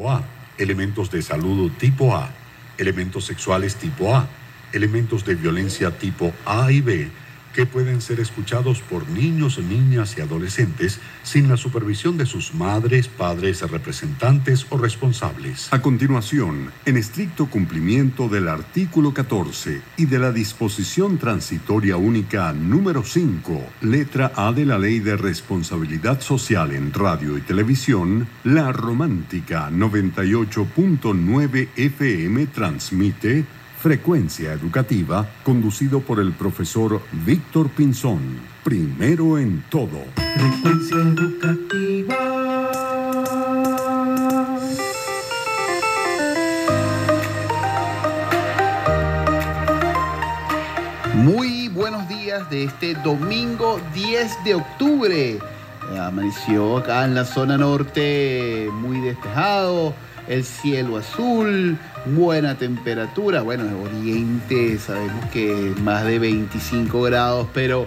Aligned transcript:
A, 0.00 0.22
elementos 0.56 1.10
de 1.10 1.20
salud 1.20 1.70
tipo 1.72 2.16
A, 2.16 2.30
elementos 2.78 3.26
sexuales 3.26 3.76
tipo 3.76 4.14
A, 4.14 4.26
elementos 4.72 5.22
de 5.26 5.34
violencia 5.34 5.90
tipo 5.90 6.32
A 6.46 6.72
y 6.72 6.80
B 6.80 7.10
que 7.52 7.66
pueden 7.66 8.00
ser 8.00 8.20
escuchados 8.20 8.80
por 8.80 9.08
niños, 9.08 9.58
niñas 9.58 10.16
y 10.16 10.20
adolescentes 10.20 11.00
sin 11.22 11.48
la 11.48 11.56
supervisión 11.56 12.16
de 12.16 12.26
sus 12.26 12.54
madres, 12.54 13.08
padres, 13.08 13.62
representantes 13.70 14.66
o 14.70 14.78
responsables. 14.78 15.72
A 15.72 15.82
continuación, 15.82 16.70
en 16.84 16.96
estricto 16.96 17.46
cumplimiento 17.46 18.28
del 18.28 18.48
artículo 18.48 19.14
14 19.14 19.80
y 19.96 20.06
de 20.06 20.18
la 20.18 20.32
disposición 20.32 21.18
transitoria 21.18 21.96
única 21.96 22.52
número 22.52 23.04
5, 23.04 23.66
letra 23.82 24.32
A 24.36 24.52
de 24.52 24.66
la 24.66 24.78
Ley 24.78 25.00
de 25.00 25.16
Responsabilidad 25.16 26.20
Social 26.20 26.72
en 26.72 26.92
Radio 26.92 27.36
y 27.38 27.40
Televisión, 27.42 28.28
la 28.44 28.72
Romántica 28.72 29.70
98.9 29.70 31.68
FM 31.76 32.46
transmite 32.46 33.44
Frecuencia 33.82 34.52
Educativa, 34.52 35.28
conducido 35.42 35.98
por 36.02 36.20
el 36.20 36.30
profesor 36.30 37.02
Víctor 37.26 37.68
Pinzón. 37.68 38.38
Primero 38.62 39.38
en 39.38 39.64
todo. 39.70 40.04
Frecuencia 40.14 40.98
Educativa. 40.98 42.14
Muy 51.14 51.66
buenos 51.66 52.08
días 52.08 52.48
de 52.50 52.62
este 52.66 52.94
domingo 52.94 53.80
10 53.92 54.44
de 54.44 54.54
octubre. 54.54 55.38
Amaneció 55.98 56.78
acá 56.78 57.04
en 57.04 57.16
la 57.16 57.24
zona 57.24 57.58
norte 57.58 58.68
muy 58.74 59.00
despejado, 59.00 59.92
el 60.28 60.44
cielo 60.44 60.96
azul, 60.96 61.76
buena 62.06 62.56
temperatura. 62.56 63.42
Bueno, 63.42 63.64
en 63.64 63.74
Oriente 63.74 64.78
sabemos 64.78 65.24
que 65.32 65.74
más 65.82 66.04
de 66.04 66.18
25 66.18 67.02
grados, 67.02 67.48
pero 67.52 67.86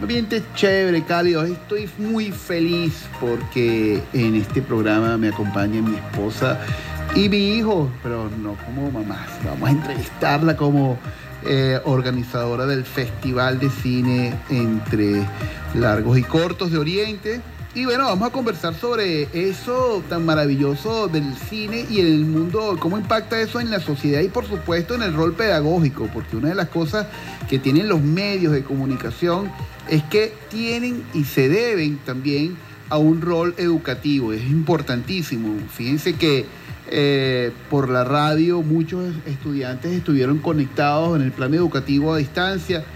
ambiente 0.00 0.42
chévere, 0.54 1.02
cálido. 1.04 1.44
Estoy 1.44 1.88
muy 1.98 2.32
feliz 2.32 3.06
porque 3.20 4.02
en 4.12 4.34
este 4.34 4.62
programa 4.62 5.16
me 5.16 5.28
acompaña 5.28 5.80
mi 5.80 5.96
esposa 5.96 6.60
y 7.14 7.28
mi 7.28 7.56
hijo, 7.56 7.90
pero 8.02 8.30
no 8.42 8.56
como 8.64 8.90
mamá. 8.90 9.26
Vamos 9.44 9.68
a 9.68 9.72
entrevistarla 9.72 10.56
como 10.56 10.98
eh, 11.44 11.80
organizadora 11.84 12.66
del 12.66 12.84
Festival 12.84 13.58
de 13.58 13.70
Cine 13.70 14.34
entre 14.50 15.26
Largos 15.74 16.18
y 16.18 16.22
Cortos 16.22 16.72
de 16.72 16.78
Oriente 16.78 17.40
y 17.76 17.84
bueno, 17.84 18.04
vamos 18.04 18.28
a 18.30 18.32
conversar 18.32 18.74
sobre 18.74 19.28
eso 19.34 20.02
tan 20.08 20.24
maravilloso 20.24 21.08
del 21.08 21.36
cine 21.36 21.84
y 21.90 22.00
en 22.00 22.06
el 22.06 22.24
mundo, 22.24 22.78
cómo 22.80 22.96
impacta 22.96 23.38
eso 23.38 23.60
en 23.60 23.70
la 23.70 23.80
sociedad 23.80 24.22
y 24.22 24.28
por 24.28 24.46
supuesto 24.46 24.94
en 24.94 25.02
el 25.02 25.12
rol 25.12 25.34
pedagógico, 25.34 26.08
porque 26.10 26.38
una 26.38 26.48
de 26.48 26.54
las 26.54 26.70
cosas 26.70 27.06
que 27.50 27.58
tienen 27.58 27.90
los 27.90 28.00
medios 28.00 28.54
de 28.54 28.64
comunicación 28.64 29.50
es 29.90 30.02
que 30.04 30.32
tienen 30.48 31.04
y 31.12 31.24
se 31.24 31.50
deben 31.50 31.98
también 31.98 32.56
a 32.88 32.96
un 32.96 33.20
rol 33.20 33.54
educativo, 33.58 34.32
es 34.32 34.42
importantísimo. 34.44 35.58
Fíjense 35.68 36.14
que 36.14 36.46
eh, 36.88 37.52
por 37.68 37.90
la 37.90 38.04
radio 38.04 38.62
muchos 38.62 39.14
estudiantes 39.26 39.92
estuvieron 39.92 40.38
conectados 40.38 41.14
en 41.14 41.26
el 41.26 41.32
plan 41.32 41.52
educativo 41.52 42.14
a 42.14 42.16
distancia 42.16 42.86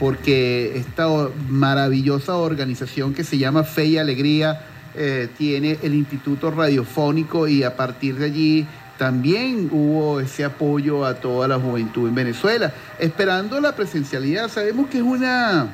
porque 0.00 0.78
esta 0.78 1.06
maravillosa 1.48 2.34
organización 2.36 3.12
que 3.12 3.22
se 3.22 3.36
llama 3.36 3.64
Fe 3.64 3.84
y 3.84 3.98
Alegría 3.98 4.62
eh, 4.94 5.28
tiene 5.36 5.78
el 5.82 5.94
Instituto 5.94 6.50
Radiofónico 6.50 7.46
y 7.46 7.62
a 7.62 7.76
partir 7.76 8.16
de 8.16 8.24
allí 8.24 8.66
también 8.96 9.68
hubo 9.70 10.18
ese 10.18 10.44
apoyo 10.44 11.04
a 11.04 11.14
toda 11.14 11.46
la 11.46 11.58
juventud 11.58 12.08
en 12.08 12.14
Venezuela, 12.14 12.72
esperando 12.98 13.60
la 13.60 13.76
presencialidad. 13.76 14.48
Sabemos 14.48 14.88
que 14.88 14.98
es 14.98 15.04
una, 15.04 15.68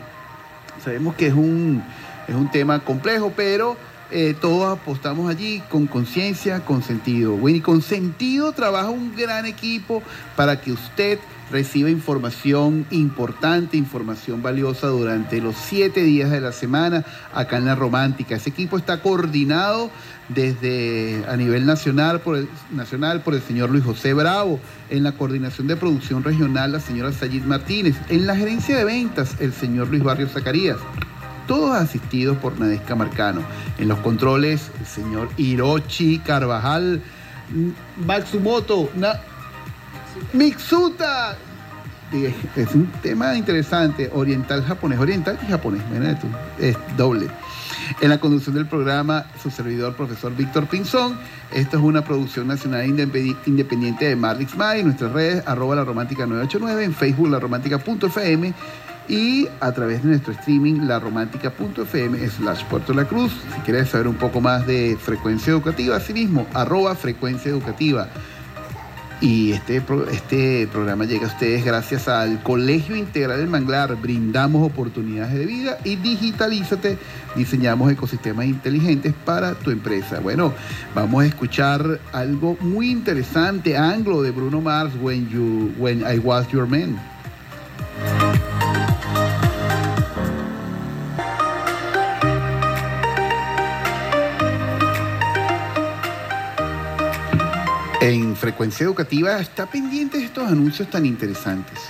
sabemos 0.84 1.15
que 1.15 1.29
es 1.29 1.34
un, 1.34 1.83
es 2.27 2.34
un 2.34 2.50
tema 2.50 2.81
complejo, 2.81 3.33
pero 3.34 3.77
eh, 4.11 4.34
todos 4.41 4.79
apostamos 4.79 5.31
allí 5.31 5.62
con 5.69 5.87
conciencia, 5.87 6.65
con 6.65 6.83
sentido. 6.83 7.33
Bueno, 7.33 7.59
y 7.59 7.61
con 7.61 7.83
sentido 7.83 8.53
trabaja 8.53 8.91
un 8.91 9.15
gran 9.15 9.47
equipo 9.47 10.03
para 10.37 10.61
que 10.61 10.73
usted 10.73 11.19
reciba 11.51 11.91
información 11.91 12.87
importante, 12.91 13.77
información 13.77 14.43
valiosa 14.43 14.89
durante 14.89 15.41
los 15.41 15.57
siete 15.57 16.03
días 16.03 16.31
de 16.31 16.41
la 16.41 16.53
semana 16.53 17.05
acá 17.33 17.59
en 17.59 17.67
la 17.67 17.75
Romántica. 17.75 18.37
Ese 18.37 18.51
equipo 18.51 18.77
está 18.77 19.01
coordinado 19.01 19.91
desde 20.29 21.25
a 21.29 21.37
nivel 21.37 21.67
nacional 21.67 22.21
por 22.21 22.37
el, 22.37 22.49
nacional 22.73 23.23
por 23.23 23.35
el 23.35 23.43
señor 23.43 23.71
Luis 23.71 23.85
José 23.85 24.12
Bravo, 24.12 24.59
en 24.91 25.05
la 25.05 25.12
coordinación 25.12 25.67
de 25.69 25.77
producción 25.77 26.25
regional 26.25 26.73
la 26.73 26.81
señora 26.81 27.12
Sayid 27.12 27.45
Martínez, 27.45 27.97
en 28.09 28.27
la 28.27 28.35
gerencia 28.35 28.77
de 28.77 28.85
ventas 28.85 29.37
el 29.41 29.53
señor 29.53 29.89
Luis 29.89 30.03
Barrio 30.03 30.29
Zacarías. 30.29 30.79
Todos 31.47 31.77
asistidos 31.77 32.37
por 32.39 32.59
Nadesca 32.59 32.97
Marcano. 32.97 33.41
En 33.79 33.87
los 33.87 34.01
controles, 34.01 34.73
el 34.81 34.87
señor 34.87 35.29
Hirochi 35.37 36.19
Carvajal, 36.19 37.01
Matsumoto, 38.05 38.91
Mixuta. 40.32 41.37
Es 42.54 42.75
un 42.75 42.87
tema 43.03 43.34
interesante, 43.34 44.10
oriental 44.12 44.62
japonés, 44.65 44.99
oriental 45.00 45.38
y 45.43 45.50
japonés, 45.50 45.82
es 46.59 46.77
doble. 46.97 47.28
En 48.00 48.10
la 48.10 48.19
conducción 48.19 48.55
del 48.55 48.66
programa, 48.66 49.26
su 49.43 49.50
servidor, 49.50 49.97
profesor 49.97 50.34
Víctor 50.34 50.66
Pinzón. 50.66 51.19
Esto 51.53 51.78
es 51.78 51.82
una 51.82 52.05
producción 52.05 52.47
nacional 52.47 52.87
independiente 52.87 54.06
de 54.06 54.16
Marlix 54.16 54.56
May. 54.56 54.84
Nuestras 54.84 55.12
redes, 55.12 55.43
arroba 55.47 55.76
la 55.76 55.84
romántica 55.84 56.26
989, 56.26 56.84
en 56.84 56.94
Facebook, 56.94 57.28
la 57.28 57.41
romántica.fm 57.41 58.55
y 59.09 59.49
a 59.60 59.72
través 59.72 60.03
de 60.03 60.10
nuestro 60.10 60.32
streaming, 60.32 60.87
laromántica.fm 60.87 62.28
slash 62.28 62.65
Puerto 62.65 62.93
La 62.93 63.05
Cruz. 63.05 63.32
Si 63.55 63.60
quieres 63.60 63.91
saber 63.91 64.09
un 64.09 64.16
poco 64.16 64.41
más 64.41 64.66
de 64.66 64.97
frecuencia 65.00 65.53
educativa, 65.53 65.97
asimismo, 65.97 66.47
arroba 66.55 66.94
frecuencia 66.94 67.50
educativa. 67.50 68.09
Y 69.21 69.53
este, 69.53 69.82
este 70.12 70.69
programa 70.71 71.06
llega 71.06 71.25
a 71.25 71.28
ustedes 71.28 71.65
gracias 71.65 72.06
al 72.06 72.43
Colegio 72.43 72.94
Integral 72.97 73.38
del 73.38 73.49
Manglar. 73.49 73.97
Brindamos 73.97 74.62
oportunidades 74.66 75.32
de 75.32 75.47
vida 75.47 75.78
y 75.84 75.97
digitalízate. 75.97 76.99
Diseñamos 77.34 77.91
ecosistemas 77.91 78.44
inteligentes 78.44 79.15
para 79.25 79.55
tu 79.55 79.71
empresa. 79.71 80.21
Bueno, 80.21 80.53
vamos 80.94 81.25
a 81.25 81.26
escuchar 81.26 81.99
algo 82.12 82.59
muy 82.60 82.91
interesante, 82.91 83.76
anglo 83.76 84.21
de 84.21 84.32
Bruno 84.32 84.60
Mars, 84.60 84.93
When, 85.00 85.28
you, 85.31 85.72
when 85.78 86.00
I 86.00 86.19
Was 86.19 86.49
Your 86.49 86.66
Man. 86.66 87.16
En 98.06 98.37
Frecuencia 98.37 98.84
Educativa 98.84 99.41
está 99.41 99.67
pendiente 99.67 100.19
de 100.19 100.27
estos 100.27 100.47
anuncios 100.47 100.89
tan 100.89 101.05
interesantes. 101.05 101.81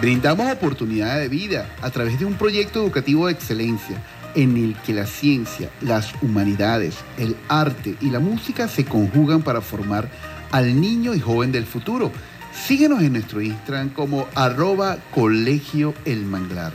Brindamos 0.00 0.50
oportunidades 0.50 1.24
de 1.24 1.28
vida 1.28 1.68
a 1.82 1.90
través 1.90 2.18
de 2.18 2.24
un 2.24 2.36
proyecto 2.36 2.80
educativo 2.80 3.26
de 3.26 3.34
excelencia 3.34 4.02
en 4.34 4.56
el 4.56 4.74
que 4.76 4.94
la 4.94 5.04
ciencia, 5.04 5.68
las 5.82 6.14
humanidades, 6.22 6.94
el 7.18 7.36
arte 7.50 7.96
y 8.00 8.08
la 8.08 8.18
música 8.18 8.66
se 8.66 8.86
conjugan 8.86 9.42
para 9.42 9.60
formar 9.60 10.08
al 10.50 10.80
niño 10.80 11.12
y 11.14 11.20
joven 11.20 11.52
del 11.52 11.66
futuro. 11.66 12.10
Síguenos 12.54 13.02
en 13.02 13.12
nuestro 13.12 13.42
Instagram 13.42 13.90
como 13.90 14.26
arroba 14.34 14.96
colegio 15.12 15.92
el 16.06 16.24
manglar. 16.24 16.72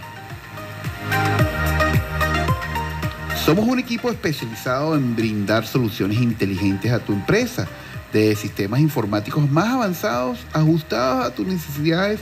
Somos 3.46 3.68
un 3.68 3.80
equipo 3.80 4.12
especializado 4.12 4.96
en 4.96 5.16
brindar 5.16 5.66
soluciones 5.66 6.20
inteligentes 6.20 6.92
a 6.92 7.00
tu 7.00 7.14
empresa, 7.14 7.68
de 8.14 8.36
sistemas 8.36 8.80
informáticos 8.80 9.50
más 9.50 9.70
avanzados, 9.70 10.40
ajustados 10.54 11.26
a 11.26 11.34
tus 11.34 11.48
necesidades, 11.48 12.20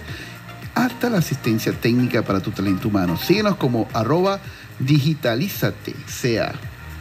hasta 0.76 1.10
la 1.10 1.18
asistencia 1.18 1.74
técnica 1.74 2.22
para 2.22 2.40
tu 2.40 2.52
talento 2.52 2.88
humano. 2.88 3.18
Síguenos 3.18 3.56
como 3.56 3.88
arroba 3.94 4.40
digitalízate, 4.80 5.96
sea 6.06 6.54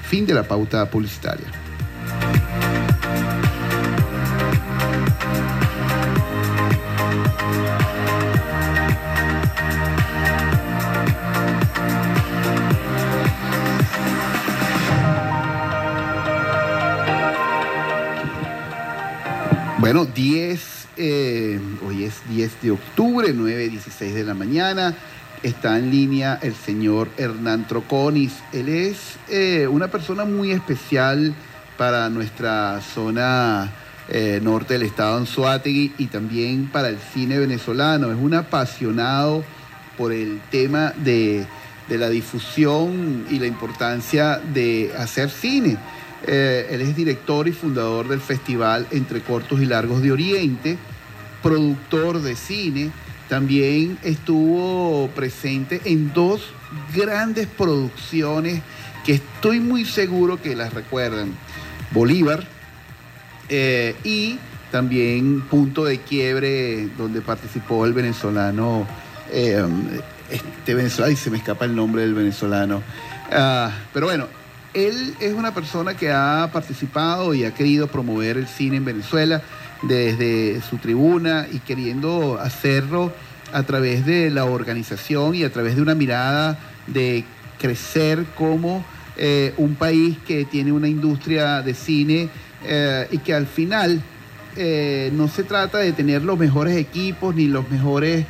fin 0.08 0.24
de 0.26 0.34
la 0.34 0.44
pauta 0.44 0.88
publicitaria. 0.90 1.46
Bueno, 19.86 20.04
10, 20.04 20.88
eh, 20.96 21.60
hoy 21.86 22.02
es 22.02 22.14
10 22.28 22.60
de 22.60 22.72
octubre, 22.72 23.32
9.16 23.32 24.14
de 24.14 24.24
la 24.24 24.34
mañana. 24.34 24.96
Está 25.44 25.78
en 25.78 25.92
línea 25.92 26.40
el 26.42 26.56
señor 26.56 27.08
Hernán 27.16 27.68
Troconis. 27.68 28.32
Él 28.52 28.68
es 28.68 29.16
eh, 29.28 29.68
una 29.70 29.86
persona 29.86 30.24
muy 30.24 30.50
especial 30.50 31.36
para 31.78 32.10
nuestra 32.10 32.80
zona 32.80 33.70
eh, 34.08 34.40
norte 34.42 34.74
del 34.74 34.82
estado 34.82 35.18
Anzuategui 35.18 35.94
y 35.98 36.06
también 36.06 36.66
para 36.66 36.88
el 36.88 36.98
cine 36.98 37.38
venezolano. 37.38 38.10
Es 38.10 38.18
un 38.20 38.34
apasionado 38.34 39.44
por 39.96 40.12
el 40.12 40.40
tema 40.50 40.94
de, 40.96 41.46
la 41.88 42.08
difusión 42.08 43.24
y 43.30 43.38
la 43.38 43.46
importancia 43.46 44.40
de 44.52 44.92
hacer 44.98 45.30
cine. 45.30 45.78
Eh, 46.26 46.68
él 46.70 46.80
es 46.80 46.96
director 46.96 47.46
y 47.46 47.52
fundador 47.52 48.08
del 48.08 48.20
festival 48.20 48.86
Entre 48.90 49.20
Cortos 49.20 49.60
y 49.60 49.66
Largos 49.66 50.02
de 50.02 50.12
Oriente, 50.12 50.76
productor 51.42 52.20
de 52.20 52.34
cine. 52.34 52.90
También 53.28 53.98
estuvo 54.02 55.08
presente 55.14 55.80
en 55.84 56.12
dos 56.12 56.42
grandes 56.94 57.46
producciones 57.46 58.62
que 59.04 59.14
estoy 59.14 59.60
muy 59.60 59.84
seguro 59.84 60.40
que 60.40 60.56
las 60.56 60.74
recuerdan. 60.74 61.32
Bolívar 61.92 62.44
eh, 63.48 63.94
y 64.02 64.38
también 64.70 65.42
Punto 65.42 65.84
de 65.84 66.00
Quiebre, 66.00 66.88
donde 66.98 67.20
participó 67.20 67.86
el 67.86 67.92
venezolano, 67.92 68.86
eh, 69.32 69.64
este 70.30 70.74
venezolano, 70.74 71.12
y 71.12 71.16
se 71.16 71.30
me 71.30 71.38
escapa 71.38 71.64
el 71.64 71.74
nombre 71.74 72.02
del 72.02 72.14
venezolano. 72.14 72.82
Ah, 73.30 73.70
pero 73.92 74.06
bueno, 74.06 74.26
él 74.76 75.14
es 75.20 75.32
una 75.32 75.54
persona 75.54 75.96
que 75.96 76.12
ha 76.12 76.50
participado 76.52 77.32
y 77.34 77.44
ha 77.44 77.54
querido 77.54 77.86
promover 77.86 78.36
el 78.36 78.46
cine 78.46 78.76
en 78.76 78.84
Venezuela 78.84 79.40
desde 79.82 80.60
su 80.60 80.76
tribuna 80.76 81.46
y 81.50 81.60
queriendo 81.60 82.38
hacerlo 82.38 83.10
a 83.54 83.62
través 83.62 84.04
de 84.04 84.28
la 84.30 84.44
organización 84.44 85.34
y 85.34 85.44
a 85.44 85.50
través 85.50 85.76
de 85.76 85.82
una 85.82 85.94
mirada 85.94 86.58
de 86.86 87.24
crecer 87.58 88.26
como 88.36 88.84
eh, 89.16 89.54
un 89.56 89.76
país 89.76 90.18
que 90.26 90.44
tiene 90.44 90.72
una 90.72 90.88
industria 90.88 91.62
de 91.62 91.72
cine 91.72 92.28
eh, 92.64 93.08
y 93.10 93.18
que 93.18 93.32
al 93.32 93.46
final 93.46 94.02
eh, 94.56 95.10
no 95.14 95.28
se 95.28 95.42
trata 95.42 95.78
de 95.78 95.92
tener 95.92 96.22
los 96.22 96.38
mejores 96.38 96.76
equipos 96.76 97.34
ni 97.34 97.46
los 97.46 97.70
mejores 97.70 98.26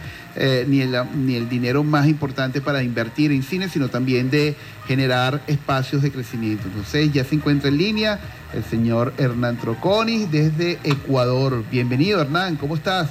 ni, 0.66 0.82
el, 0.82 0.94
ni 1.14 1.36
el 1.36 1.48
dinero 1.48 1.82
más 1.82 2.06
importante 2.06 2.60
para 2.60 2.82
invertir 2.82 3.32
en 3.32 3.42
cine, 3.42 3.68
sino 3.68 3.88
también 3.88 4.30
de 4.30 4.54
generar 4.86 5.40
espacios 5.46 6.02
de 6.02 6.12
crecimiento. 6.12 6.68
Entonces 6.68 7.12
ya 7.12 7.24
se 7.24 7.34
encuentra 7.34 7.68
en 7.68 7.78
línea 7.78 8.20
el 8.52 8.64
señor 8.64 9.12
Hernán 9.18 9.56
Troconis 9.56 10.30
desde 10.30 10.78
Ecuador. 10.84 11.64
Bienvenido 11.70 12.20
Hernán, 12.20 12.56
¿cómo 12.56 12.76
estás? 12.76 13.10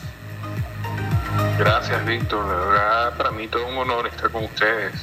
Gracias 1.57 2.06
Víctor, 2.06 2.45
la 2.48 2.54
verdad 2.54 3.18
para 3.18 3.31
mí 3.31 3.48
todo 3.48 3.68
un 3.68 3.78
honor 3.78 4.07
estar 4.07 4.30
con 4.30 4.45
ustedes, 4.45 4.94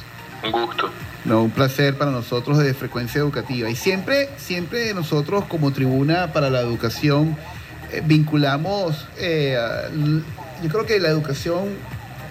un 0.43 0.51
gusto. 0.51 0.89
No, 1.25 1.43
un 1.43 1.51
placer 1.51 1.97
para 1.97 2.11
nosotros 2.11 2.57
de 2.57 2.73
Frecuencia 2.73 3.19
Educativa. 3.19 3.69
Y 3.69 3.75
siempre, 3.75 4.29
siempre 4.37 4.93
nosotros 4.93 5.45
como 5.45 5.71
Tribuna 5.71 6.33
para 6.33 6.49
la 6.49 6.59
Educación 6.59 7.37
eh, 7.91 8.01
vinculamos, 8.03 9.07
eh, 9.17 9.57
yo 10.61 10.69
creo 10.69 10.85
que 10.85 10.99
la 10.99 11.09
educación 11.09 11.69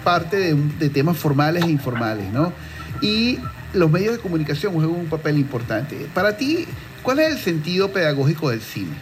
parte 0.03 0.53
de, 0.55 0.89
temas 0.89 1.17
formales 1.17 1.63
e 1.63 1.69
informales, 1.69 2.31
¿no? 2.31 2.53
Y 3.01 3.39
los 3.73 3.89
medios 3.89 4.15
de 4.15 4.21
comunicación 4.21 4.73
juegan 4.73 4.91
un 4.91 5.09
papel 5.09 5.37
importante. 5.37 6.07
Para 6.13 6.37
ti, 6.37 6.67
¿cuál 7.01 7.19
es 7.19 7.31
el 7.31 7.39
sentido 7.39 7.91
pedagógico 7.91 8.49
del 8.49 8.61
cine? 8.61 8.95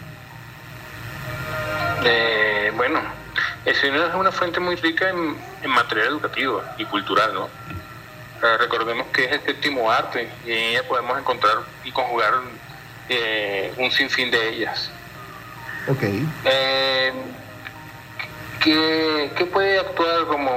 Eh, 2.04 2.72
bueno, 2.76 3.00
el 3.64 3.74
cine 3.74 3.98
es 4.08 4.14
una 4.14 4.32
fuente 4.32 4.60
muy 4.60 4.76
rica 4.76 5.10
en, 5.10 5.36
en 5.62 5.70
material 5.70 6.08
educativo 6.08 6.62
y 6.78 6.84
cultural, 6.84 7.34
¿no? 7.34 7.48
recordemos 8.58 9.06
que 9.12 9.24
es 9.24 9.32
el 9.32 9.40
séptimo 9.42 9.90
arte 9.90 10.28
y 10.44 10.50
en 10.50 10.58
ella 10.58 10.82
podemos 10.88 11.18
encontrar 11.18 11.58
y 11.84 11.92
conjugar 11.92 12.34
eh, 13.08 13.72
un 13.78 13.90
sinfín 13.90 14.30
de 14.30 14.48
ellas. 14.48 14.90
Ok. 15.88 16.02
Eh, 16.44 17.12
que, 18.60 19.46
puede 19.52 19.80
actuar 19.80 20.26
como 20.26 20.50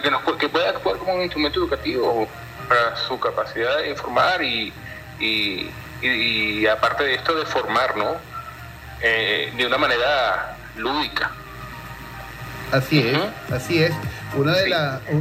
que, 0.00 0.48
puede 0.48 0.68
actuar 0.68 0.96
como 0.96 1.14
un 1.14 1.22
instrumento 1.22 1.60
educativo 1.60 2.28
para 2.68 2.96
su 2.96 3.18
capacidad 3.18 3.78
de 3.78 3.90
informar 3.90 4.42
y, 4.42 4.72
y, 5.20 6.66
aparte 6.66 7.04
de 7.04 7.14
esto 7.14 7.34
de 7.34 7.44
formar, 7.46 7.96
¿no? 7.96 8.16
Eh, 9.00 9.52
de 9.56 9.66
una 9.66 9.78
manera 9.78 10.56
lúdica. 10.76 11.30
Así 12.70 13.00
es, 13.00 13.18
así 13.52 13.82
es. 13.82 13.92
Uno 14.34 14.52
de, 14.52 14.74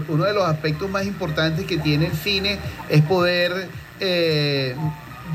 uno 0.08 0.24
de 0.24 0.34
los 0.34 0.46
aspectos 0.46 0.90
más 0.90 1.06
importantes 1.06 1.66
que 1.66 1.78
tiene 1.78 2.08
el 2.08 2.14
cine 2.14 2.60
es 2.88 3.02
poder 3.02 3.68
eh, 4.00 4.76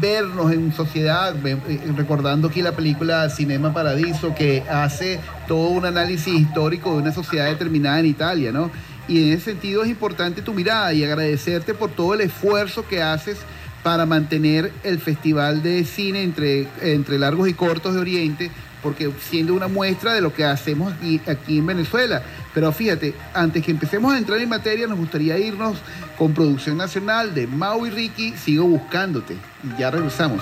vernos 0.00 0.53
en 0.53 0.73
sociedad, 0.73 1.35
eh, 1.47 1.56
recordando 1.97 2.49
aquí 2.49 2.62
la 2.62 2.73
película 2.73 3.29
Cinema 3.31 3.73
Paradiso, 3.73 4.35
que 4.35 4.62
hace 4.69 5.21
todo 5.47 5.69
un 5.69 5.87
análisis 5.87 6.35
histórico 6.35 6.93
de 6.93 7.03
una 7.03 7.12
sociedad 7.12 7.47
determinada 7.47 8.00
en 8.00 8.06
Italia, 8.06 8.53
¿no? 8.53 8.71
Y 9.08 9.23
en 9.23 9.32
ese 9.32 9.53
sentido 9.53 9.82
es 9.82 9.88
importante 9.88 10.43
tu 10.43 10.53
mirada 10.53 10.93
y 10.93 11.05
agradecerte 11.05 11.75
por 11.75 11.91
todo 11.91 12.14
el 12.14 12.23
esfuerzo 12.23 12.87
que 12.87 13.03
haces 13.03 13.38
para 13.82 14.05
mantener 14.06 14.73
el 14.82 14.99
Festival 14.99 15.62
de 15.62 15.85
Cine 15.85 16.23
entre, 16.23 16.67
entre 16.81 17.19
Largos 17.19 17.49
y 17.49 17.55
Cortos 17.55 17.94
de 17.94 18.00
Oriente 18.00 18.50
porque 18.87 19.11
siendo 19.19 19.53
una 19.55 19.67
muestra 19.67 20.14
de 20.14 20.20
lo 20.20 20.32
que 20.32 20.44
hacemos 20.44 20.93
aquí, 20.93 21.20
aquí 21.26 21.58
en 21.58 21.67
Venezuela. 21.67 22.23
Pero 22.55 22.70
fíjate, 22.70 23.14
antes 23.35 23.64
que 23.64 23.73
empecemos 23.73 24.14
a 24.14 24.19
entrar 24.19 24.38
en 24.41 24.49
materia, 24.49 24.87
nos 24.87 24.97
gustaría 24.97 25.37
irnos 25.38 25.79
con 26.17 26.32
producción 26.32 26.76
nacional 26.76 27.35
de 27.35 27.49
Mau 27.49 27.85
y 27.85 27.91
Ricky, 27.91 28.35
Sigo 28.37 28.64
Buscándote. 28.64 29.37
Ya 29.76 29.91
regresamos. 29.91 30.41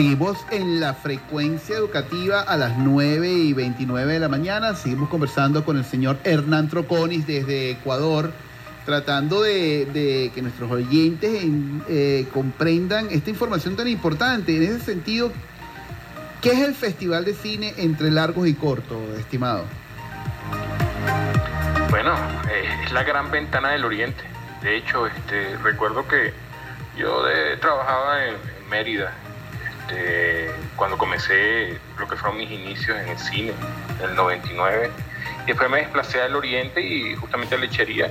Seguimos 0.00 0.46
en 0.50 0.80
la 0.80 0.94
frecuencia 0.94 1.76
educativa 1.76 2.40
a 2.40 2.56
las 2.56 2.78
9 2.78 3.28
y 3.28 3.52
29 3.52 4.14
de 4.14 4.18
la 4.18 4.30
mañana. 4.30 4.74
Seguimos 4.74 5.10
conversando 5.10 5.62
con 5.62 5.76
el 5.76 5.84
señor 5.84 6.16
Hernán 6.24 6.70
Troconis 6.70 7.26
desde 7.26 7.72
Ecuador, 7.72 8.32
tratando 8.86 9.42
de, 9.42 10.32
que 10.34 10.40
nuestros 10.40 10.70
oyentes 10.70 11.44
eh, 11.86 12.26
comprendan 12.32 13.08
esta 13.10 13.28
información 13.28 13.76
tan 13.76 13.88
importante. 13.88 14.56
En 14.56 14.62
ese 14.62 14.80
sentido, 14.80 15.32
¿qué 16.40 16.52
es 16.52 16.60
el 16.60 16.74
Festival 16.74 17.26
de 17.26 17.34
Cine 17.34 17.74
entre 17.76 18.10
largos 18.10 18.48
y 18.48 18.54
cortos, 18.54 18.96
estimado? 19.18 19.64
Bueno, 21.90 22.14
eh, 22.50 22.64
es 22.86 22.92
la 22.92 23.02
gran 23.02 23.30
ventana 23.30 23.72
del 23.72 23.84
Oriente. 23.84 24.24
De 24.62 24.78
hecho, 24.78 25.06
este, 25.06 25.58
recuerdo 25.58 26.08
que 26.08 26.32
yo 26.96 27.22
trabajaba 27.60 28.24
en 28.28 28.36
Mérida 28.70 29.12
este, 29.90 30.50
cuando 30.76 30.96
comencé 30.96 31.78
lo 31.98 32.06
que 32.06 32.16
fueron 32.16 32.38
mis 32.38 32.50
inicios 32.50 32.96
en 32.98 33.08
el 33.08 33.18
cine, 33.18 33.52
en 33.98 34.10
el 34.10 34.16
99. 34.16 34.90
Y 35.44 35.46
después 35.46 35.70
me 35.70 35.78
desplacé 35.78 36.22
al 36.22 36.34
oriente 36.36 36.80
y 36.80 37.14
justamente 37.16 37.54
a 37.54 37.58
lechería. 37.58 38.10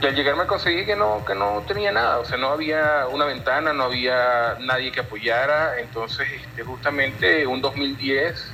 Y 0.00 0.06
al 0.06 0.14
llegar 0.14 0.36
me 0.36 0.46
conseguí 0.46 0.86
que 0.86 0.96
no, 0.96 1.24
que 1.26 1.34
no 1.34 1.62
tenía 1.68 1.92
nada, 1.92 2.18
o 2.18 2.24
sea, 2.24 2.38
no 2.38 2.48
había 2.48 3.06
una 3.10 3.26
ventana, 3.26 3.74
no 3.74 3.84
había 3.84 4.56
nadie 4.60 4.92
que 4.92 5.00
apoyara. 5.00 5.78
Entonces, 5.78 6.26
este, 6.32 6.62
justamente 6.62 7.46
un 7.46 7.60
2010 7.60 8.52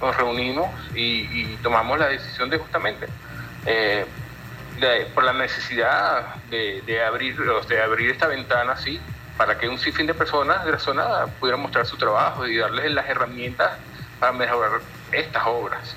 nos 0.00 0.16
reunimos 0.16 0.68
y, 0.94 1.44
tomamos 1.56 1.98
la 1.98 2.08
decisión 2.08 2.50
de 2.50 2.58
justamente, 2.58 3.06
eh, 3.66 4.06
por 5.12 5.24
la 5.24 5.32
necesidad 5.32 6.36
de, 6.50 7.02
abrir, 7.04 7.36
de 7.68 7.82
abrir 7.82 8.10
esta 8.10 8.28
ventana 8.28 8.72
así, 8.72 9.00
para 9.38 9.56
que 9.56 9.68
un 9.68 9.78
sinfín 9.78 10.06
de 10.06 10.14
personas 10.14 10.64
de 10.64 10.72
la 10.72 10.78
zona 10.78 11.26
pudieran 11.38 11.62
mostrar 11.62 11.86
su 11.86 11.96
trabajo 11.96 12.46
y 12.46 12.58
darles 12.58 12.90
las 12.90 13.08
herramientas 13.08 13.70
para 14.18 14.32
mejorar 14.32 14.80
estas 15.12 15.46
obras. 15.46 15.96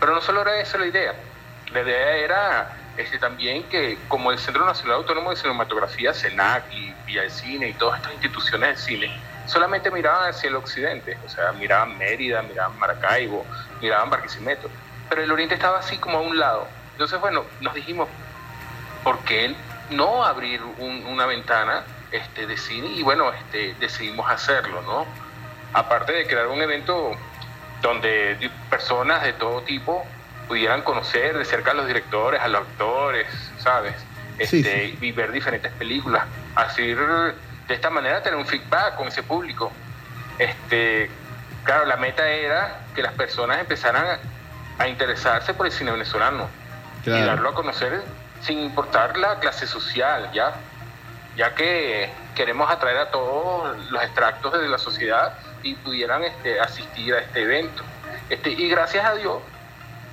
Pero 0.00 0.14
no 0.14 0.20
solo 0.22 0.40
era 0.40 0.58
esa 0.58 0.78
la 0.78 0.86
idea, 0.86 1.14
la 1.70 1.82
idea 1.82 2.16
era 2.16 2.76
este, 2.96 3.18
también 3.18 3.62
que 3.64 3.98
como 4.08 4.32
el 4.32 4.38
Centro 4.38 4.64
Nacional 4.64 4.96
Autónomo 4.96 5.30
de 5.30 5.36
Cinematografía, 5.36 6.14
CENAC 6.14 6.64
y 6.72 6.92
Villa 7.06 7.22
del 7.22 7.30
Cine 7.30 7.68
y 7.68 7.74
todas 7.74 8.00
estas 8.00 8.14
instituciones 8.14 8.76
de 8.76 8.82
cine, 8.82 9.20
solamente 9.46 9.90
miraban 9.90 10.30
hacia 10.30 10.48
el 10.48 10.56
occidente, 10.56 11.18
o 11.26 11.28
sea, 11.28 11.52
miraban 11.52 11.96
Mérida, 11.98 12.42
miraban 12.42 12.78
Maracaibo, 12.78 13.46
miraban 13.80 14.08
Barquisimeto, 14.08 14.70
pero 15.08 15.22
el 15.22 15.30
oriente 15.30 15.54
estaba 15.54 15.78
así 15.78 15.98
como 15.98 16.18
a 16.18 16.20
un 16.22 16.38
lado. 16.38 16.66
Entonces, 16.92 17.20
bueno, 17.20 17.44
nos 17.60 17.74
dijimos, 17.74 18.08
¿por 19.04 19.18
qué 19.20 19.54
no 19.90 20.24
abrir 20.24 20.62
una 20.78 21.26
ventana 21.26 21.84
este, 22.12 22.46
de 22.46 22.56
cine 22.56 22.88
y 22.88 23.02
bueno, 23.02 23.32
este, 23.32 23.74
decidimos 23.80 24.30
hacerlo, 24.30 24.82
¿no? 24.82 25.06
Aparte 25.72 26.12
de 26.12 26.26
crear 26.26 26.48
un 26.48 26.60
evento 26.60 27.16
donde 27.80 28.50
personas 28.70 29.22
de 29.22 29.32
todo 29.32 29.62
tipo 29.62 30.04
pudieran 30.46 30.82
conocer 30.82 31.36
de 31.36 31.44
cerca 31.44 31.70
a 31.72 31.74
los 31.74 31.86
directores, 31.86 32.40
a 32.40 32.48
los 32.48 32.62
actores, 32.62 33.26
¿sabes? 33.58 33.94
Este, 34.38 34.96
Y 35.00 35.12
ver 35.12 35.32
diferentes 35.32 35.72
películas. 35.72 36.24
Así 36.54 36.94
de 36.94 37.34
esta 37.68 37.90
manera 37.90 38.22
tener 38.22 38.38
un 38.38 38.46
feedback 38.46 38.96
con 38.96 39.08
ese 39.08 39.22
público. 39.22 39.72
Este, 40.38 41.10
claro, 41.64 41.86
la 41.86 41.96
meta 41.96 42.28
era 42.28 42.80
que 42.94 43.02
las 43.02 43.12
personas 43.12 43.58
empezaran 43.60 44.18
a 44.78 44.88
interesarse 44.88 45.54
por 45.54 45.66
el 45.66 45.72
cine 45.72 45.92
venezolano 45.92 46.48
y 47.04 47.10
darlo 47.10 47.50
a 47.50 47.54
conocer 47.54 48.02
sin 48.42 48.58
importar 48.58 49.16
la 49.16 49.38
clase 49.38 49.66
social, 49.66 50.30
¿ya? 50.32 50.54
Ya 51.36 51.54
que 51.54 52.10
queremos 52.34 52.70
atraer 52.70 52.98
a 52.98 53.10
todos 53.10 53.90
los 53.90 54.02
extractos 54.02 54.52
de 54.60 54.68
la 54.68 54.78
sociedad 54.78 55.38
y 55.62 55.74
pudieran 55.74 56.24
este, 56.24 56.60
asistir 56.60 57.14
a 57.14 57.20
este 57.20 57.42
evento. 57.42 57.82
Este, 58.28 58.50
y 58.50 58.68
gracias 58.68 59.04
a 59.04 59.14
Dios, 59.14 59.42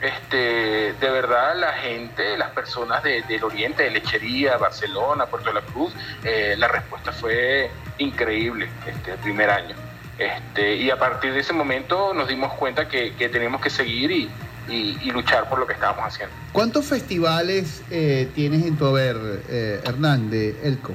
este, 0.02 0.94
de 0.94 1.10
verdad 1.10 1.58
la 1.58 1.74
gente, 1.74 2.38
las 2.38 2.52
personas 2.52 3.04
del 3.04 3.44
Oriente, 3.44 3.84
de 3.84 3.92
Lechería, 3.92 4.58
Barcelona, 4.58 5.26
Puerto 5.26 5.50
de 5.50 5.56
la 5.56 5.62
Cruz, 5.62 5.94
eh, 6.24 6.56
la 6.58 6.68
respuesta 6.68 7.12
fue 7.12 7.70
increíble 7.98 8.70
este, 8.86 9.12
el 9.12 9.18
primer 9.18 9.50
año. 9.50 9.76
Este, 10.18 10.76
y 10.76 10.90
a 10.90 10.98
partir 10.98 11.34
de 11.34 11.40
ese 11.40 11.54
momento 11.54 12.14
nos 12.14 12.28
dimos 12.28 12.54
cuenta 12.54 12.88
que, 12.88 13.14
que 13.16 13.30
teníamos 13.30 13.62
que 13.62 13.70
seguir 13.70 14.12
y, 14.12 14.30
y, 14.70 15.12
luchar 15.12 15.50
por 15.50 15.60
lo 15.60 15.66
que 15.66 15.74
estábamos 15.74 16.06
haciendo. 16.06 16.36
¿Cuántos 16.52 16.86
festivales 16.86 17.82
eh, 17.90 18.30
tienes 18.36 18.66
en 18.66 18.78
tu 18.78 18.86
haber, 18.86 19.18
eh, 19.50 19.82
Hernán, 19.84 20.30
de 20.30 20.56
Elco? 20.64 20.94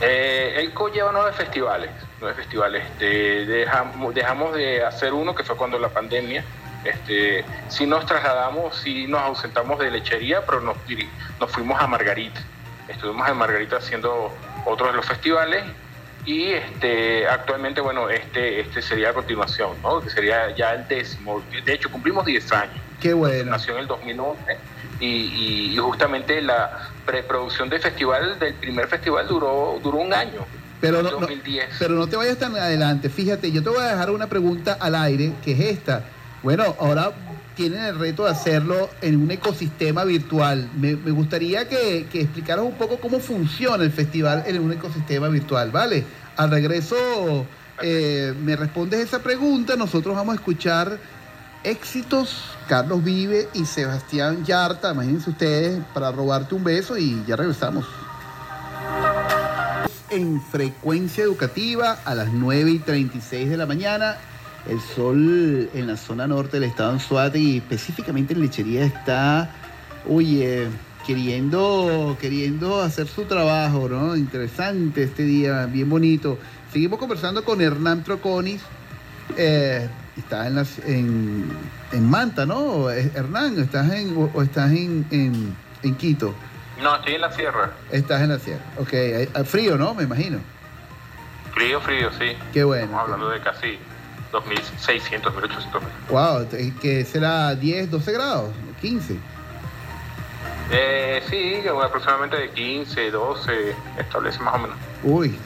Eh, 0.00 0.54
Elco 0.56 0.88
lleva 0.88 1.12
nueve 1.12 1.32
festivales, 1.32 1.90
nueve 2.20 2.36
festivales. 2.36 2.84
Este, 2.84 3.46
dejamos, 3.46 4.14
dejamos 4.14 4.54
de 4.54 4.84
hacer 4.84 5.12
uno 5.12 5.34
que 5.34 5.44
fue 5.44 5.56
cuando 5.56 5.78
la 5.78 5.88
pandemia. 5.88 6.44
Este, 6.84 7.44
sí 7.68 7.86
nos 7.86 8.04
trasladamos, 8.04 8.76
sí 8.76 9.06
nos 9.06 9.22
ausentamos 9.22 9.78
de 9.78 9.90
lechería, 9.90 10.44
pero 10.44 10.60
nos, 10.60 10.76
nos 11.40 11.50
fuimos 11.50 11.80
a 11.80 11.86
Margarita. 11.86 12.40
Estuvimos 12.88 13.28
en 13.28 13.36
Margarita 13.36 13.76
haciendo 13.76 14.32
otros 14.66 14.90
de 14.90 14.96
los 14.96 15.06
festivales 15.06 15.64
y 16.26 16.52
este, 16.52 17.26
actualmente, 17.28 17.80
bueno, 17.80 18.08
este, 18.08 18.60
este 18.60 18.80
sería 18.80 19.10
a 19.10 19.12
continuación, 19.14 19.70
¿no? 19.82 20.00
Que 20.00 20.10
sería 20.10 20.54
ya 20.54 20.72
el 20.72 20.88
décimo. 20.88 21.42
De 21.64 21.72
hecho, 21.72 21.90
cumplimos 21.90 22.24
10 22.24 22.52
años. 22.52 22.76
Qué 23.00 23.12
bueno. 23.12 23.50
Nació 23.50 23.74
en 23.74 23.80
el 23.80 23.86
2011 23.86 24.58
y, 25.00 25.72
y, 25.74 25.76
justamente 25.76 26.40
la 26.40 26.88
preproducción 27.04 27.68
del 27.68 27.80
festival, 27.80 28.38
del 28.38 28.54
primer 28.54 28.88
festival, 28.88 29.26
duró, 29.28 29.78
duró 29.82 29.98
un 29.98 30.12
año. 30.12 30.46
Pero 30.80 31.02
no, 31.02 31.10
2010. 31.10 31.76
pero 31.78 31.94
no 31.94 32.06
te 32.06 32.16
vayas 32.16 32.36
tan 32.38 32.54
adelante. 32.56 33.08
Fíjate, 33.08 33.50
yo 33.50 33.62
te 33.62 33.70
voy 33.70 33.78
a 33.78 33.88
dejar 33.92 34.10
una 34.10 34.26
pregunta 34.26 34.76
al 34.78 34.94
aire, 34.94 35.32
que 35.42 35.52
es 35.52 35.60
esta. 35.60 36.04
Bueno, 36.42 36.76
ahora 36.78 37.12
tienen 37.54 37.82
el 37.84 37.98
reto 37.98 38.24
de 38.24 38.32
hacerlo 38.32 38.90
en 39.00 39.22
un 39.22 39.30
ecosistema 39.30 40.04
virtual. 40.04 40.68
Me, 40.76 40.94
gustaría 40.94 41.68
que, 41.68 42.06
que, 42.12 42.22
explicaras 42.22 42.64
un 42.64 42.74
poco 42.74 42.98
cómo 42.98 43.18
funciona 43.20 43.82
el 43.82 43.92
festival 43.92 44.44
en 44.46 44.60
un 44.60 44.72
ecosistema 44.72 45.28
virtual, 45.28 45.70
¿vale? 45.70 46.04
Al 46.36 46.50
regreso 46.50 47.46
eh, 47.82 48.32
me 48.40 48.54
respondes 48.54 49.00
esa 49.00 49.20
pregunta, 49.22 49.74
nosotros 49.76 50.14
vamos 50.14 50.34
a 50.34 50.36
escuchar 50.36 50.98
éxitos, 51.64 52.44
Carlos 52.68 53.02
Vive 53.02 53.48
y 53.54 53.64
Sebastián 53.64 54.44
Yarta, 54.44 54.92
imagínense 54.92 55.30
ustedes, 55.30 55.82
para 55.92 56.12
robarte 56.12 56.54
un 56.54 56.64
beso 56.64 56.96
y 56.96 57.24
ya 57.26 57.36
regresamos. 57.36 57.86
En 60.10 60.40
frecuencia 60.40 61.24
educativa 61.24 61.98
a 62.04 62.14
las 62.14 62.32
9 62.32 62.70
y 62.70 62.78
36 62.78 63.50
de 63.50 63.56
la 63.56 63.66
mañana 63.66 64.16
el 64.68 64.80
sol 64.80 65.68
en 65.74 65.86
la 65.86 65.96
zona 65.96 66.26
norte 66.26 66.58
del 66.58 66.70
estado 66.70 66.96
de 67.30 67.38
y 67.38 67.58
específicamente 67.58 68.32
en 68.32 68.40
Lechería 68.40 68.84
está, 68.84 69.50
oye, 70.08 70.68
queriendo, 71.06 72.16
queriendo 72.20 72.80
hacer 72.80 73.06
su 73.06 73.24
trabajo, 73.24 73.88
¿no? 73.88 74.16
Interesante 74.16 75.02
este 75.02 75.24
día, 75.24 75.66
bien 75.66 75.90
bonito. 75.90 76.38
Seguimos 76.72 76.98
conversando 76.98 77.44
con 77.44 77.60
Hernán 77.60 78.02
Troconis. 78.04 78.62
Eh, 79.36 79.88
estás 80.16 80.46
en, 80.48 80.56
en, 80.86 81.58
en, 81.92 82.10
Manta, 82.10 82.46
¿no? 82.46 82.90
Hernán, 82.90 83.58
¿estás 83.58 83.90
en, 83.92 84.30
o, 84.34 84.42
estás 84.42 84.70
en, 84.70 85.06
en, 85.10 85.94
Quito? 85.96 86.34
No, 86.82 86.96
estoy 86.96 87.14
en 87.14 87.20
la 87.20 87.32
sierra. 87.32 87.72
Estás 87.90 88.22
en 88.22 88.30
la 88.30 88.38
sierra, 88.38 88.62
ok. 88.78 89.44
Frío, 89.44 89.76
¿no? 89.76 89.94
Me 89.94 90.04
imagino. 90.04 90.38
Frío, 91.52 91.80
frío, 91.80 92.10
sí. 92.18 92.36
Qué 92.52 92.64
bueno. 92.64 92.84
Estamos 92.84 93.04
hablando 93.04 93.28
de 93.30 93.40
casi 93.40 93.78
2.600, 94.32 95.22
1.800 95.22 95.80
Wow, 96.10 96.48
que 96.80 97.04
será 97.04 97.54
10, 97.54 97.90
12 97.90 98.12
grados, 98.12 98.50
15. 98.80 99.16
Eh, 100.70 101.20
sí, 101.28 101.68
aproximadamente 101.68 102.36
de 102.36 102.50
15, 102.50 103.10
12, 103.10 103.52
establece 103.98 104.38
más 104.40 104.54
o 104.54 104.58
menos. 104.58 104.76
Uy, 105.02 105.36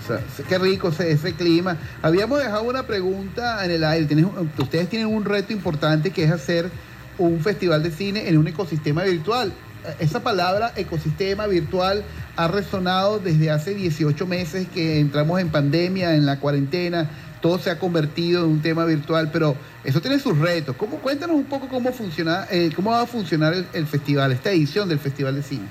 qué 0.48 0.58
rico 0.58 0.88
ese, 0.88 1.10
ese, 1.10 1.34
clima. 1.34 1.76
Habíamos 2.02 2.38
dejado 2.38 2.62
una 2.62 2.84
pregunta 2.84 3.64
en 3.64 3.72
el 3.72 3.84
aire. 3.84 4.24
ustedes 4.58 4.88
tienen 4.88 5.08
un 5.08 5.24
reto 5.24 5.52
importante 5.52 6.10
que 6.10 6.24
es 6.24 6.30
hacer 6.30 6.70
un 7.18 7.40
festival 7.40 7.82
de 7.82 7.90
cine 7.90 8.28
en 8.28 8.38
un 8.38 8.46
ecosistema 8.46 9.02
virtual. 9.02 9.52
Esa 9.98 10.22
palabra 10.22 10.72
ecosistema 10.76 11.46
virtual 11.46 12.04
ha 12.36 12.48
resonado 12.48 13.18
desde 13.18 13.50
hace 13.50 13.74
18 13.74 14.26
meses 14.26 14.68
que 14.72 15.00
entramos 15.00 15.40
en 15.40 15.48
pandemia, 15.48 16.14
en 16.14 16.26
la 16.26 16.38
cuarentena 16.38 17.10
todo 17.40 17.58
se 17.58 17.70
ha 17.70 17.78
convertido 17.78 18.44
en 18.44 18.50
un 18.50 18.62
tema 18.62 18.84
virtual, 18.84 19.30
pero 19.32 19.56
eso 19.84 20.00
tiene 20.00 20.18
sus 20.18 20.38
retos. 20.38 20.76
¿Cómo, 20.76 20.98
cuéntanos 20.98 21.36
un 21.36 21.44
poco 21.44 21.68
cómo 21.68 21.92
funciona, 21.92 22.46
eh, 22.50 22.70
cómo 22.74 22.90
va 22.90 23.02
a 23.02 23.06
funcionar 23.06 23.54
el, 23.72 23.86
festival, 23.86 24.32
esta 24.32 24.50
edición 24.50 24.88
del 24.88 24.98
Festival 24.98 25.34
de 25.34 25.42
Cine. 25.42 25.68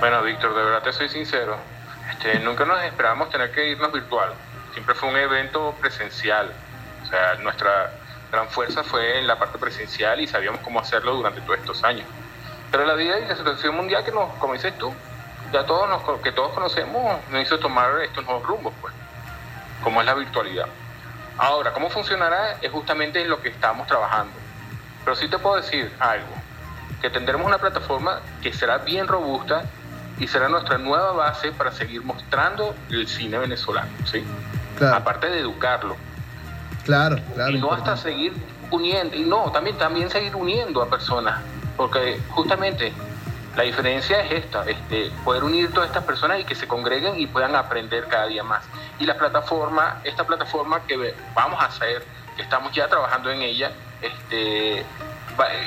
Bueno, 0.00 0.22
Víctor, 0.22 0.54
de 0.54 0.62
verdad 0.62 0.82
te 0.82 0.92
soy 0.92 1.08
sincero. 1.08 1.56
Este, 2.10 2.38
nunca 2.40 2.64
nos 2.64 2.82
esperábamos 2.84 3.30
tener 3.30 3.50
que 3.50 3.70
irnos 3.70 3.92
virtual. 3.92 4.30
Siempre 4.72 4.94
fue 4.94 5.08
un 5.08 5.16
evento 5.16 5.74
presencial. 5.80 6.52
O 7.02 7.06
sea, 7.06 7.34
nuestra 7.42 7.92
gran 8.30 8.48
fuerza 8.48 8.84
fue 8.84 9.18
en 9.18 9.26
la 9.26 9.38
parte 9.38 9.58
presencial 9.58 10.20
y 10.20 10.26
sabíamos 10.26 10.60
cómo 10.60 10.80
hacerlo 10.80 11.14
durante 11.14 11.40
todos 11.40 11.58
estos 11.58 11.82
años. 11.84 12.06
Pero 12.70 12.84
la 12.84 12.94
vida 12.94 13.18
y 13.18 13.26
la 13.26 13.36
situación 13.36 13.74
mundial 13.74 14.04
que 14.04 14.12
nos, 14.12 14.32
como 14.34 14.52
dices 14.52 14.76
tú, 14.76 14.92
ya 15.52 15.64
todos 15.64 15.88
nos, 15.88 16.20
que 16.20 16.32
todos 16.32 16.52
conocemos, 16.52 17.20
nos 17.30 17.42
hizo 17.42 17.58
tomar 17.58 18.02
estos 18.02 18.24
nuevos 18.24 18.44
rumbos, 18.46 18.74
pues 18.80 18.92
como 19.82 20.00
es 20.00 20.06
la 20.06 20.14
virtualidad. 20.14 20.66
Ahora, 21.38 21.72
¿cómo 21.72 21.90
funcionará? 21.90 22.58
Es 22.62 22.70
justamente 22.70 23.20
en 23.20 23.28
lo 23.28 23.40
que 23.42 23.50
estamos 23.50 23.86
trabajando. 23.86 24.32
Pero 25.04 25.16
sí 25.16 25.28
te 25.28 25.38
puedo 25.38 25.56
decir 25.56 25.92
algo, 26.00 26.34
que 27.00 27.10
tendremos 27.10 27.46
una 27.46 27.58
plataforma 27.58 28.20
que 28.42 28.52
será 28.52 28.78
bien 28.78 29.06
robusta 29.06 29.64
y 30.18 30.26
será 30.28 30.48
nuestra 30.48 30.78
nueva 30.78 31.12
base 31.12 31.52
para 31.52 31.70
seguir 31.72 32.02
mostrando 32.02 32.74
el 32.90 33.06
cine 33.06 33.38
venezolano, 33.38 33.90
¿sí? 34.10 34.24
Aparte 34.80 35.28
de 35.28 35.40
educarlo. 35.40 35.96
Claro, 36.84 37.18
claro. 37.34 37.50
Y 37.52 37.58
no 37.58 37.72
hasta 37.72 37.96
seguir 37.96 38.32
uniendo, 38.70 39.14
y 39.14 39.22
no, 39.22 39.50
también, 39.52 39.76
también 39.76 40.10
seguir 40.10 40.34
uniendo 40.34 40.82
a 40.82 40.88
personas, 40.88 41.40
porque 41.76 42.20
justamente 42.30 42.92
la 43.56 43.62
diferencia 43.62 44.20
es 44.20 44.44
esta, 44.44 44.68
este, 44.68 45.10
poder 45.24 45.42
unir 45.42 45.72
todas 45.72 45.88
estas 45.88 46.04
personas 46.04 46.40
y 46.40 46.44
que 46.44 46.54
se 46.54 46.68
congreguen 46.68 47.18
y 47.18 47.26
puedan 47.26 47.56
aprender 47.56 48.06
cada 48.06 48.26
día 48.26 48.44
más. 48.44 48.62
Y 48.98 49.06
la 49.06 49.16
plataforma, 49.16 50.00
esta 50.04 50.24
plataforma 50.24 50.82
que 50.86 51.14
vamos 51.34 51.62
a 51.62 51.66
hacer, 51.66 52.04
que 52.36 52.42
estamos 52.42 52.72
ya 52.72 52.86
trabajando 52.86 53.30
en 53.30 53.40
ella, 53.40 53.72
este, 54.02 54.84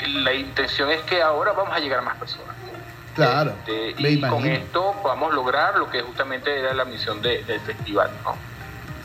la 0.07 0.33
intención 0.33 0.91
es 0.91 1.01
que 1.01 1.21
ahora 1.23 1.53
vamos 1.53 1.75
a 1.75 1.79
llegar 1.79 1.99
a 1.99 2.01
más 2.03 2.17
personas. 2.17 2.55
Claro. 3.15 3.53
Este, 3.65 3.95
y 3.97 4.21
con 4.21 4.45
esto 4.45 4.95
podamos 5.01 5.33
lograr 5.33 5.75
lo 5.77 5.89
que 5.89 6.01
justamente 6.03 6.59
era 6.59 6.75
la 6.75 6.85
misión 6.85 7.21
del 7.23 7.59
festival. 7.61 8.11
¿no? 8.23 8.35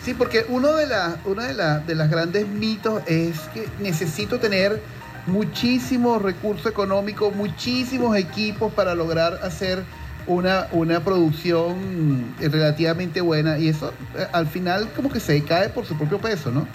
Sí, 0.03 0.13
porque 0.13 0.45
uno 0.49 0.75
de, 0.75 0.87
las 0.87 1.17
uno 1.25 1.43
de, 1.43 1.55
de 1.55 1.95
las 1.95 2.11
grandes 2.11 2.47
mitos 2.47 3.03
es 3.07 3.41
que 3.55 3.67
necesito 3.79 4.39
tener 4.39 4.83
muchísimos 5.27 6.23
recursos 6.23 6.71
económicos, 6.71 7.35
muchísimos 7.35 8.17
equipos 8.17 8.73
para 8.73 8.95
lograr 8.95 9.41
hacer 9.43 9.85
una, 10.27 10.69
una 10.73 11.01
producción 11.01 12.35
relativamente 12.39 13.21
buena 13.21 13.59
y 13.59 13.69
eso 13.69 13.93
eh, 14.17 14.27
al 14.33 14.47
final 14.47 14.89
como 14.97 15.11
que 15.11 15.21
se 15.21 15.43
cae 15.45 15.69
por 15.69 15.85
su 15.85 15.97
propio 15.97 16.19
peso, 16.19 16.51
¿no? 16.51 16.67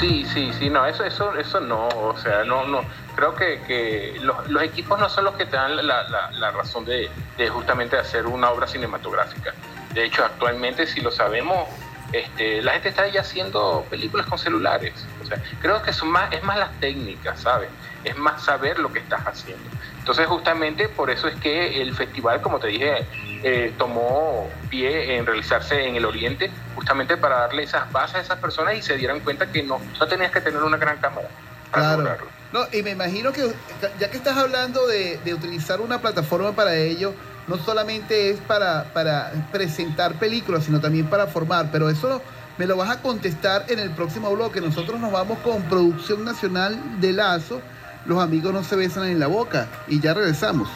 Sí, 0.00 0.26
sí, 0.32 0.50
sí, 0.58 0.68
no, 0.68 0.84
eso, 0.86 1.04
eso, 1.04 1.34
eso 1.36 1.60
no, 1.60 1.88
o 1.88 2.16
sea, 2.18 2.44
no, 2.44 2.66
no, 2.66 2.82
creo 3.14 3.34
que, 3.34 3.60
que 3.66 4.20
los, 4.20 4.62
equipos 4.62 5.00
no 5.00 5.08
son 5.08 5.24
los 5.24 5.34
que 5.36 5.46
te 5.46 5.56
dan 5.56 5.74
la, 5.74 5.82
la, 5.82 6.30
la 6.32 6.50
razón 6.50 6.84
de, 6.84 7.08
de, 7.38 7.48
justamente 7.48 7.96
hacer 7.96 8.26
una 8.26 8.50
obra 8.50 8.66
cinematográfica. 8.66 9.54
De 9.94 10.04
hecho, 10.04 10.22
actualmente, 10.22 10.86
si 10.86 11.00
lo 11.00 11.10
sabemos, 11.10 11.68
este, 12.12 12.62
la 12.62 12.72
gente 12.72 12.90
está 12.90 13.08
ya 13.08 13.22
haciendo 13.22 13.86
películas 13.88 14.26
con 14.26 14.38
celulares. 14.38 14.92
O 15.26 15.28
sea, 15.28 15.42
creo 15.60 15.82
que 15.82 15.92
son 15.92 16.08
más, 16.08 16.32
es 16.32 16.42
más 16.42 16.58
las 16.58 16.72
técnicas, 16.80 17.40
¿sabes? 17.40 17.68
Es 18.04 18.16
más 18.16 18.44
saber 18.44 18.78
lo 18.78 18.92
que 18.92 19.00
estás 19.00 19.26
haciendo. 19.26 19.64
Entonces, 19.98 20.26
justamente 20.26 20.88
por 20.88 21.10
eso 21.10 21.26
es 21.26 21.34
que 21.40 21.82
el 21.82 21.94
festival, 21.94 22.40
como 22.40 22.60
te 22.60 22.68
dije, 22.68 23.04
eh, 23.42 23.74
tomó 23.76 24.48
pie 24.70 25.16
en 25.16 25.26
realizarse 25.26 25.86
en 25.86 25.96
el 25.96 26.04
Oriente, 26.04 26.50
justamente 26.74 27.16
para 27.16 27.40
darle 27.40 27.64
esas 27.64 27.90
bases 27.90 28.16
a 28.16 28.20
esas 28.20 28.38
personas 28.38 28.76
y 28.76 28.82
se 28.82 28.96
dieran 28.96 29.20
cuenta 29.20 29.50
que 29.50 29.62
no, 29.62 29.80
no 29.98 30.06
tenías 30.06 30.30
que 30.30 30.40
tener 30.40 30.62
una 30.62 30.76
gran 30.76 30.98
cámara. 30.98 31.28
Para 31.72 31.96
claro. 31.96 32.28
No, 32.52 32.60
y 32.72 32.82
me 32.82 32.90
imagino 32.90 33.32
que 33.32 33.52
ya 33.98 34.10
que 34.10 34.16
estás 34.16 34.36
hablando 34.36 34.86
de, 34.86 35.18
de 35.24 35.34
utilizar 35.34 35.80
una 35.80 36.00
plataforma 36.00 36.52
para 36.52 36.76
ello, 36.76 37.12
no 37.48 37.58
solamente 37.58 38.30
es 38.30 38.40
para, 38.40 38.84
para 38.92 39.32
presentar 39.52 40.14
películas, 40.14 40.64
sino 40.64 40.80
también 40.80 41.06
para 41.06 41.26
formar, 41.26 41.68
pero 41.70 41.88
eso 41.88 42.22
me 42.58 42.66
lo 42.66 42.76
vas 42.76 42.90
a 42.90 43.02
contestar 43.02 43.66
en 43.68 43.78
el 43.78 43.90
próximo 43.90 44.30
bloque. 44.34 44.60
Nosotros 44.60 45.00
nos 45.00 45.12
vamos 45.12 45.38
con 45.40 45.62
Producción 45.64 46.24
Nacional 46.24 47.00
de 47.00 47.12
Lazo. 47.12 47.60
Los 48.06 48.22
amigos 48.22 48.52
no 48.52 48.64
se 48.64 48.76
besan 48.76 49.08
en 49.08 49.18
la 49.18 49.26
boca. 49.26 49.68
Y 49.88 50.00
ya 50.00 50.14
regresamos. 50.14 50.68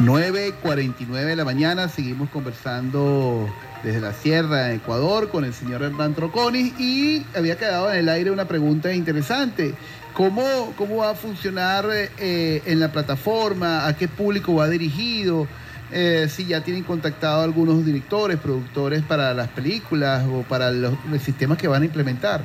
9.49 0.00 1.24
de 1.24 1.34
la 1.34 1.44
mañana, 1.44 1.88
seguimos 1.88 2.30
conversando 2.30 3.48
desde 3.82 4.00
la 4.00 4.12
Sierra, 4.12 4.70
en 4.70 4.76
Ecuador, 4.76 5.30
con 5.30 5.44
el 5.44 5.52
señor 5.52 5.82
Hernán 5.82 6.14
Troconis 6.14 6.78
y 6.78 7.26
había 7.34 7.56
quedado 7.56 7.90
en 7.92 7.98
el 7.98 8.08
aire 8.08 8.30
una 8.30 8.46
pregunta 8.46 8.92
interesante. 8.92 9.74
¿Cómo, 10.16 10.72
cómo 10.78 10.96
va 10.96 11.10
a 11.10 11.14
funcionar 11.14 11.84
eh, 11.90 12.62
en 12.64 12.80
la 12.80 12.88
plataforma? 12.88 13.86
¿A 13.86 13.94
qué 13.94 14.08
público 14.08 14.54
va 14.54 14.66
dirigido? 14.66 15.46
Eh, 15.92 16.26
si 16.30 16.46
ya 16.46 16.62
tienen 16.62 16.84
contactado 16.84 17.42
algunos 17.42 17.84
directores, 17.84 18.38
productores 18.38 19.02
para 19.02 19.34
las 19.34 19.48
películas 19.48 20.24
o 20.32 20.40
para 20.42 20.70
los, 20.70 20.94
sistemas 21.20 21.58
que 21.58 21.68
van 21.68 21.82
a 21.82 21.84
implementar. 21.84 22.40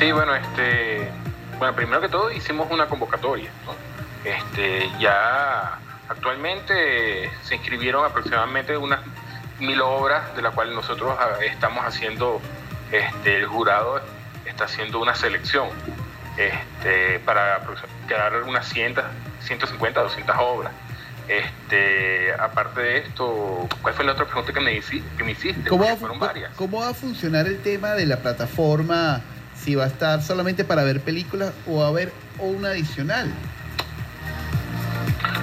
Sí, 0.00 0.10
bueno, 0.10 0.34
este, 0.34 1.08
bueno, 1.60 1.76
primero 1.76 2.00
que 2.00 2.08
todo 2.08 2.32
hicimos 2.32 2.68
una 2.68 2.86
convocatoria. 2.86 3.52
Este, 4.24 4.90
ya 4.98 5.78
actualmente 6.08 7.30
se 7.44 7.54
inscribieron 7.54 8.04
aproximadamente 8.04 8.76
unas 8.76 8.98
mil 9.60 9.80
obras, 9.80 10.34
de 10.34 10.42
las 10.42 10.52
cuales 10.54 10.74
nosotros 10.74 11.16
ah, 11.20 11.38
estamos 11.44 11.84
haciendo, 11.84 12.40
este, 12.90 13.36
el 13.36 13.46
jurado 13.46 14.00
está 14.46 14.64
haciendo 14.64 15.00
una 15.00 15.14
selección 15.14 15.68
este, 16.36 17.18
para 17.20 17.60
quedar 18.08 18.42
unas 18.44 18.68
100, 18.68 18.96
150, 19.42 20.00
200 20.00 20.36
obras. 20.38 20.72
Este, 21.28 22.32
aparte 22.32 22.80
de 22.80 22.98
esto, 22.98 23.68
¿cuál 23.82 23.94
fue 23.94 24.04
la 24.04 24.12
otra 24.12 24.24
pregunta 24.24 24.52
que 24.52 24.60
me, 24.60 24.74
hiciste? 24.74 25.08
Que 25.16 25.22
me 25.22 25.32
hiciste? 25.32 25.68
¿Cómo 25.68 25.84
va, 25.84 26.32
¿Cómo 26.56 26.80
va 26.80 26.88
a 26.88 26.94
funcionar 26.94 27.46
el 27.46 27.62
tema 27.62 27.90
de 27.92 28.06
la 28.06 28.16
plataforma? 28.16 29.20
Si 29.54 29.74
va 29.74 29.84
a 29.84 29.86
estar 29.86 30.22
solamente 30.22 30.64
para 30.64 30.82
ver 30.82 31.00
películas 31.00 31.52
o 31.68 31.78
va 31.78 31.84
a 31.84 31.88
haber 31.88 32.12
una 32.38 32.70
adicional. 32.70 33.32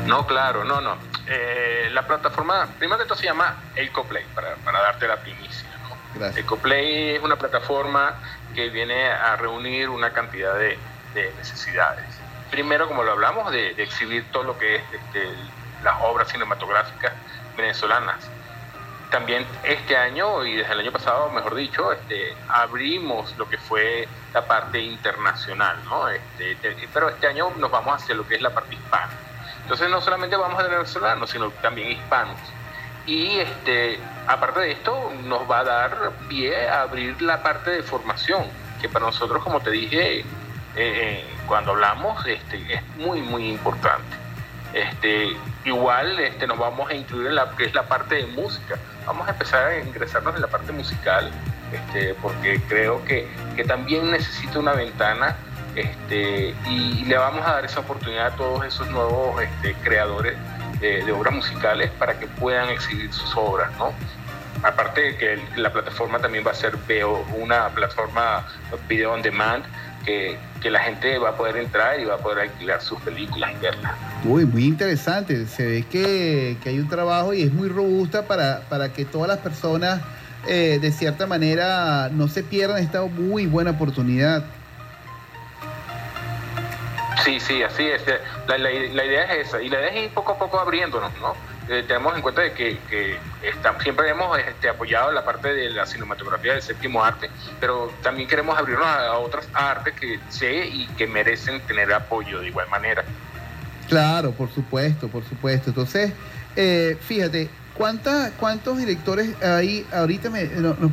No, 0.07 0.25
claro, 0.25 0.63
no, 0.65 0.81
no. 0.81 0.97
Eh, 1.27 1.89
la 1.91 2.07
plataforma, 2.07 2.67
primero 2.79 2.99
que 2.99 3.05
todo 3.05 3.17
se 3.17 3.25
llama 3.25 3.55
EcoPlay, 3.75 4.23
para, 4.33 4.55
para 4.55 4.79
darte 4.79 5.07
la 5.07 5.17
primicia. 5.17 5.67
¿no? 6.17 6.25
EcoPlay 6.35 7.15
es 7.15 7.23
una 7.23 7.35
plataforma 7.35 8.15
que 8.57 8.69
viene 8.71 9.07
a 9.07 9.35
reunir 9.35 9.87
una 9.87 10.09
cantidad 10.13 10.57
de, 10.57 10.79
necesidades. 11.37 12.03
Primero, 12.49 12.87
como 12.87 13.03
lo 13.03 13.11
hablamos, 13.11 13.51
de, 13.51 13.69
exhibir 13.77 14.25
todo 14.31 14.43
lo 14.43 14.57
que 14.57 14.77
es 14.77 14.81
este, 14.91 15.29
las 15.83 15.95
obras 16.01 16.27
cinematográficas 16.29 17.13
venezolanas. 17.55 18.17
También 19.11 19.45
este 19.63 19.95
año 19.95 20.43
y 20.43 20.55
desde 20.55 20.73
el 20.73 20.79
año 20.79 20.91
pasado, 20.91 21.29
mejor 21.29 21.53
dicho, 21.53 21.91
este, 21.91 22.35
abrimos 22.47 23.37
lo 23.37 23.47
que 23.47 23.59
fue 23.59 24.07
la 24.33 24.47
parte 24.47 24.79
internacional, 24.79 25.77
¿no? 25.85 26.09
Este, 26.09 26.57
pero 26.91 27.09
este 27.09 27.27
año 27.27 27.51
nos 27.57 27.69
vamos 27.69 28.01
hacia 28.01 28.15
lo 28.15 28.27
que 28.27 28.35
es 28.35 28.41
la 28.41 28.49
parte 28.49 28.73
hispana. 28.73 29.13
Entonces 29.61 29.87
no 29.87 30.01
solamente 30.01 30.35
vamos 30.35 30.59
a 30.59 30.63
tener 30.63 30.79
venezolanos, 30.79 31.29
sino 31.29 31.51
también 31.61 31.91
hispanos. 31.91 32.39
Y 33.05 33.37
este, 33.37 33.99
aparte 34.27 34.59
de 34.59 34.71
esto, 34.71 35.11
nos 35.25 35.49
va 35.49 35.59
a 35.59 35.63
dar 35.63 36.11
pie 36.27 36.67
a 36.67 36.81
abrir 36.81 37.21
la 37.21 37.41
parte 37.41 37.71
de 37.71 37.83
formación, 37.83 38.45
que 38.81 38.89
para 38.89 39.05
nosotros, 39.05 39.43
como 39.43 39.59
te 39.61 39.71
dije, 39.71 40.19
eh, 40.19 40.25
eh, 40.75 41.25
cuando 41.47 41.71
hablamos, 41.71 42.25
este, 42.25 42.73
es 42.73 42.81
muy, 42.97 43.21
muy 43.21 43.49
importante. 43.49 44.15
Este, 44.73 45.29
igual 45.65 46.19
este, 46.19 46.45
nos 46.45 46.57
vamos 46.57 46.89
a 46.89 46.93
incluir 46.93 47.27
en 47.27 47.35
la 47.35 47.49
que 47.57 47.65
es 47.65 47.73
la 47.73 47.83
parte 47.83 48.15
de 48.15 48.27
música. 48.27 48.77
Vamos 49.05 49.27
a 49.27 49.31
empezar 49.31 49.67
a 49.67 49.79
ingresarnos 49.79 50.35
en 50.35 50.41
la 50.41 50.47
parte 50.47 50.71
musical, 50.71 51.31
este, 51.71 52.13
porque 52.15 52.61
creo 52.67 53.03
que, 53.05 53.27
que 53.55 53.63
también 53.63 54.11
necesita 54.11 54.59
una 54.59 54.73
ventana 54.73 55.35
este, 55.75 56.55
y 56.67 57.05
le 57.05 57.17
vamos 57.17 57.45
a 57.45 57.53
dar 57.53 57.65
esa 57.65 57.81
oportunidad 57.81 58.27
a 58.27 58.35
todos 58.35 58.65
esos 58.65 58.89
nuevos 58.89 59.41
este, 59.41 59.73
creadores 59.83 60.35
de, 60.79 61.11
obras 61.11 61.33
musicales 61.33 61.91
para 61.97 62.19
que 62.19 62.27
puedan 62.27 62.69
exhibir 62.69 63.11
sus 63.11 63.35
obras, 63.35 63.71
¿no? 63.77 63.93
Aparte 64.63 65.01
de 65.01 65.17
que 65.17 65.39
la 65.55 65.71
plataforma 65.71 66.19
también 66.19 66.45
va 66.45 66.51
a 66.51 66.55
ser 66.55 66.73
una 67.37 67.69
plataforma 67.69 68.45
video 68.87 69.13
on 69.13 69.21
demand 69.21 69.63
que, 70.07 70.37
la 70.69 70.79
gente 70.79 71.17
va 71.17 71.29
a 71.29 71.37
poder 71.37 71.55
entrar 71.57 71.97
y 71.97 72.03
va 72.03 72.15
a 72.15 72.17
poder 72.17 72.49
alquilar 72.49 72.81
sus 72.81 72.99
películas 72.99 73.51
y 73.53 73.61
verlas. 73.61 73.93
Uy, 74.25 74.45
muy 74.45 74.65
interesante. 74.65 75.45
Se 75.45 75.65
ve 75.65 75.85
que, 75.89 76.57
hay 76.65 76.79
un 76.79 76.89
trabajo 76.89 77.33
y 77.33 77.43
es 77.43 77.53
muy 77.53 77.69
robusta 77.69 78.23
para, 78.23 78.61
para 78.69 78.91
que 78.91 79.05
todas 79.05 79.29
las 79.29 79.37
personas, 79.37 80.01
eh, 80.45 80.79
de 80.81 80.91
cierta 80.91 81.25
manera, 81.25 82.09
no 82.11 82.27
se 82.27 82.43
pierdan 82.43 82.79
esta 82.79 83.01
muy 83.03 83.45
buena 83.45 83.71
oportunidad. 83.71 84.43
Sí, 87.23 87.39
sí, 87.39 87.63
así 87.63 87.83
es. 87.83 88.01
La, 88.47 88.57
la, 88.57 88.71
idea 88.71 89.23
es 89.35 89.47
esa. 89.47 89.61
Y 89.61 89.69
la 89.69 89.79
idea 89.79 89.89
es 89.89 90.05
ir 90.05 90.13
poco 90.13 90.33
a 90.33 90.37
poco 90.37 90.59
abriéndonos, 90.59 91.11
¿no? 91.21 91.33
Eh, 91.69 91.83
tenemos 91.85 92.15
en 92.15 92.21
cuenta 92.21 92.41
de 92.41 92.53
que, 92.53 92.77
que 92.89 93.17
siempre 93.83 94.09
hemos 94.09 94.37
este, 94.39 94.69
apoyado 94.69 95.11
la 95.11 95.25
parte 95.25 95.53
de 95.53 95.69
la 95.69 95.85
cinematografía 95.85 96.53
del 96.53 96.61
séptimo 96.61 97.03
arte, 97.03 97.29
pero 97.59 97.91
también 98.01 98.29
queremos 98.29 98.57
abrirnos 98.57 98.85
a, 98.85 99.17
otras 99.17 99.47
artes 99.53 99.93
que 99.99 100.19
sé 100.29 100.65
y 100.65 100.87
que 100.97 101.07
merecen 101.07 101.59
tener 101.61 101.91
apoyo 101.91 102.39
de 102.39 102.47
igual 102.47 102.69
manera. 102.69 103.03
Claro, 103.89 104.31
por 104.31 104.49
supuesto, 104.49 105.09
por 105.09 105.23
supuesto. 105.25 105.69
Entonces, 105.69 106.13
eh, 106.55 106.97
fíjate, 107.01 107.49
¿cuánta, 107.73 108.31
¿cuántos 108.39 108.77
directores 108.77 109.41
hay 109.43 109.85
ahorita 109.91 110.31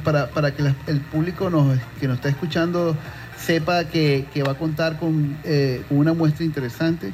para, 0.03 0.29
para 0.29 0.53
que 0.53 0.63
el 0.87 1.01
público 1.01 1.51
nos, 1.51 1.79
que 2.01 2.09
nos 2.09 2.17
está 2.17 2.29
escuchando 2.29 2.97
sepa 3.37 3.85
que, 3.85 4.27
va 4.47 4.53
a 4.53 4.59
contar 4.59 4.97
eh, 5.45 5.83
con, 5.89 5.99
una 5.99 6.13
muestra 6.15 6.45
interesante? 6.45 7.13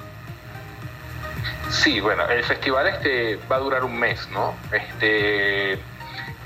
Sí, 1.70 2.00
bueno, 2.00 2.28
el 2.28 2.42
festival 2.44 2.88
este 2.88 3.38
va 3.50 3.56
a 3.56 3.61
durar 3.61 3.85
un 3.85 3.98
mes, 3.98 4.28
¿no? 4.30 4.54
Este 4.72 5.78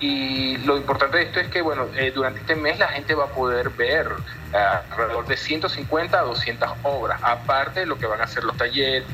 y 0.01 0.59
lo 0.59 0.77
importante 0.77 1.17
de 1.17 1.23
esto 1.25 1.41
es 1.41 1.49
que, 1.49 1.63
bueno, 1.63 1.87
eh, 1.97 2.13
durante 2.15 2.41
este 2.41 2.57
mes 2.57 2.79
la 2.79 2.89
gente 2.89 3.15
va 3.15 3.25
a 3.25 3.29
poder 3.29 3.71
ver 3.71 4.09
eh, 4.53 4.57
alrededor 4.91 5.27
de 5.27 5.37
150 5.37 6.19
a 6.19 6.23
200 6.23 6.69
obras, 6.83 7.19
aparte 7.23 7.81
de 7.81 7.87
lo 7.87 7.97
que 7.97 8.07
van 8.07 8.21
a 8.21 8.25
hacer 8.25 8.45
los 8.45 8.57
talleres, 8.57 9.05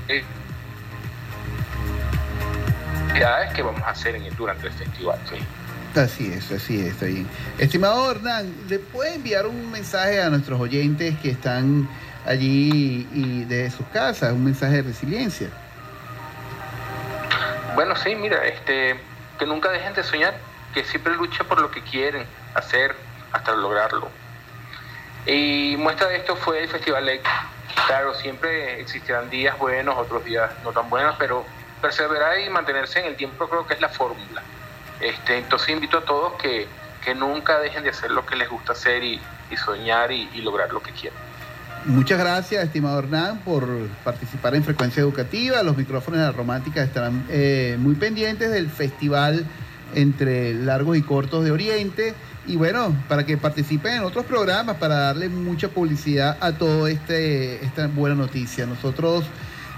que 3.55 3.63
vamos 3.63 3.83
a 3.83 3.91
hacer 3.91 4.17
en 4.17 4.35
durante 4.35 4.67
el 4.67 4.73
festival. 4.73 5.19
¿sí? 5.29 5.37
Así 5.99 6.33
es, 6.33 6.51
así 6.51 6.81
es, 6.81 6.93
está 6.93 7.07
bien. 7.07 7.27
Estimado 7.59 8.11
Hernán, 8.11 8.53
¿le 8.69 8.79
puede 8.79 9.15
enviar 9.15 9.47
un 9.47 9.71
mensaje 9.71 10.21
a 10.21 10.31
nuestros 10.31 10.61
oyentes 10.61 11.19
que 11.19 11.31
están 11.31 11.89
allí 12.27 13.07
y 13.13 13.45
de 13.45 13.71
sus 13.71 13.87
casas, 13.89 14.33
un 14.33 14.45
mensaje 14.45 14.77
de 14.77 14.83
resiliencia? 14.83 15.49
Bueno, 17.75 17.95
sí, 17.97 18.15
mira, 18.15 18.45
este, 18.47 19.01
que 19.39 19.47
nunca 19.47 19.71
dejen 19.71 19.95
de 19.95 20.03
soñar, 20.03 20.35
que 20.75 20.85
siempre 20.85 21.15
luchen 21.15 21.47
por 21.47 21.61
lo 21.61 21.71
que 21.71 21.83
quieren 21.83 22.27
hacer 22.55 22.95
hasta 23.33 23.53
lograrlo. 23.53 24.09
Y 25.27 25.77
muestra 25.79 26.09
de 26.09 26.17
esto 26.17 26.37
fue 26.37 26.63
el 26.63 26.69
Festival 26.69 27.09
X. 27.09 27.31
Claro, 27.87 28.15
siempre 28.15 28.81
existirán 28.81 29.31
días 29.31 29.57
buenos, 29.59 29.97
otros 29.97 30.25
días 30.25 30.51
no 30.65 30.73
tan 30.73 30.91
buenos, 30.91 31.17
pero 31.19 31.45
perseverar 31.81 32.39
y 32.41 32.51
mantenerse 32.51 33.01
en 33.01 33.07
el 33.07 33.17
tiempo 33.17 33.49
creo 33.49 33.67
que 33.67 33.75
es 33.75 33.81
la 33.81 33.89
fórmula. 33.89 34.43
Este, 35.01 35.39
entonces 35.39 35.71
invito 35.71 35.99
a 35.99 36.05
todos 36.05 36.35
que, 36.35 36.69
nunca 37.17 37.59
dejen 37.59 37.83
de 37.83 37.91
hacer 37.91 38.11
lo 38.11 38.25
que 38.25 38.37
les 38.37 38.49
gusta 38.49 38.73
hacer 38.73 39.03
y, 39.03 39.21
soñar 39.57 40.13
y, 40.13 40.29
lograr 40.43 40.73
lo 40.73 40.81
que 40.81 40.93
quieren. 40.93 41.19
Muchas 41.87 42.19
gracias, 42.19 42.63
estimado 42.63 42.99
Hernán, 42.99 43.39
por 43.39 43.67
participar 44.05 44.55
en 44.55 44.63
Frecuencia 44.63 45.01
Educativa. 45.01 45.63
Los 45.63 45.79
micrófonos 45.79 46.21
de 46.21 46.27
la 46.27 46.33
Romántica 46.33 46.83
estarán 46.83 47.25
eh, 47.31 47.77
muy 47.81 47.95
pendientes 47.95 48.51
del 48.51 48.69
festival 48.69 49.47
entre 49.95 50.53
largos 50.53 50.99
y 50.99 51.03
cortos 51.03 51.43
de 51.43 51.51
Oriente. 51.51 52.15
Y 52.47 52.57
bueno, 52.57 52.95
para 53.09 53.25
que 53.25 53.39
participen 53.39 53.95
en 53.95 54.03
otros 54.03 54.27
programas, 54.27 54.77
para 54.77 54.97
darle 54.97 55.31
mucha 55.31 55.69
publicidad 55.69 56.37
a 56.41 56.53
toda 56.53 56.91
este, 56.91 57.65
esta 57.65 57.87
buena 57.87 58.15
noticia. 58.15 58.67
Nosotros, 58.67 59.25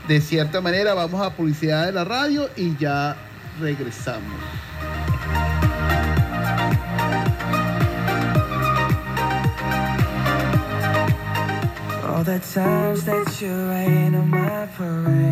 de 0.08 0.20
cierta 0.20 0.60
manera, 0.60 0.94
vamos 0.94 1.24
a 1.24 1.30
publicidad 1.30 1.86
de 1.86 1.92
la 1.92 2.04
radio 2.04 2.50
y 2.56 2.76
ya 2.76 3.16
regresamos. 3.60 4.40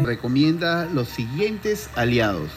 Recomienda 0.04 0.86
los 0.86 1.08
siguientes 1.08 1.88
aliados. 1.94 2.50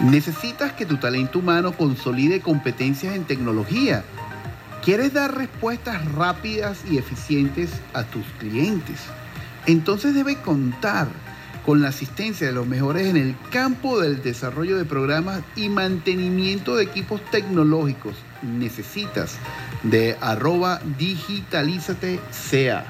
Necesitas 0.00 0.72
que 0.72 0.84
tu 0.84 0.96
talento 0.98 1.38
humano 1.38 1.72
consolide 1.72 2.40
competencias 2.40 3.14
en 3.14 3.24
tecnología. 3.24 4.04
¿Quieres 4.84 5.14
dar 5.14 5.34
respuestas 5.34 6.04
rápidas 6.12 6.80
y 6.90 6.98
eficientes 6.98 7.70
a 7.94 8.02
tus 8.02 8.26
clientes? 8.38 9.00
Entonces 9.66 10.14
debe 10.14 10.36
contar 10.36 11.08
con 11.64 11.80
la 11.80 11.88
asistencia 11.88 12.46
de 12.46 12.52
los 12.52 12.66
mejores 12.66 13.06
en 13.06 13.16
el 13.16 13.36
campo 13.50 14.00
del 14.00 14.22
desarrollo 14.22 14.76
de 14.76 14.84
programas 14.84 15.42
y 15.54 15.68
mantenimiento 15.68 16.76
de 16.76 16.84
equipos 16.84 17.20
tecnológicos. 17.30 18.16
Necesitas 18.42 19.36
de 19.82 20.16
arroba 20.20 20.80
digitalízate 20.98 22.20
sea. 22.30 22.84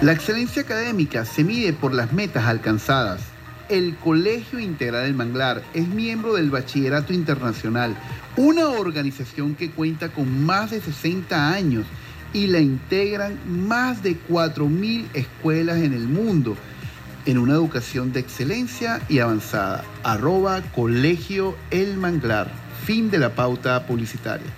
La 0.00 0.12
excelencia 0.12 0.62
académica 0.62 1.24
se 1.24 1.44
mide 1.44 1.72
por 1.72 1.94
las 1.94 2.12
metas 2.12 2.44
alcanzadas. 2.44 3.22
El 3.70 3.96
Colegio 3.96 4.58
Integral 4.58 5.04
del 5.04 5.14
Manglar 5.14 5.62
es 5.72 5.88
miembro 5.88 6.34
del 6.34 6.50
Bachillerato 6.50 7.14
Internacional, 7.14 7.96
una 8.36 8.68
organización 8.68 9.54
que 9.54 9.70
cuenta 9.70 10.10
con 10.10 10.44
más 10.44 10.72
de 10.72 10.82
60 10.82 11.50
años 11.50 11.86
y 12.34 12.48
la 12.48 12.60
integran 12.60 13.38
más 13.46 14.02
de 14.02 14.18
4.000 14.28 15.06
escuelas 15.14 15.78
en 15.78 15.94
el 15.94 16.06
mundo 16.06 16.56
en 17.24 17.38
una 17.38 17.54
educación 17.54 18.12
de 18.12 18.20
excelencia 18.20 19.00
y 19.08 19.20
avanzada. 19.20 19.84
Arroba 20.02 20.60
Colegio 20.74 21.56
El 21.70 21.96
Manglar. 21.96 22.50
Fin 22.84 23.10
de 23.10 23.18
la 23.18 23.34
pauta 23.34 23.86
publicitaria. 23.86 24.52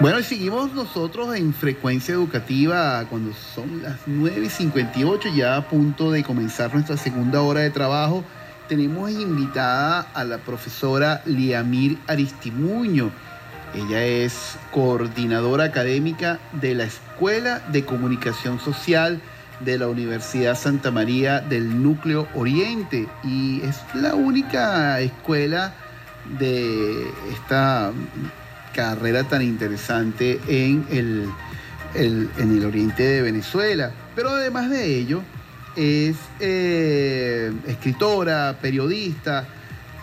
Bueno, 0.00 0.20
y 0.20 0.22
seguimos 0.22 0.72
nosotros 0.74 1.34
en 1.34 1.52
frecuencia 1.52 2.14
educativa 2.14 3.04
cuando 3.10 3.32
son 3.34 3.82
las 3.82 3.98
9 4.06 4.46
y 4.46 4.48
58, 4.48 5.28
ya 5.34 5.56
a 5.56 5.68
punto 5.68 6.12
de 6.12 6.22
comenzar 6.22 6.72
nuestra 6.72 6.96
segunda 6.96 7.42
hora 7.42 7.62
de 7.62 7.70
trabajo. 7.70 8.24
Tenemos 8.68 9.10
invitada 9.10 10.02
a 10.12 10.24
la 10.24 10.36
profesora 10.36 11.22
Liamir 11.24 11.96
Aristimuño. 12.06 13.10
Ella 13.74 14.04
es 14.04 14.58
coordinadora 14.70 15.64
académica 15.64 16.38
de 16.52 16.74
la 16.74 16.84
Escuela 16.84 17.60
de 17.72 17.86
Comunicación 17.86 18.60
Social 18.60 19.22
de 19.60 19.78
la 19.78 19.88
Universidad 19.88 20.54
Santa 20.54 20.90
María 20.90 21.40
del 21.40 21.82
Núcleo 21.82 22.28
Oriente 22.34 23.08
y 23.24 23.62
es 23.62 23.78
la 23.94 24.14
única 24.14 25.00
escuela 25.00 25.72
de 26.38 27.08
esta 27.32 27.90
carrera 28.74 29.24
tan 29.24 29.40
interesante 29.40 30.40
en 30.46 30.84
el, 30.90 31.30
en 31.94 32.58
el 32.58 32.66
oriente 32.66 33.02
de 33.02 33.22
Venezuela. 33.22 33.92
Pero 34.14 34.28
además 34.28 34.68
de 34.68 34.98
ello, 34.98 35.22
es 35.78 36.16
eh, 36.40 37.52
escritora, 37.68 38.58
periodista 38.60 39.46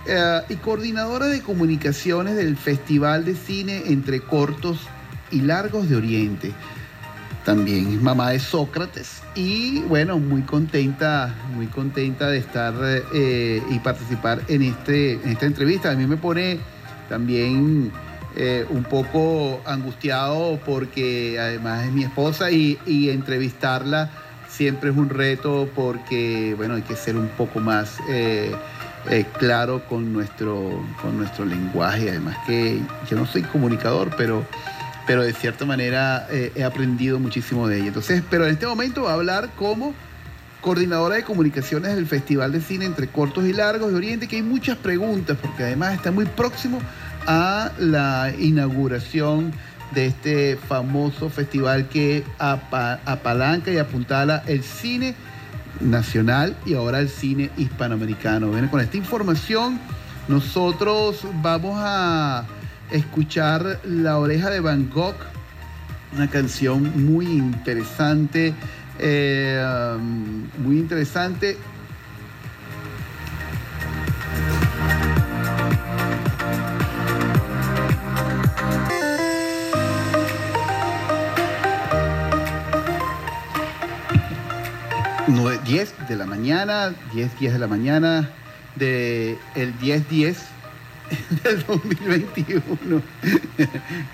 eh, 0.07 0.41
y 0.47 0.55
coordinadora 0.55 1.27
de 1.27 1.41
comunicaciones 1.41 2.37
del 2.37 2.55
Festival 2.55 3.25
de 3.25 3.35
Cine 3.35 3.83
entre 3.87 4.21
Cortos 4.21 4.79
y 5.31 5.41
Largos 5.41 5.89
de 5.89 5.97
Oriente. 5.97 6.53
También 7.43 7.93
es 7.93 8.01
mamá 8.01 8.31
de 8.31 8.39
Sócrates 8.39 9.21
y 9.35 9.81
bueno, 9.81 10.17
muy 10.17 10.43
contenta, 10.43 11.35
muy 11.53 11.67
contenta 11.67 12.29
de 12.29 12.37
estar 12.37 12.73
eh, 13.13 13.61
y 13.69 13.79
participar 13.79 14.41
en, 14.47 14.61
este, 14.61 15.13
en 15.13 15.29
esta 15.29 15.45
entrevista. 15.45 15.91
A 15.91 15.95
mí 15.95 16.07
me 16.07 16.17
pone 16.17 16.57
también 17.09 17.91
un 18.69 18.83
poco 18.83 19.61
angustiado 19.65 20.59
porque 20.65 21.37
además 21.39 21.85
es 21.85 21.93
mi 21.93 22.03
esposa 22.03 22.51
y, 22.51 22.77
entrevistarla 23.09 24.11
siempre 24.55 24.89
es 24.89 24.97
un 24.97 25.09
reto 25.09 25.69
porque, 25.75 26.53
bueno, 26.55 26.75
hay 26.75 26.81
que 26.81 26.95
ser 26.95 27.15
un 27.15 27.27
poco 27.29 27.59
más 27.59 27.97
eh, 28.09 28.55
eh, 29.09 29.25
claro 29.37 29.83
con 29.87 30.13
nuestro, 30.13 30.83
con 31.01 31.17
nuestro 31.17 31.45
lenguaje. 31.45 32.09
Además 32.09 32.37
que 32.47 32.79
yo 33.09 33.17
no 33.17 33.25
soy 33.25 33.43
comunicador, 33.43 34.15
pero, 34.15 34.45
pero 35.05 35.23
de 35.23 35.33
cierta 35.33 35.65
manera 35.65 36.27
he 36.31 36.63
aprendido 36.63 37.19
muchísimo 37.19 37.67
de 37.67 37.77
ella. 37.77 37.87
Entonces, 37.87 38.23
pero 38.29 38.45
en 38.45 38.53
este 38.53 38.65
momento 38.65 39.03
va 39.03 39.11
a 39.11 39.15
hablar 39.15 39.49
como 39.57 39.93
coordinadora 40.65 41.17
de 41.17 41.23
comunicaciones 41.23 41.95
del 41.95 42.07
Festival 42.07 42.51
de 42.51 42.59
Cine 42.59 42.85
entre 42.85 43.07
Cortos 43.07 43.45
y 43.45 43.53
Largos 43.53 43.91
de 43.91 43.97
Oriente, 43.97 44.27
que 44.27 44.37
hay 44.37 44.41
muchas 44.41 44.75
preguntas, 44.77 45.37
porque 45.39 45.61
además 45.61 45.93
está 45.93 46.11
muy 46.11 46.25
próximo 46.25 46.81
a 47.27 47.71
la 47.77 48.33
inauguración 48.39 49.53
de 49.93 50.07
este 50.07 50.57
famoso 50.57 51.29
festival 51.29 51.87
que 51.89 52.23
apalanca 52.39 53.71
y 53.71 53.77
apuntala 53.77 54.43
el 54.47 54.63
cine 54.63 55.15
nacional 55.79 56.55
y 56.65 56.73
ahora 56.73 56.99
el 56.99 57.09
cine 57.09 57.49
hispanoamericano. 57.57 58.51
con 58.69 58.81
esta 58.81 58.97
información 58.97 59.79
nosotros 60.27 61.21
vamos 61.41 61.75
a 61.77 62.45
escuchar 62.91 63.79
La 63.83 64.17
oreja 64.17 64.49
de 64.49 64.59
Van 64.59 64.89
Gogh, 64.89 65.15
una 66.15 66.29
canción 66.29 67.05
muy 67.05 67.25
interesante, 67.25 68.53
eh, 68.99 69.97
muy 70.57 70.79
interesante 70.79 71.57
10 85.65 86.07
de 86.07 86.15
la 86.15 86.25
mañana, 86.25 86.93
10, 87.13 87.39
10 87.39 87.53
de 87.53 87.59
la 87.59 87.67
mañana 87.67 88.29
del 88.75 89.37
el 89.55 89.77
10-10 89.79 90.35
del 91.43 91.65
2021, 91.65 93.01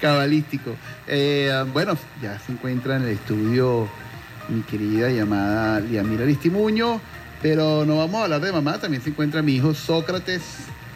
cabalístico. 0.02 0.76
Eh, 1.08 1.66
bueno, 1.74 1.98
ya 2.22 2.40
se 2.40 2.52
encuentra 2.52 2.98
en 2.98 3.04
el 3.04 3.10
estudio 3.10 3.88
mi 4.50 4.62
querida 4.62 5.10
llamada 5.10 5.80
Liamira 5.80 6.24
Aristimuño, 6.24 7.00
pero 7.42 7.86
no 7.86 7.98
vamos 7.98 8.22
a 8.22 8.24
hablar 8.26 8.42
de 8.42 8.52
mamá, 8.52 8.78
también 8.80 9.04
se 9.04 9.10
encuentra 9.10 9.42
mi 9.42 9.56
hijo 9.56 9.74
Sócrates, 9.74 10.42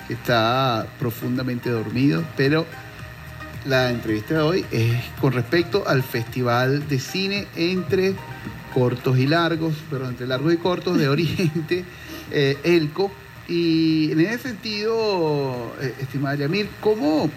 que 0.07 0.13
está 0.13 0.85
profundamente 0.99 1.69
dormido, 1.69 2.23
pero 2.37 2.65
la 3.65 3.89
entrevista 3.89 4.35
de 4.35 4.41
hoy 4.41 4.65
es 4.71 5.01
con 5.19 5.33
respecto 5.33 5.87
al 5.87 6.03
Festival 6.03 6.87
de 6.87 6.99
Cine 6.99 7.47
entre 7.55 8.15
cortos 8.75 9.17
y 9.17 9.25
largos, 9.25 9.73
pero 9.89 10.05
entre 10.09 10.27
largos 10.27 10.53
y 10.53 10.57
cortos 10.57 10.97
de 10.97 11.07
Oriente, 11.15 11.85
eh, 12.29 12.57
ELCO. 12.65 13.09
Y 13.47 14.11
en 14.11 14.19
ese 14.19 14.49
sentido, 14.49 15.73
eh, 15.81 15.93
estimada 16.01 16.35
Yamir, 16.35 16.67
¿cómo 16.81 17.29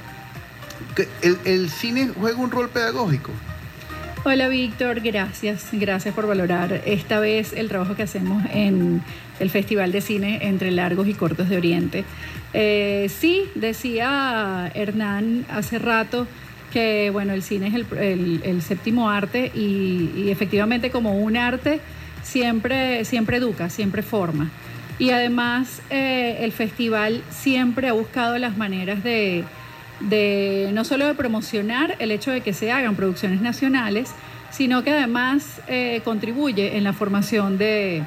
el, 1.45 1.71
cine 1.71 2.11
juega 2.19 2.39
un 2.39 2.51
rol 2.51 2.69
pedagógico? 2.71 3.31
Hola 4.25 4.49
Víctor, 4.49 5.01
gracias, 5.01 5.69
gracias 5.71 6.13
por 6.13 6.27
valorar 6.27 6.83
esta 6.87 7.21
vez 7.21 7.53
el 7.53 7.69
trabajo 7.69 7.95
que 7.95 8.03
hacemos 8.03 8.43
en 8.53 9.01
el 9.39 9.49
Festival 9.49 9.93
de 9.93 10.01
Cine 10.01 10.41
entre 10.43 10.73
Largos 10.73 11.07
y 11.07 11.15
Cortos 11.15 11.49
de 11.49 11.57
Oriente. 11.57 12.05
Eh, 12.53 13.09
sí, 13.17 13.45
decía 13.55 14.73
Hernán 14.75 15.47
hace 15.51 15.79
rato, 15.79 16.27
bueno, 17.13 17.33
el 17.33 17.43
cine 17.43 17.69
es 17.69 17.75
el, 17.75 18.63
séptimo 18.63 19.11
arte 19.11 19.51
y, 19.55 20.31
efectivamente 20.31 20.91
como 20.91 21.19
un 21.19 21.37
arte 21.37 21.81
siempre, 22.23 23.05
siempre 23.05 23.39
educa, 23.39 23.71
siempre 23.71 24.03
forma. 24.03 24.51
Y 24.99 25.11
además 25.11 25.81
eh, 25.91 26.39
el 26.41 26.53
festival 26.53 27.23
siempre 27.31 27.89
ha 27.89 27.93
buscado 27.93 28.37
las 28.39 28.57
maneras 28.57 29.03
de, 29.05 29.45
no 30.73 30.85
solo 30.85 31.07
de 31.07 31.15
promocionar 31.15 31.97
el 31.99 32.11
hecho 32.11 32.31
de 32.31 32.41
que 32.41 32.53
se 32.53 32.73
hagan 32.73 32.97
producciones 32.97 33.41
nacionales, 33.41 34.11
sino 34.51 34.83
que 34.83 34.93
además 34.93 35.61
eh, 35.69 36.01
contribuye 36.05 36.77
en 36.77 36.85
la 36.85 36.93
formación 36.93 37.59
de 37.59 38.05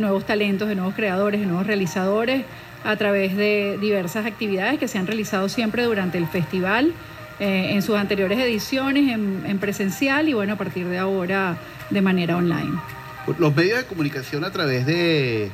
nuevos 0.00 0.24
talentos, 0.24 0.68
de 0.68 0.74
nuevos 0.74 0.94
creadores, 0.94 1.40
de 1.40 1.46
nuevos 1.46 1.66
realizadores 1.66 2.44
a 2.84 2.96
través 2.96 3.36
de 3.36 3.78
diversas 3.80 4.26
actividades 4.26 4.78
que 4.78 4.88
se 4.88 4.98
han 4.98 5.06
realizado 5.06 5.48
siempre 5.48 5.84
durante 5.84 6.18
el 6.18 6.26
festival 6.26 6.92
eh, 7.40 7.70
en 7.72 7.82
sus 7.82 7.96
anteriores 7.96 8.38
ediciones 8.38 9.12
en, 9.12 9.58
presencial 9.58 10.28
y 10.28 10.34
bueno, 10.34 10.52
a 10.52 10.56
partir 10.56 10.86
de 10.86 10.98
ahora 10.98 11.56
de 11.90 12.00
manera 12.00 12.36
online. 12.36 12.78
Los 13.38 13.54
medios 13.56 13.78
de 13.78 13.84
comunicación 13.86 14.44
a 14.44 14.50
través 14.50 14.86
de, 14.86 15.50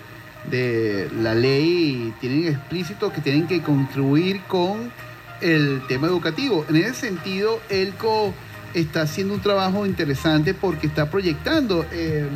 la 1.20 1.34
ley 1.34 2.12
tienen 2.20 2.48
explícito 2.48 3.12
que 3.12 3.20
tienen 3.20 3.46
que 3.46 3.62
contribuir 3.62 4.42
con 4.42 4.92
el 5.40 5.80
tema 5.88 6.08
educativo. 6.08 6.66
En 6.68 6.76
ese 6.76 6.94
sentido, 6.94 7.60
ELCO 7.70 8.34
está 8.74 9.02
haciendo 9.02 9.34
un 9.34 9.40
trabajo 9.40 9.86
interesante 9.86 10.52
porque 10.52 10.86
está 10.86 11.10
proyectando 11.10 11.86
em, 11.92 12.28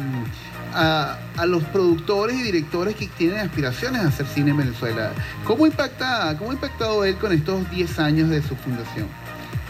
a, 0.75 1.19
los 1.47 1.63
productores 1.65 2.39
y 2.39 2.43
directores 2.43 2.97
que 2.97 3.09
tienen 3.09 3.39
aspiraciones 3.39 4.03
a 4.03 4.09
hacer 4.09 4.27
cine 4.27 4.53
en 4.53 4.59
Venezuela. 4.59 5.13
¿Cómo, 5.45 5.67
impacta, 5.67 6.35
cómo 6.39 6.51
ha 6.51 6.55
impactado 6.55 7.05
él 7.05 7.17
con 7.17 7.33
estos 7.33 7.71
10 7.71 7.99
años 7.99 8.31
de 8.31 8.43
su 8.43 8.57
fundación? 8.57 9.24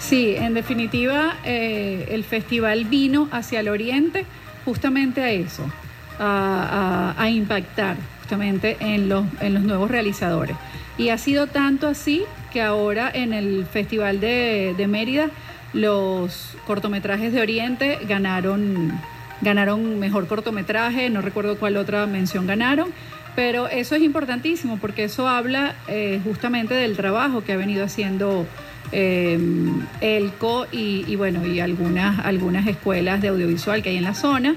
Sí, 0.09 0.35
en 0.37 0.53
definitiva, 0.53 1.39
eh, 1.45 2.09
el 2.11 2.25
festival 2.25 2.85
vino 2.85 3.27
hacia 3.33 3.61
el 3.61 3.69
oriente 3.69 4.27
justamente 4.67 5.23
a 5.23 5.31
eso, 5.31 5.65
a, 6.19 7.27
impactar 7.31 7.97
justamente 8.21 8.77
en 8.81 9.09
los, 9.09 9.25
en 9.41 9.55
los 9.55 9.63
nuevos 9.63 9.91
realizadores. 9.91 10.57
Y 10.99 11.09
ha 11.09 11.17
sido 11.17 11.47
tanto 11.47 11.89
así 11.89 12.23
que 12.53 12.61
ahora 12.61 13.11
en 13.13 13.33
el 13.33 13.65
Festival 13.65 14.21
de, 14.21 14.75
de 14.77 14.87
Mérida 14.87 15.31
los 15.73 16.55
cortometrajes 16.67 17.33
de 17.33 17.41
Oriente 17.41 17.99
ganaron, 18.07 18.93
ganaron 19.41 19.99
mejor 19.99 20.27
cortometraje, 20.27 21.09
no 21.09 21.23
recuerdo 21.23 21.59
cuál 21.59 21.79
otra 21.79 22.07
mención 22.07 22.47
ganaron, 22.47 22.93
pero 23.35 23.69
eso 23.69 23.95
es 23.95 24.03
importantísimo 24.03 24.77
porque 24.77 25.05
eso 25.05 25.27
habla 25.29 25.75
eh, 25.89 26.21
justamente 26.25 26.75
del 26.75 26.95
trabajo 26.95 27.43
que 27.43 27.55
ha 27.55 27.57
venido 27.57 27.87
haciendo 27.87 28.47
eh, 28.93 29.39
ELCO 30.01 30.67
y, 30.71 31.17
bueno, 31.17 31.47
y 31.47 31.61
algunas, 31.61 32.25
algunas 32.25 32.67
escuelas 32.67 33.21
de 33.21 33.29
audiovisual 33.29 33.83
que 33.83 33.91
hay 33.91 33.97
en 33.97 34.05
la 34.05 34.15
zona. 34.15 34.55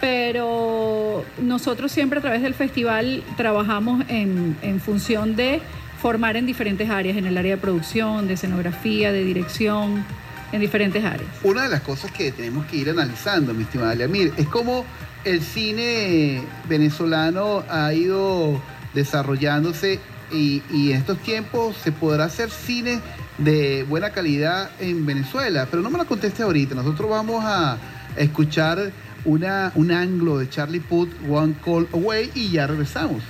Pero 0.00 1.24
nosotros 1.40 1.92
siempre 1.92 2.18
a 2.18 2.22
través 2.22 2.42
del 2.42 2.54
festival 2.54 3.22
trabajamos 3.36 4.04
en, 4.08 4.56
en 4.62 4.80
función 4.80 5.36
de 5.36 5.60
formar 6.00 6.36
en 6.36 6.46
diferentes 6.46 6.90
áreas, 6.90 7.16
en 7.16 7.26
el 7.26 7.38
área 7.38 7.54
de 7.54 7.60
producción, 7.60 8.26
de 8.26 8.34
escenografía, 8.34 9.12
de 9.12 9.22
dirección, 9.22 10.04
en 10.50 10.60
diferentes 10.60 11.04
áreas. 11.04 11.30
Una 11.44 11.62
de 11.62 11.68
las 11.68 11.82
cosas 11.82 12.10
que 12.10 12.32
tenemos 12.32 12.66
que 12.66 12.78
ir 12.78 12.90
analizando, 12.90 13.54
mi 13.54 13.62
estimada 13.62 13.94
Leamir, 13.94 14.32
es 14.36 14.48
cómo 14.48 14.84
el 15.24 15.40
cine 15.40 16.42
venezolano 16.68 17.62
ha 17.68 17.92
ido 17.94 18.60
desarrollándose 18.94 20.00
y 20.32 20.62
en 20.70 20.96
estos 20.96 21.18
tiempos 21.18 21.76
se 21.76 21.92
podrá 21.92 22.24
hacer 22.24 22.50
cine 22.50 23.00
de 23.44 23.84
buena 23.88 24.10
calidad 24.10 24.70
en 24.78 25.04
Venezuela. 25.06 25.66
Pero 25.70 25.82
no 25.82 25.90
me 25.90 25.98
lo 25.98 26.06
conteste 26.06 26.42
ahorita, 26.42 26.74
nosotros 26.74 27.10
vamos 27.10 27.44
a 27.44 27.78
escuchar 28.16 28.92
una, 29.24 29.72
un 29.74 29.92
anglo 29.92 30.38
de 30.38 30.48
Charlie 30.48 30.80
Puth, 30.80 31.10
One 31.28 31.54
Call 31.64 31.88
Away, 31.92 32.30
y 32.34 32.50
ya 32.50 32.66
regresamos. 32.66 33.22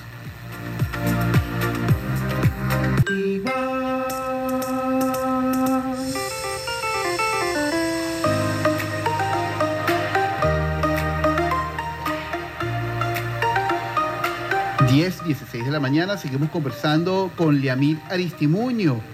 10, 14.92 15.24
16 15.24 15.64
de 15.64 15.70
la 15.70 15.80
mañana, 15.80 16.18
seguimos 16.18 16.50
conversando 16.50 17.30
con 17.34 17.58
Liamit 17.58 17.98
Aristimuño. 18.10 19.11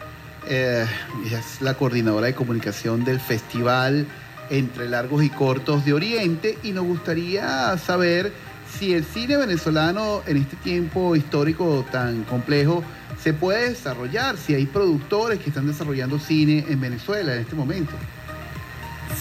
Eh, 0.51 0.87
es 1.27 1.61
la 1.61 1.75
coordinadora 1.75 2.27
de 2.27 2.35
comunicación 2.35 3.05
del 3.05 3.21
Festival 3.21 4.07
Entre 4.49 4.89
Largos 4.89 5.23
y 5.23 5.29
Cortos 5.29 5.85
de 5.85 5.93
Oriente 5.93 6.57
y 6.63 6.73
nos 6.73 6.85
gustaría 6.85 7.77
saber 7.77 8.33
si 8.79 8.95
el 8.95 9.05
cine 9.05 9.37
venezolano 9.37 10.23
en 10.27 10.39
este 10.39 10.57
tiempo 10.57 11.15
histórico 11.17 11.85
tan 11.93 12.25
complejo 12.25 12.83
se 13.23 13.35
puede 13.35 13.71
desarrollar, 13.71 14.39
si 14.39 14.55
hay 14.55 14.65
productores 14.65 15.39
que 15.39 15.51
están 15.51 15.67
desarrollando 15.67 16.19
cine 16.19 16.65
en 16.67 16.81
Venezuela 16.81 17.35
en 17.35 17.41
este 17.41 17.55
momento. 17.55 17.93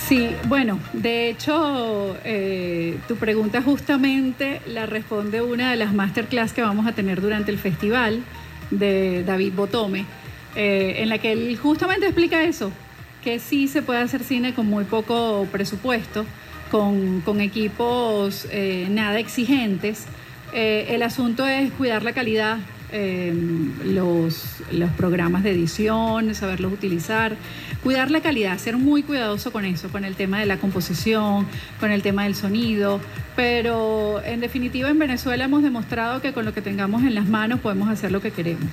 Sí, 0.07 0.29
bueno, 0.47 0.79
de 0.93 1.29
hecho, 1.29 2.15
eh, 2.23 2.99
tu 3.07 3.17
pregunta 3.17 3.61
justamente 3.61 4.61
la 4.65 4.85
responde 4.85 5.41
una 5.41 5.71
de 5.71 5.77
las 5.77 5.93
masterclass 5.93 6.53
que 6.53 6.61
vamos 6.61 6.87
a 6.87 6.93
tener 6.93 7.19
durante 7.19 7.51
el 7.51 7.57
festival 7.57 8.23
de 8.69 9.23
David 9.25 9.53
Botome, 9.55 10.05
eh, 10.55 10.95
en 10.99 11.09
la 11.09 11.17
que 11.17 11.31
él 11.31 11.57
justamente 11.57 12.05
explica 12.05 12.43
eso, 12.43 12.71
que 13.23 13.39
sí 13.39 13.67
se 13.67 13.81
puede 13.81 13.99
hacer 13.99 14.23
cine 14.23 14.53
con 14.53 14.67
muy 14.67 14.85
poco 14.85 15.47
presupuesto, 15.51 16.25
con, 16.71 17.41
equipos 17.41 18.47
eh, 18.51 18.87
nada 18.89 19.19
exigentes. 19.19 20.05
Eh, 20.53 20.87
el 20.89 21.03
asunto 21.03 21.45
es 21.45 21.71
cuidar 21.73 22.03
la 22.03 22.13
calidad, 22.13 22.59
eh, 22.91 23.33
los, 23.83 24.61
los 24.71 24.89
programas 24.91 25.43
de 25.43 25.51
edición, 25.51 26.33
saberlos 26.35 26.71
utilizar, 26.71 27.35
cuidar 27.83 28.11
la 28.11 28.21
calidad, 28.21 28.57
ser 28.57 28.77
muy 28.77 29.03
cuidadoso 29.03 29.51
con 29.51 29.65
eso, 29.65 29.89
con 29.89 30.05
el 30.05 30.15
tema 30.15 30.39
de 30.39 30.45
la 30.45 30.57
composición, 30.57 31.45
con 31.79 31.91
el 31.91 32.01
tema 32.01 32.23
del 32.23 32.35
sonido, 32.35 33.01
pero 33.35 34.21
en 34.23 34.39
definitiva 34.39 34.89
en 34.89 34.99
Venezuela 34.99 35.43
hemos 35.43 35.63
demostrado 35.63 36.21
que 36.21 36.31
con 36.31 36.45
lo 36.45 36.53
que 36.53 36.61
tengamos 36.61 37.03
en 37.03 37.13
las 37.13 37.27
manos 37.27 37.59
podemos 37.59 37.89
hacer 37.89 38.11
lo 38.11 38.21
que 38.21 38.31
queremos. 38.31 38.71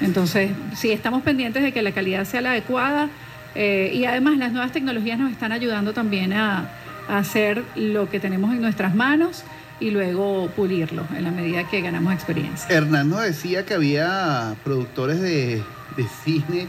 Entonces, 0.00 0.50
sí, 0.76 0.90
estamos 0.90 1.22
pendientes 1.22 1.62
de 1.62 1.72
que 1.72 1.82
la 1.82 1.92
calidad 1.92 2.24
sea 2.24 2.40
la 2.40 2.50
adecuada 2.50 3.08
eh, 3.54 3.92
y 3.94 4.04
además 4.04 4.38
las 4.38 4.52
nuevas 4.52 4.72
tecnologías 4.72 5.18
nos 5.18 5.30
están 5.32 5.52
ayudando 5.52 5.92
también 5.92 6.32
a, 6.32 6.68
a 7.08 7.18
hacer 7.18 7.62
lo 7.74 8.08
que 8.08 8.20
tenemos 8.20 8.52
en 8.52 8.60
nuestras 8.60 8.94
manos 8.94 9.44
y 9.80 9.90
luego 9.90 10.48
pulirlo 10.56 11.04
en 11.16 11.24
la 11.24 11.30
medida 11.30 11.68
que 11.68 11.80
ganamos 11.80 12.12
experiencia. 12.12 12.68
Hernán 12.68 13.10
nos 13.10 13.22
decía 13.22 13.64
que 13.64 13.74
había 13.74 14.54
productores 14.64 15.20
de, 15.20 15.62
de 15.96 16.06
cine 16.24 16.66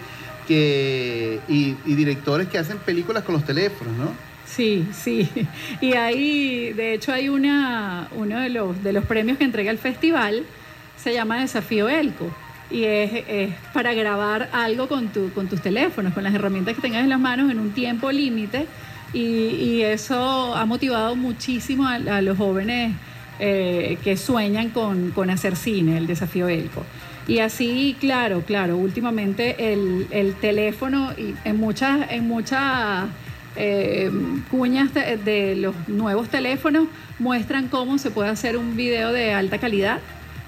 que, 0.48 1.40
y, 1.48 1.76
y 1.86 1.96
directores 1.96 2.48
que 2.48 2.58
hacen 2.58 2.78
películas 2.80 3.24
con 3.24 3.34
los 3.36 3.46
teléfonos, 3.46 3.96
¿no? 3.98 4.12
Sí, 4.48 4.88
sí. 4.92 5.30
Y 5.82 5.94
ahí, 5.94 6.74
de 6.74 6.94
hecho, 6.94 7.14
hay 7.14 7.30
una, 7.30 8.08
uno 8.16 8.40
de 8.40 8.50
los, 8.50 8.84
de 8.84 8.94
los 8.94 9.06
premios 9.06 9.38
que 9.38 9.44
entrega 9.44 9.72
el 9.72 9.78
festival, 9.78 10.44
se 10.98 11.14
llama 11.14 11.40
Desafío 11.40 11.88
Elco. 11.88 12.32
Y 12.72 12.84
es, 12.84 13.24
es 13.28 13.56
para 13.74 13.94
grabar 13.94 14.50
algo 14.52 14.88
con, 14.88 15.08
tu, 15.08 15.32
con 15.34 15.48
tus 15.48 15.62
teléfonos, 15.62 16.14
con 16.14 16.24
las 16.24 16.34
herramientas 16.34 16.76
que 16.76 16.82
tengas 16.82 17.04
en 17.04 17.10
las 17.10 17.20
manos 17.20 17.52
en 17.52 17.60
un 17.60 17.72
tiempo 17.72 18.12
límite. 18.12 18.68
Y, 19.12 19.22
y 19.22 19.82
eso 19.82 20.56
ha 20.56 20.66
motivado 20.66 21.16
muchísimo 21.16 21.88
a, 21.88 21.96
a 21.96 22.22
los 22.22 22.38
jóvenes 22.38 22.94
eh, 23.40 23.98
que 24.04 24.16
sueñan 24.18 24.70
con, 24.70 25.12
con 25.12 25.32
hacer 25.32 25.56
cine, 25.56 25.98
el 25.98 26.06
Desafío 26.06 26.48
Elco. 26.48 26.86
Y 27.28 27.40
así, 27.40 27.96
claro, 28.00 28.42
claro, 28.42 28.78
últimamente 28.78 29.72
el, 29.74 30.08
el 30.12 30.36
teléfono, 30.36 31.12
y 31.18 31.36
en 31.46 31.58
muchas, 31.58 32.12
en 32.12 32.28
muchas 32.28 33.08
eh, 33.56 34.12
cuñas 34.52 34.94
de, 34.94 35.18
de 35.18 35.56
los 35.56 35.76
nuevos 35.88 36.30
teléfonos 36.30 36.88
muestran 37.18 37.68
cómo 37.68 37.98
se 37.98 38.12
puede 38.12 38.30
hacer 38.30 38.58
un 38.58 38.76
video 38.76 39.12
de 39.12 39.34
alta 39.34 39.58
calidad. 39.58 40.00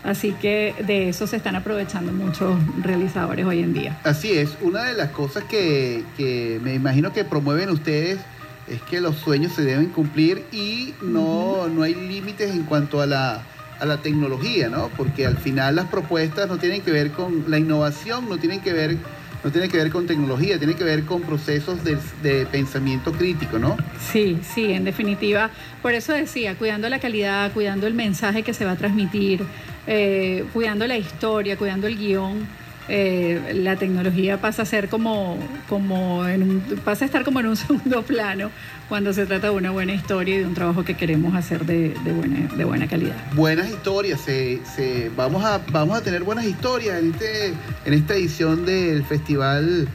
Así 0.04 0.32
que 0.34 0.74
de 0.86 1.10
eso 1.10 1.28
se 1.28 1.36
están 1.36 1.56
aprovechando 1.56 2.12
muchos 2.12 2.58
realizadores 2.82 3.46
hoy 3.46 3.60
en 3.60 3.74
día. 3.74 4.00
Así 4.04 4.32
es, 4.32 4.58
una 4.62 4.84
de 4.84 4.94
las 4.94 5.10
cosas 5.12 5.44
que, 5.44 6.04
que 6.18 6.60
me 6.64 6.74
imagino 6.74 7.14
que 7.14 7.24
promueven 7.24 7.70
ustedes 7.70 8.20
es 8.68 8.82
que 8.84 9.02
los 9.02 9.18
sueños 9.18 9.54
se 9.54 9.64
deben 9.64 9.88
cumplir 9.88 10.44
y 10.52 10.94
no, 11.02 11.68
no 11.68 11.84
hay 11.84 11.94
límites 11.94 12.52
en 12.52 12.64
cuanto 12.64 13.02
a 13.02 13.06
la, 13.06 13.44
a 13.80 13.86
la 13.86 13.98
tecnología, 13.98 14.70
¿no? 14.70 14.90
Porque 14.98 15.26
al 15.26 15.38
final 15.38 15.76
las 15.76 15.88
propuestas 15.88 16.48
no 16.48 16.58
tienen 16.58 16.82
que 16.82 16.92
ver 16.92 17.12
con 17.12 17.46
la 17.48 17.60
innovación, 17.60 18.30
no 18.30 18.38
tienen 18.38 18.62
que 18.62 18.72
ver, 18.72 18.98
no 19.44 19.52
tienen 19.52 19.70
que 19.70 19.78
ver 19.78 19.92
con 19.92 20.08
tecnología, 20.08 20.58
tienen 20.58 20.78
que 20.78 20.84
ver 20.84 21.04
con 21.04 21.22
procesos 21.22 21.84
de, 21.84 21.98
de 22.24 22.46
pensamiento 22.46 23.12
crítico, 23.12 23.60
¿no? 23.60 23.76
Sí, 24.12 24.40
sí, 24.42 24.72
en 24.72 24.84
definitiva. 24.84 25.50
Por 25.82 25.94
eso 25.94 26.14
decía, 26.14 26.56
cuidando 26.56 26.88
la 26.90 27.00
calidad, 27.00 27.52
cuidando 27.52 27.88
el 27.88 27.94
mensaje 27.94 28.44
que 28.44 28.54
se 28.54 28.64
va 28.64 28.72
a 28.72 28.76
transmitir, 28.78 29.44
eh, 29.88 30.44
cuidando 30.54 30.88
la 30.88 30.98
historia, 30.98 31.58
cuidando 31.58 31.88
el 31.88 31.98
guion. 31.98 32.48
eh, 32.90 33.54
la 33.56 33.76
tecnología 33.78 34.42
pasa 34.42 34.64
a 34.64 34.66
ser 34.66 34.90
como, 34.90 35.38
como 35.70 36.28
en 36.28 36.44
un, 36.44 36.60
pasa 36.84 37.06
a 37.06 37.08
estar 37.08 37.24
como 37.24 37.40
en 37.40 37.46
un 37.48 37.56
segundo 37.66 38.02
plano 38.02 38.50
cuando 38.90 39.14
se 39.14 39.26
trata 39.26 39.48
de 39.50 39.54
una 39.56 39.72
buena 39.72 39.94
historia 39.94 40.36
y 40.36 40.40
de 40.40 40.46
un 40.46 40.54
trabajo 40.56 40.84
que 40.84 40.96
queremos 40.96 41.34
hacer 41.36 41.66
de, 41.66 41.94
de 42.04 42.12
buena, 42.12 42.54
de 42.54 42.64
buena 42.66 42.88
calidad. 42.88 43.16
Buenas 43.34 43.70
historias, 43.70 44.20
se, 44.20 44.60
se- 44.76 45.10
vamos, 45.16 45.44
a, 45.46 45.62
vamos 45.72 45.98
a 45.98 46.02
tener 46.02 46.24
buenas 46.24 46.44
historias 46.46 47.00
en, 47.00 47.12
este, 47.12 47.54
en 47.86 47.94
esta 47.94 48.16
edición 48.16 48.66
del 48.66 49.04
festival 49.06 49.88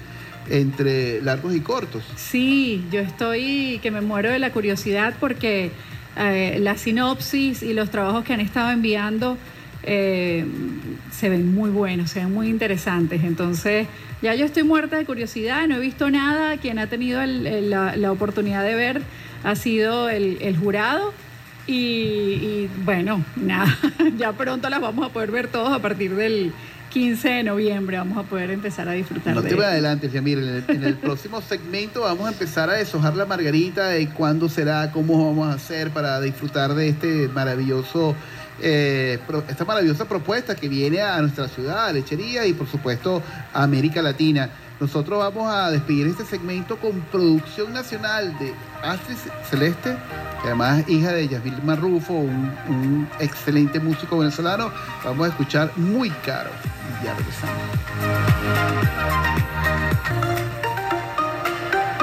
entre 0.48 1.20
largos 1.22 1.54
y 1.54 1.60
cortos. 1.60 2.02
Sí, 2.16 2.84
yo 2.90 3.00
estoy 3.00 3.78
que 3.82 3.90
me 3.90 4.00
muero 4.00 4.30
de 4.30 4.38
la 4.38 4.52
curiosidad 4.52 5.14
porque 5.20 5.70
eh, 6.16 6.58
la 6.60 6.76
sinopsis 6.78 7.62
y 7.62 7.74
los 7.74 7.90
trabajos 7.90 8.24
que 8.24 8.32
han 8.32 8.40
estado 8.40 8.70
enviando 8.70 9.36
eh, 9.86 10.44
se 11.12 11.28
ven 11.28 11.54
muy 11.54 11.70
buenos, 11.70 12.10
se 12.10 12.20
ven 12.20 12.32
muy 12.34 12.48
interesantes. 12.48 13.22
Entonces, 13.24 13.86
ya 14.22 14.34
yo 14.34 14.44
estoy 14.44 14.62
muerta 14.64 14.96
de 14.96 15.04
curiosidad, 15.06 15.66
no 15.68 15.76
he 15.76 15.80
visto 15.80 16.10
nada. 16.10 16.56
Quien 16.58 16.78
ha 16.78 16.86
tenido 16.88 17.22
el- 17.22 17.46
el- 17.46 17.70
la, 17.70 17.96
la 17.96 18.12
oportunidad 18.12 18.62
de 18.64 18.74
ver 18.74 19.02
ha 19.44 19.54
sido 19.54 20.08
el, 20.10 20.38
el 20.40 20.56
jurado. 20.56 21.12
Y, 21.68 21.72
y, 21.74 22.70
bueno, 22.84 23.24
nada, 23.36 23.76
ya 24.18 24.32
pronto 24.32 24.68
las 24.70 24.80
vamos 24.80 25.04
a 25.08 25.12
poder 25.12 25.30
ver 25.32 25.48
todos 25.48 25.72
a 25.72 25.80
partir 25.80 26.14
del 26.14 26.52
15 26.90 27.28
de 27.28 27.42
noviembre. 27.42 27.96
Vamos 27.98 28.18
a 28.18 28.22
poder 28.22 28.50
empezar 28.52 28.88
a 28.88 28.92
disfrutar 28.92 29.34
No 29.34 29.42
de 29.42 29.48
te 29.48 29.56
me 29.56 29.64
adelantes, 29.64 30.12
ya 30.12 30.22
mira, 30.22 30.40
en 30.42 30.48
el, 30.48 30.64
en 30.68 30.84
el 30.84 30.94
próximo 31.06 31.40
segmento 31.42 32.02
vamos 32.02 32.26
a 32.26 32.30
empezar 32.32 32.70
a 32.70 32.74
deshojar 32.74 33.16
la 33.16 33.26
margarita 33.26 33.88
de 33.88 34.08
cuándo 34.10 34.48
será, 34.48 34.92
cómo 34.92 35.26
vamos 35.26 35.48
a 35.48 35.54
hacer 35.54 35.90
para 35.90 36.20
disfrutar 36.20 36.74
de 36.74 36.88
este 36.88 37.28
maravilloso, 37.34 38.14
eh, 38.60 39.18
esta 39.48 39.64
maravillosa 39.64 40.06
propuesta 40.06 40.54
que 40.54 40.68
viene 40.68 41.00
a 41.00 41.20
nuestra 41.20 41.48
ciudad, 41.48 41.86
a 41.86 41.92
Lechería 41.92 42.46
y 42.46 42.52
por 42.52 42.66
supuesto 42.66 43.22
a 43.52 43.62
América 43.62 44.02
Latina. 44.02 44.50
nosotros 44.80 45.18
vamos 45.18 45.52
a 45.52 45.70
despedir 45.70 46.06
este 46.06 46.24
segmento 46.24 46.76
con 46.76 47.00
producción 47.12 47.72
nacional 47.72 48.36
de 48.38 48.54
Astrid 48.82 49.16
Celeste, 49.48 49.96
que 50.42 50.48
además 50.48 50.80
es 50.80 50.88
hija 50.88 51.12
de 51.12 51.28
Yasmil 51.28 51.62
Marrufo, 51.62 52.12
un, 52.14 53.08
excelente 53.20 53.80
músico 53.80 54.18
venezolano. 54.18 54.70
Vamos 55.04 55.26
a 55.26 55.30
escuchar 55.30 55.70
Muy 55.76 56.10
Caro. 56.10 56.50
Ya 57.02 57.14
regresamos. 57.14 57.62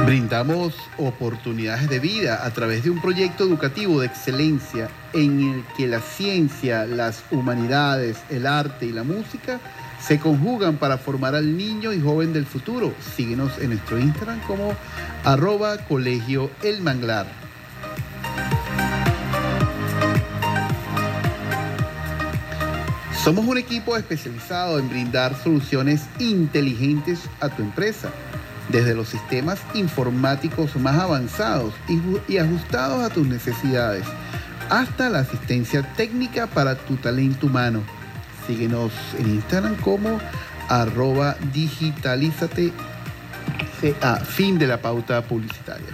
Brindamos 0.05 0.75
oportunidades 0.97 1.87
de 1.89 1.99
vida 1.99 2.45
a 2.45 2.51
través 2.51 2.83
de 2.83 2.89
un 2.89 2.99
proyecto 2.99 3.45
educativo 3.45 4.01
de 4.01 4.07
excelencia 4.07 4.89
en 5.13 5.39
el 5.39 5.63
que 5.77 5.87
la 5.87 6.01
ciencia, 6.01 6.85
las 6.85 7.23
humanidades, 7.31 8.17
el 8.29 8.45
arte 8.45 8.85
y 8.85 8.91
la 8.91 9.03
música 9.03 9.61
se 10.01 10.19
conjugan 10.19 10.75
para 10.75 10.97
formar 10.97 11.35
al 11.35 11.55
niño 11.55 11.93
y 11.93 12.01
joven 12.01 12.33
del 12.33 12.45
futuro. 12.45 12.93
Síguenos 13.15 13.57
en 13.59 13.69
nuestro 13.69 13.97
Instagram 13.97 14.41
como 14.41 14.75
arroba 15.23 15.77
colegio 15.77 16.51
El 16.63 16.81
Manglar. 16.81 17.27
Somos 23.23 23.45
un 23.45 23.57
equipo 23.57 23.95
especializado 23.95 24.79
en 24.79 24.89
brindar 24.89 25.33
soluciones 25.41 26.01
inteligentes 26.19 27.21
a 27.39 27.47
tu 27.47 27.61
empresa 27.61 28.09
desde 28.69 28.95
los 28.95 29.09
sistemas 29.09 29.59
informáticos 29.73 30.75
más 30.75 30.99
avanzados 30.99 31.73
y, 32.27 32.37
ajustados 32.37 33.03
a 33.03 33.09
tus 33.09 33.27
necesidades, 33.27 34.05
hasta 34.69 35.09
la 35.09 35.19
asistencia 35.19 35.81
técnica 35.95 36.47
para 36.47 36.75
tu 36.75 36.95
talento 36.95 37.47
humano. 37.47 37.83
Síguenos 38.47 38.91
en 39.19 39.35
Instagram 39.35 39.75
como 39.75 40.19
arroba 40.69 41.35
digitalízate 41.53 42.71
a 44.01 44.15
fin 44.17 44.57
de 44.57 44.67
la 44.67 44.81
pauta 44.81 45.21
publicitaria. 45.21 45.87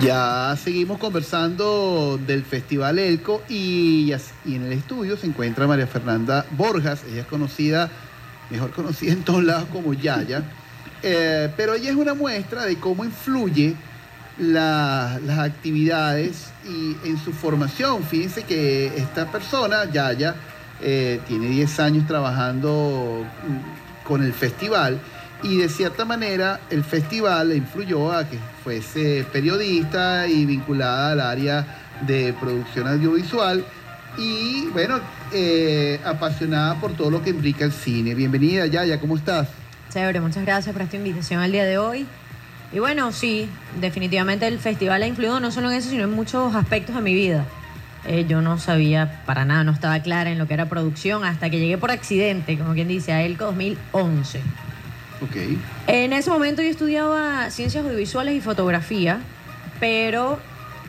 Ya 0.00 0.56
seguimos 0.62 0.98
conversando 0.98 2.20
del 2.24 2.44
Festival 2.44 3.00
Elco 3.00 3.42
y, 3.48 4.12
y, 4.44 4.54
en 4.54 4.62
el 4.62 4.72
estudio 4.72 5.16
se 5.16 5.26
encuentra 5.26 5.66
María 5.66 5.88
Fernanda 5.88 6.46
Borjas. 6.52 7.02
Ella 7.10 7.22
es 7.22 7.26
conocida, 7.26 7.90
mejor 8.48 8.70
conocida 8.70 9.12
en 9.12 9.24
todos 9.24 9.42
lados 9.42 9.64
como 9.72 9.94
Yaya, 9.94 10.44
eh, 11.02 11.52
pero 11.56 11.74
ella 11.74 11.90
es 11.90 11.96
una 11.96 12.14
muestra 12.14 12.64
de 12.64 12.76
cómo 12.76 13.04
influye 13.04 13.74
la, 14.38 15.18
las 15.26 15.40
actividades 15.40 16.50
y 16.64 16.96
en 17.08 17.18
su 17.18 17.32
formación. 17.32 18.04
Fíjense 18.04 18.44
que 18.44 18.86
esta 18.96 19.26
persona, 19.32 19.90
Yaya, 19.90 20.36
eh, 20.80 21.20
tiene 21.26 21.48
10 21.48 21.80
años 21.80 22.06
trabajando 22.06 23.26
con 24.04 24.22
el 24.22 24.32
festival 24.32 25.00
y 25.42 25.58
de 25.58 25.68
cierta 25.68 26.04
manera 26.04 26.60
el 26.70 26.84
festival 26.84 27.50
le 27.50 27.56
influyó 27.56 28.12
a 28.12 28.28
que 28.28 28.38
fuese 28.62 29.24
periodista 29.32 30.26
y 30.26 30.44
vinculada 30.46 31.12
al 31.12 31.20
área 31.20 31.66
de 32.06 32.32
producción 32.34 32.88
audiovisual 32.88 33.64
y 34.16 34.66
bueno, 34.72 34.98
eh, 35.32 36.00
apasionada 36.04 36.74
por 36.80 36.92
todo 36.92 37.10
lo 37.10 37.22
que 37.22 37.30
implica 37.30 37.64
el 37.64 37.72
cine. 37.72 38.14
Bienvenida 38.14 38.66
Yaya, 38.66 38.98
¿cómo 39.00 39.16
estás? 39.16 39.48
Chévere, 39.92 40.20
muchas 40.20 40.44
gracias 40.44 40.72
por 40.72 40.82
esta 40.82 40.96
invitación 40.96 41.40
al 41.40 41.52
día 41.52 41.64
de 41.64 41.78
hoy. 41.78 42.06
Y 42.72 42.80
bueno, 42.80 43.12
sí, 43.12 43.48
definitivamente 43.80 44.46
el 44.46 44.58
festival 44.58 45.02
ha 45.02 45.06
influido 45.06 45.40
no 45.40 45.50
solo 45.50 45.70
en 45.70 45.78
eso, 45.78 45.88
sino 45.88 46.04
en 46.04 46.10
muchos 46.10 46.54
aspectos 46.54 46.94
de 46.94 47.00
mi 47.00 47.14
vida. 47.14 47.46
Eh, 48.06 48.26
yo 48.28 48.42
no 48.42 48.58
sabía 48.58 49.22
para 49.24 49.44
nada, 49.44 49.64
no 49.64 49.72
estaba 49.72 50.00
clara 50.00 50.30
en 50.30 50.38
lo 50.38 50.46
que 50.46 50.54
era 50.54 50.68
producción 50.68 51.24
hasta 51.24 51.48
que 51.48 51.58
llegué 51.58 51.78
por 51.78 51.90
accidente, 51.90 52.58
como 52.58 52.74
quien 52.74 52.88
dice, 52.88 53.12
a 53.12 53.22
ELCO 53.22 53.46
2011. 53.46 54.40
Okay. 55.20 55.58
En 55.86 56.12
ese 56.12 56.30
momento 56.30 56.62
yo 56.62 56.68
estudiaba 56.68 57.50
ciencias 57.50 57.84
audiovisuales 57.84 58.34
y 58.34 58.40
fotografía, 58.40 59.20
pero 59.80 60.38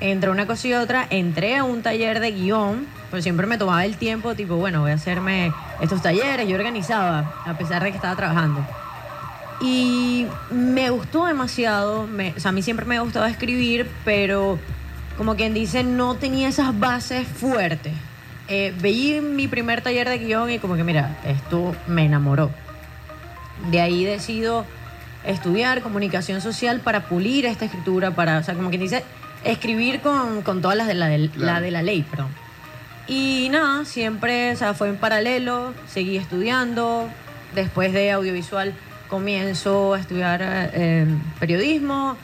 entre 0.01 0.29
una 0.29 0.45
cosa 0.45 0.67
y 0.67 0.73
otra 0.73 1.05
entré 1.09 1.57
a 1.57 1.63
un 1.63 1.81
taller 1.81 2.19
de 2.19 2.31
guion, 2.31 2.87
pues 3.09 3.23
siempre 3.23 3.47
me 3.47 3.57
tomaba 3.57 3.85
el 3.85 3.97
tiempo, 3.97 4.35
tipo, 4.35 4.55
bueno, 4.55 4.81
voy 4.81 4.91
a 4.91 4.95
hacerme 4.95 5.51
estos 5.81 6.01
talleres, 6.01 6.47
yo 6.47 6.55
organizaba, 6.55 7.33
a 7.45 7.57
pesar 7.57 7.83
de 7.83 7.89
que 7.89 7.95
estaba 7.95 8.15
trabajando. 8.15 8.65
Y 9.61 10.27
me 10.51 10.89
gustó 10.89 11.25
demasiado, 11.25 12.07
me, 12.07 12.33
o 12.37 12.39
sea, 12.39 12.49
a 12.49 12.51
mí 12.51 12.61
siempre 12.61 12.85
me 12.85 12.97
ha 12.97 13.01
gustado 13.01 13.25
escribir, 13.25 13.89
pero 14.05 14.57
como 15.17 15.35
quien 15.35 15.53
dice, 15.53 15.83
no 15.83 16.15
tenía 16.15 16.47
esas 16.47 16.79
bases 16.79 17.27
fuertes. 17.27 17.93
Eh, 18.47 18.73
veí 18.79 19.19
mi 19.21 19.47
primer 19.47 19.81
taller 19.81 20.07
de 20.07 20.17
guion 20.17 20.49
y 20.49 20.59
como 20.59 20.75
que, 20.75 20.83
mira, 20.83 21.17
esto 21.25 21.75
me 21.87 22.05
enamoró. 22.05 22.51
De 23.71 23.81
ahí 23.81 24.05
decido 24.05 24.65
estudiar 25.25 25.81
comunicación 25.81 26.41
social 26.41 26.79
para 26.79 27.07
pulir 27.07 27.45
esta 27.45 27.65
escritura, 27.65 28.11
para, 28.11 28.37
o 28.39 28.43
sea, 28.43 28.55
como 28.55 28.69
quien 28.69 28.81
dice, 28.81 29.03
escribir 29.43 30.01
con, 30.01 30.41
con 30.41 30.61
todas 30.61 30.77
las 30.77 30.87
de 30.87 30.93
la, 30.93 31.07
de, 31.07 31.29
claro. 31.29 31.53
la 31.53 31.61
de 31.61 31.71
la 31.71 31.83
ley, 31.83 32.03
perdón. 32.03 32.29
Y 33.07 33.49
nada, 33.51 33.85
siempre, 33.85 34.53
o 34.53 34.55
sea, 34.55 34.73
fue 34.73 34.89
en 34.89 34.97
paralelo, 34.97 35.73
seguí 35.87 36.17
estudiando, 36.17 37.09
después 37.55 37.91
de 37.93 38.11
audiovisual 38.11 38.73
comienzo 39.07 39.95
a 39.95 39.99
estudiar 39.99 40.41
eh, 40.43 41.07
periodismo 41.39 42.15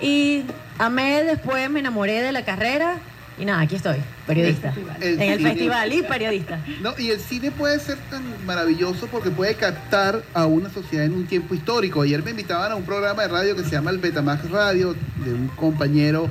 y 0.00 0.44
a 0.78 0.88
mes 0.88 1.26
después 1.26 1.68
me 1.68 1.80
enamoré 1.80 2.22
de 2.22 2.32
la 2.32 2.44
carrera 2.44 2.98
y 3.40 3.44
nada, 3.44 3.62
aquí 3.62 3.76
estoy, 3.76 3.96
periodista. 4.26 4.74
El, 5.00 5.14
el 5.14 5.22
en 5.22 5.32
el 5.32 5.38
cine. 5.38 5.50
festival 5.50 5.92
y 5.92 6.02
periodista. 6.02 6.60
No, 6.82 6.92
y 6.98 7.10
el 7.10 7.18
cine 7.18 7.50
puede 7.50 7.78
ser 7.78 7.96
tan 8.10 8.22
maravilloso 8.44 9.06
porque 9.06 9.30
puede 9.30 9.54
captar 9.54 10.22
a 10.34 10.44
una 10.44 10.68
sociedad 10.68 11.06
en 11.06 11.14
un 11.14 11.26
tiempo 11.26 11.54
histórico. 11.54 12.02
Ayer 12.02 12.22
me 12.22 12.32
invitaban 12.32 12.70
a 12.72 12.76
un 12.76 12.84
programa 12.84 13.22
de 13.22 13.28
radio 13.28 13.56
que 13.56 13.64
se 13.64 13.70
llama 13.70 13.90
el 13.90 13.98
Betamax 13.98 14.50
Radio, 14.50 14.94
de 15.24 15.32
un 15.32 15.48
compañero, 15.48 16.28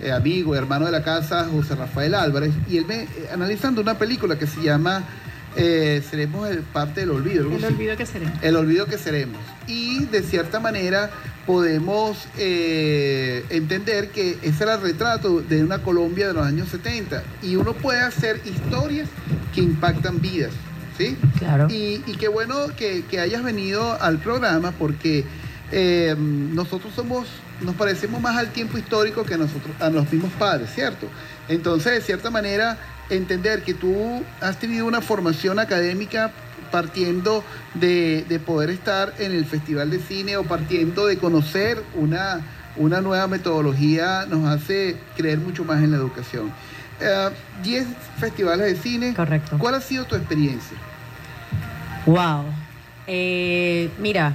eh, 0.00 0.12
amigo, 0.12 0.54
hermano 0.54 0.86
de 0.86 0.92
la 0.92 1.02
casa, 1.02 1.46
José 1.50 1.74
Rafael 1.74 2.14
Álvarez, 2.14 2.52
y 2.68 2.76
él 2.76 2.86
me, 2.86 3.02
eh, 3.02 3.08
analizando 3.32 3.80
una 3.80 3.98
película 3.98 4.38
que 4.38 4.46
se 4.46 4.62
llama 4.62 5.02
eh, 5.56 6.02
Seremos 6.08 6.48
el 6.48 6.60
parte 6.60 7.00
del 7.00 7.10
olvido. 7.10 7.50
El 7.54 7.64
olvido 7.64 7.96
que 7.96 8.06
seremos. 8.06 8.42
El 8.42 8.56
olvido 8.56 8.86
que 8.86 8.98
seremos. 8.98 9.40
Y 9.66 10.04
de 10.06 10.22
cierta 10.22 10.60
manera 10.60 11.10
podemos 11.46 12.26
eh, 12.38 13.44
entender 13.50 14.10
que 14.10 14.38
ese 14.42 14.64
era 14.64 14.74
el 14.74 14.82
retrato 14.82 15.40
de 15.40 15.62
una 15.62 15.78
Colombia 15.82 16.28
de 16.28 16.34
los 16.34 16.46
años 16.46 16.68
70 16.68 17.22
y 17.42 17.56
uno 17.56 17.74
puede 17.74 18.00
hacer 18.00 18.40
historias 18.44 19.08
que 19.54 19.60
impactan 19.60 20.20
vidas, 20.20 20.52
¿sí? 20.96 21.16
Claro. 21.38 21.66
Y, 21.68 22.02
y 22.06 22.16
qué 22.18 22.28
bueno 22.28 22.68
que, 22.76 23.04
que, 23.04 23.20
hayas 23.20 23.42
venido 23.42 24.00
al 24.00 24.18
programa 24.18 24.72
porque 24.72 25.24
eh, 25.72 26.14
nosotros 26.18 26.92
somos, 26.94 27.26
nos 27.60 27.74
parecemos 27.74 28.20
más 28.20 28.36
al 28.36 28.52
tiempo 28.52 28.78
histórico 28.78 29.24
que 29.24 29.34
a 29.34 29.38
nosotros, 29.38 29.74
a 29.80 29.90
los 29.90 30.10
mismos 30.12 30.32
padres, 30.38 30.70
¿cierto? 30.72 31.08
Entonces, 31.48 31.92
de 31.92 32.00
cierta 32.02 32.30
manera, 32.30 32.78
entender 33.16 33.62
que 33.62 33.74
tú 33.74 34.22
has 34.40 34.58
tenido 34.58 34.86
una 34.86 35.00
formación 35.00 35.58
académica 35.58 36.32
partiendo 36.70 37.44
de, 37.74 38.24
de, 38.28 38.38
poder 38.40 38.70
estar 38.70 39.12
en 39.18 39.32
el 39.32 39.44
Festival 39.44 39.90
de 39.90 39.98
Cine 39.98 40.36
o 40.38 40.44
partiendo 40.44 41.06
de 41.06 41.18
conocer 41.18 41.82
una, 41.94 42.40
una 42.76 43.00
nueva 43.00 43.26
metodología 43.26 44.24
nos 44.26 44.48
hace 44.48 44.96
creer 45.16 45.38
mucho 45.38 45.64
más 45.64 45.82
en 45.82 45.90
la 45.90 45.98
educación. 45.98 46.52
10 47.62 47.86
uh, 47.86 48.20
festivales 48.20 48.66
de 48.66 48.76
cine. 48.76 49.14
Correcto. 49.14 49.58
¿Cuál 49.58 49.74
ha 49.74 49.80
sido 49.80 50.04
tu 50.04 50.14
experiencia? 50.14 50.76
Wow. 52.06 52.44
Eh, 53.06 53.90
mira, 53.98 54.34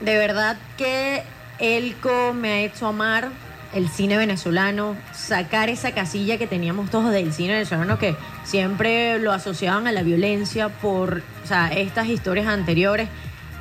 de 0.00 0.16
verdad 0.16 0.56
que 0.76 1.22
Elco 1.58 2.32
me 2.32 2.52
ha 2.52 2.60
hecho 2.60 2.86
amar 2.86 3.30
el 3.74 3.88
cine 3.88 4.16
venezolano, 4.16 4.96
sacar 5.12 5.68
esa 5.68 5.92
casilla 5.92 6.38
que 6.38 6.46
teníamos 6.46 6.90
todos 6.90 7.12
del 7.12 7.32
cine 7.32 7.54
venezolano 7.54 7.98
que 7.98 8.16
siempre 8.44 9.18
lo 9.18 9.32
asociaban 9.32 9.86
a 9.88 9.92
la 9.92 10.02
violencia 10.02 10.68
por 10.68 11.22
o 11.42 11.46
sea, 11.46 11.68
estas 11.72 12.08
historias 12.08 12.46
anteriores. 12.46 13.08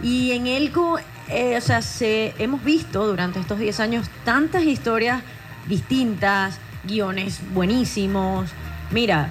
Y 0.04 0.32
en 0.32 0.48
Elco, 0.48 1.00
eh, 1.30 1.58
o 1.58 1.62
sea, 1.62 1.82
se, 1.82 2.34
hemos 2.38 2.64
visto 2.64 3.08
durante 3.08 3.40
estos 3.40 3.58
10 3.58 3.80
años 3.80 4.08
tantas 4.24 4.64
historias 4.64 5.24
distintas, 5.68 6.60
guiones 6.84 7.40
buenísimos. 7.54 8.52
Mira, 8.92 9.30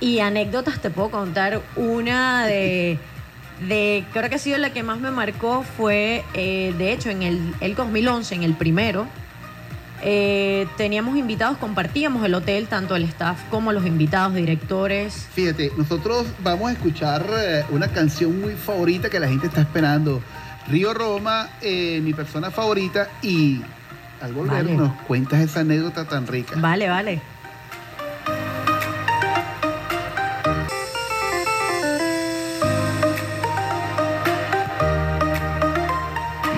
y 0.00 0.18
anécdotas 0.18 0.80
te 0.80 0.90
puedo 0.90 1.10
contar 1.10 1.62
una 1.76 2.46
de... 2.46 2.98
De, 3.60 4.04
creo 4.12 4.28
que 4.28 4.34
ha 4.34 4.38
sido 4.40 4.58
la 4.58 4.72
que 4.72 4.82
más 4.82 4.98
me 4.98 5.12
marcó 5.12 5.62
fue, 5.62 6.24
eh, 6.34 6.74
de 6.76 6.92
hecho, 6.92 7.10
en 7.10 7.22
el, 7.22 7.54
el 7.60 7.76
2011, 7.76 8.34
en 8.34 8.42
el 8.42 8.54
primero, 8.54 9.06
eh, 10.02 10.66
teníamos 10.76 11.16
invitados, 11.16 11.58
compartíamos 11.58 12.24
el 12.24 12.34
hotel, 12.34 12.66
tanto 12.66 12.96
el 12.96 13.04
staff 13.04 13.38
como 13.50 13.72
los 13.72 13.86
invitados, 13.86 14.34
directores. 14.34 15.28
Fíjate, 15.32 15.70
nosotros 15.76 16.26
vamos 16.42 16.70
a 16.70 16.72
escuchar 16.72 17.24
eh, 17.38 17.64
una 17.70 17.88
canción 17.88 18.40
muy 18.40 18.54
favorita 18.54 19.08
que 19.08 19.20
la 19.20 19.28
gente 19.28 19.46
está 19.46 19.60
esperando. 19.60 20.20
Río 20.68 20.92
Roma, 20.92 21.50
eh, 21.60 22.00
mi 22.02 22.12
persona 22.14 22.50
favorita, 22.50 23.08
y 23.22 23.62
al 24.20 24.32
volver 24.32 24.64
Vale. 24.64 24.76
nos 24.76 24.92
cuentas 25.02 25.40
esa 25.40 25.60
anécdota 25.60 26.04
tan 26.04 26.26
rica. 26.26 26.54
Vale, 26.56 26.88
vale. 26.88 27.20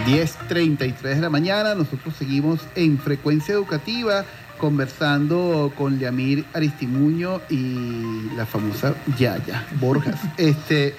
10.33 0.05 1.01
de 1.01 1.21
la 1.21 1.31
mañana, 1.31 1.75
nosotros 1.75 2.15
seguimos 2.19 2.61
en 2.75 2.99
frecuencia 2.99 3.55
educativa 3.55 4.25
conversando 4.59 5.73
con 5.77 5.99
Leamir 5.99 6.45
Aristimuño 6.53 7.41
y 7.49 8.29
la 8.37 8.45
famosa 8.45 8.95
Yaya 9.19 9.67
Borjas. 9.81 10.21
Este, 10.37 10.95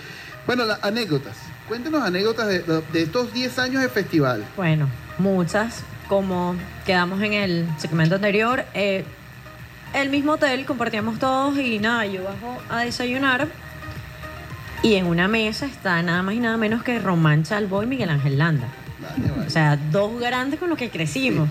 bueno, 0.48 0.66
las 0.66 0.84
anécdotas. 0.84 1.38
Cuéntenos 1.68 2.02
anécdotas 2.02 2.48
de, 2.48 2.60
de 2.60 3.02
estos 3.04 3.32
10 3.32 3.60
años 3.60 3.82
de 3.84 3.90
festival. 3.90 4.44
Bueno, 4.56 4.90
muchas. 5.20 5.84
Como 6.08 6.56
quedamos 6.86 7.22
en 7.22 7.34
el 7.34 7.68
segmento 7.78 8.16
anterior, 8.16 8.66
eh, 8.74 9.06
el 9.94 10.10
mismo 10.10 10.34
hotel 10.34 10.66
compartíamos 10.66 11.20
todos 11.20 11.58
y 11.58 11.80
nada, 11.80 12.06
yo 12.06 12.24
bajo 12.24 12.58
a 12.70 12.82
desayunar 12.82 13.48
y 14.84 14.96
en 14.96 15.08
una 15.08 15.28
mesa 15.28 15.66
está 15.66 16.02
nada 16.04 16.22
más 16.22 16.36
y 16.36 16.40
nada 16.40 16.58
menos 16.58 16.84
que 16.84 17.00
Román 17.00 17.44
Chalbo 17.44 17.82
y 17.82 17.88
Miguel 17.88 18.10
Ángel 18.10 18.38
Landa. 18.38 18.68
Vale, 19.00 19.32
vale. 19.32 19.48
O 19.48 19.50
sea, 19.50 19.78
dos 19.92 20.20
grandes 20.20 20.60
con 20.60 20.70
los 20.70 20.78
que 20.78 20.90
crecimos. 20.90 21.50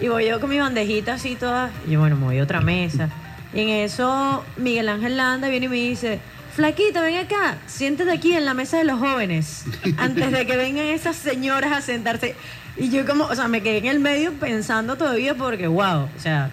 Y 0.00 0.08
voy 0.08 0.26
yo 0.26 0.40
con 0.40 0.50
mi 0.50 0.58
bandejita 0.58 1.14
así 1.14 1.36
toda. 1.36 1.70
Y 1.86 1.92
yo, 1.92 2.00
bueno, 2.00 2.16
me 2.16 2.24
voy 2.24 2.38
a 2.38 2.42
otra 2.42 2.60
mesa. 2.60 3.08
Y 3.54 3.60
en 3.60 3.68
eso, 3.68 4.44
Miguel 4.56 4.88
Ángel 4.88 5.16
Landa 5.16 5.48
viene 5.48 5.66
y 5.66 5.68
me 5.68 5.76
dice: 5.76 6.20
Flaquita, 6.54 7.02
ven 7.02 7.18
acá, 7.18 7.56
siéntate 7.66 8.10
aquí 8.10 8.32
en 8.32 8.44
la 8.44 8.54
mesa 8.54 8.78
de 8.78 8.84
los 8.84 8.98
jóvenes. 8.98 9.64
Antes 9.96 10.32
de 10.32 10.46
que 10.46 10.56
vengan 10.56 10.86
esas 10.86 11.16
señoras 11.16 11.72
a 11.72 11.80
sentarse. 11.80 12.34
Y 12.76 12.88
yo, 12.88 13.06
como, 13.06 13.24
o 13.24 13.34
sea, 13.34 13.48
me 13.48 13.62
quedé 13.62 13.78
en 13.78 13.86
el 13.86 14.00
medio 14.00 14.32
pensando 14.32 14.96
todavía 14.96 15.34
porque, 15.34 15.66
wow, 15.66 16.04
o 16.04 16.20
sea, 16.20 16.50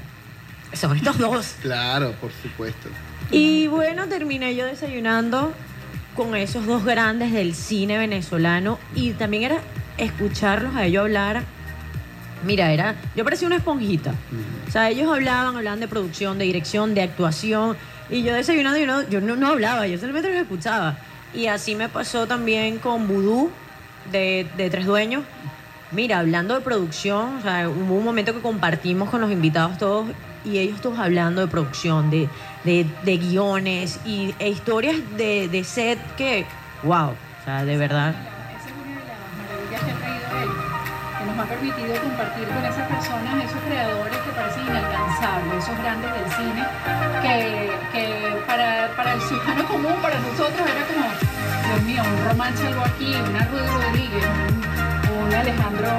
son 0.74 0.98
estos 0.98 1.18
dos. 1.18 1.56
Claro, 1.62 2.14
por 2.20 2.32
supuesto. 2.42 2.90
Y 3.32 3.68
bueno, 3.68 4.08
terminé 4.08 4.56
yo 4.56 4.66
desayunando 4.66 5.54
con 6.16 6.36
esos 6.36 6.66
dos 6.66 6.84
grandes 6.84 7.32
del 7.32 7.56
cine 7.56 7.98
venezolano 7.98 8.80
y 8.94 9.12
también 9.12 9.44
era 9.44 9.62
escucharlos 10.00 10.76
a 10.76 10.86
ellos 10.86 11.02
hablar. 11.02 11.44
Mira, 12.46 12.72
era, 12.72 12.96
yo 13.16 13.24
parecía 13.24 13.48
una 13.48 13.58
esponjita. 13.58 14.14
O 14.68 14.72
sea, 14.72 14.90
ellos 14.90 15.12
hablaban, 15.12 15.58
hablaban 15.58 15.80
de 15.80 15.88
producción, 15.88 16.38
de 16.38 16.46
dirección, 16.46 16.96
de 16.96 17.02
actuación. 17.04 17.76
Y 18.10 18.24
yo 18.24 18.34
desayunando, 18.34 18.80
yo 18.80 18.88
no, 18.88 19.08
yo 19.10 19.22
no, 19.22 19.36
no 19.36 19.48
hablaba, 19.48 19.88
yo 19.88 19.98
solamente 19.98 20.30
los 20.30 20.42
escuchaba. 20.42 20.98
Y 21.34 21.48
así 21.48 21.76
me 21.76 21.90
pasó 21.90 22.28
también 22.28 22.80
con 22.80 23.08
Vudú, 23.08 23.52
de, 24.12 24.48
de 24.58 24.70
Tres 24.70 24.86
Dueños. 24.86 25.24
Mira, 25.92 26.20
hablando 26.20 26.54
de 26.54 26.62
producción, 26.62 27.38
o 27.38 27.42
sea, 27.42 27.68
hubo 27.68 27.96
un 27.96 28.06
momento 28.06 28.34
que 28.34 28.42
compartimos 28.42 29.10
con 29.10 29.22
los 29.22 29.32
invitados 29.32 29.78
todos 29.78 30.08
y 30.46 30.60
ellos 30.60 30.80
todos 30.82 31.00
hablando 31.00 31.42
de 31.42 31.48
producción, 31.48 32.10
de, 32.10 32.30
de, 32.64 32.86
de 33.04 33.18
guiones 33.18 34.00
y, 34.06 34.34
e 34.40 34.50
historias 34.50 34.98
de, 35.18 35.48
de 35.48 35.64
set 35.64 36.00
que, 36.16 36.46
wow, 36.84 37.10
o 37.10 37.44
sea, 37.44 37.66
de 37.66 37.78
verdad. 37.78 38.16
Que 39.86 39.92
ha 39.92 39.96
traído 39.96 40.28
él, 40.44 40.50
que 41.18 41.26
nos 41.26 41.40
ha 41.40 41.46
permitido 41.50 42.02
compartir 42.02 42.48
con 42.48 42.66
esas 42.66 42.88
personas, 42.88 43.44
esos 43.44 43.62
creadores 43.68 44.18
que 44.18 44.32
parecen 44.32 44.64
inalcanzables, 44.68 45.64
esos 45.64 45.78
grandes 45.78 46.12
del 46.14 46.28
cine, 46.32 46.64
que, 47.22 47.72
que 47.92 48.06
para, 48.48 48.96
para 48.96 49.14
el 49.14 49.22
ciudadano 49.22 49.66
común, 49.68 49.96
para 50.02 50.20
nosotros, 50.20 50.62
era 50.70 50.84
como, 50.88 51.08
Dios 51.68 51.82
mío, 51.84 52.02
un 52.04 52.30
romance 52.30 52.68
algo 52.68 52.82
aquí, 52.82 53.14
una 53.30 53.46
Rudy 53.46 53.68
Rodríguez, 53.68 54.26
un, 54.48 55.28
un 55.28 55.34
Alejandro 55.34 55.90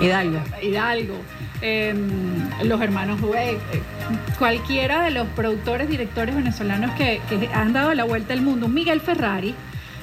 eh, 0.00 0.04
Hidalgo. 0.04 0.40
Hidalgo, 0.62 1.16
eh, 1.62 1.94
los 2.62 2.80
hermanos 2.80 3.20
Dweck, 3.20 3.58
eh, 3.72 3.82
cualquiera 4.38 5.02
de 5.02 5.10
los 5.10 5.26
productores, 5.28 5.88
directores 5.88 6.34
venezolanos 6.34 6.90
que, 6.92 7.20
que 7.28 7.48
han 7.54 7.72
dado 7.72 7.94
la 7.94 8.04
vuelta 8.04 8.34
al 8.34 8.42
mundo, 8.42 8.66
un 8.66 8.74
Miguel 8.74 9.00
Ferrari, 9.00 9.54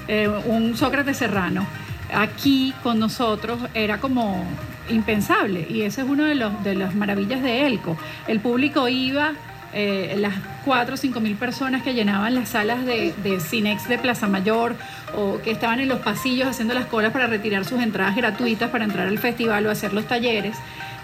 eh, 0.07 0.27
un 0.27 0.75
Sócrates 0.75 1.17
Serrano, 1.17 1.65
aquí 2.13 2.73
con 2.83 2.99
nosotros 2.99 3.59
era 3.73 3.99
como 3.99 4.43
impensable 4.89 5.65
y 5.69 5.83
ese 5.83 6.01
es 6.01 6.07
uno 6.07 6.25
de, 6.25 6.35
los, 6.35 6.63
de 6.63 6.75
las 6.75 6.95
maravillas 6.95 7.41
de 7.41 7.65
Elco. 7.65 7.97
El 8.27 8.39
público 8.39 8.87
iba, 8.89 9.33
eh, 9.73 10.15
las 10.17 10.33
4 10.65 10.95
o 10.95 10.97
5 10.97 11.19
mil 11.21 11.35
personas 11.35 11.81
que 11.83 11.93
llenaban 11.93 12.35
las 12.35 12.49
salas 12.49 12.85
de, 12.85 13.13
de 13.23 13.39
Cinex 13.39 13.87
de 13.87 13.97
Plaza 13.97 14.27
Mayor 14.27 14.75
o 15.15 15.39
que 15.41 15.51
estaban 15.51 15.79
en 15.79 15.87
los 15.87 15.99
pasillos 15.99 16.47
haciendo 16.49 16.73
las 16.73 16.85
colas 16.87 17.11
para 17.13 17.27
retirar 17.27 17.63
sus 17.65 17.81
entradas 17.81 18.15
gratuitas 18.15 18.69
para 18.69 18.83
entrar 18.83 19.07
al 19.07 19.17
festival 19.19 19.65
o 19.67 19.71
hacer 19.71 19.93
los 19.93 20.05
talleres, 20.05 20.57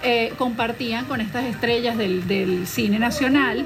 eh, 0.04 0.34
compartían 0.38 1.06
con 1.06 1.22
estas 1.22 1.46
estrellas 1.46 1.98
del, 1.98 2.28
del 2.28 2.68
cine 2.68 3.00
nacional. 3.00 3.66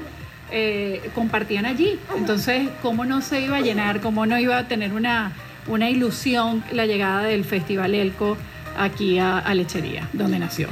eh, 0.54 1.10
compartían 1.14 1.64
allí. 1.64 1.98
Entonces, 2.16 2.68
¿cómo 2.82 3.04
no 3.06 3.22
se 3.22 3.40
iba 3.40 3.56
a 3.56 3.60
llenar? 3.62 4.00
¿Cómo 4.00 4.26
no 4.26 4.38
iba 4.38 4.58
a 4.58 4.68
tener 4.68 4.92
una, 4.92 5.32
una 5.66 5.88
ilusión 5.90 6.64
la 6.72 6.86
llegada 6.86 7.22
del 7.22 7.44
Festival 7.44 7.94
Elco 7.94 8.36
aquí 8.78 9.18
a, 9.18 9.38
a 9.38 9.54
Lechería, 9.54 10.08
donde 10.12 10.38
nació? 10.38 10.68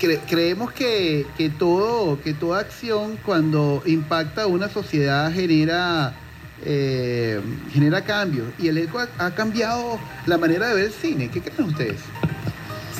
Cre- 0.00 0.20
creemos 0.28 0.72
que, 0.72 1.26
que 1.38 1.50
todo, 1.50 2.20
que 2.22 2.34
toda 2.34 2.60
acción 2.60 3.16
cuando 3.24 3.82
impacta 3.86 4.42
a 4.42 4.46
una 4.46 4.68
sociedad 4.68 5.32
genera, 5.32 6.12
eh, 6.64 7.40
genera 7.72 8.02
cambios. 8.02 8.48
Y 8.58 8.68
el 8.68 8.78
ECO 8.78 8.98
ha, 8.98 9.08
ha 9.18 9.30
cambiado 9.34 9.98
la 10.26 10.36
manera 10.36 10.68
de 10.68 10.74
ver 10.74 10.84
el 10.86 10.92
cine. 10.92 11.30
¿Qué 11.30 11.40
creen 11.40 11.68
ustedes? 11.70 12.00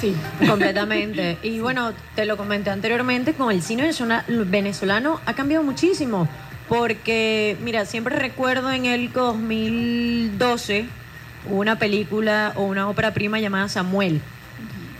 Sí. 0.01 0.14
Completamente. 0.47 1.39
Y 1.43 1.61
bueno, 1.61 1.93
te 2.14 2.26
lo 2.26 2.37
comenté 2.37 2.70
anteriormente, 2.70 3.32
con 3.35 3.51
el 3.51 3.62
cine 3.62 3.91
venezolano 4.28 5.20
ha 5.24 5.35
cambiado 5.35 5.64
muchísimo. 5.64 6.28
Porque, 6.77 7.57
mira, 7.62 7.85
siempre 7.87 8.16
recuerdo 8.16 8.72
en 8.72 8.87
el 8.87 9.12
2012 9.12 10.87
hubo 11.49 11.61
una 11.61 11.79
película 11.79 12.53
o 12.57 12.64
una 12.64 12.89
ópera 12.89 13.14
prima 13.14 13.39
llamada 13.39 13.68
Samuel. 13.68 14.20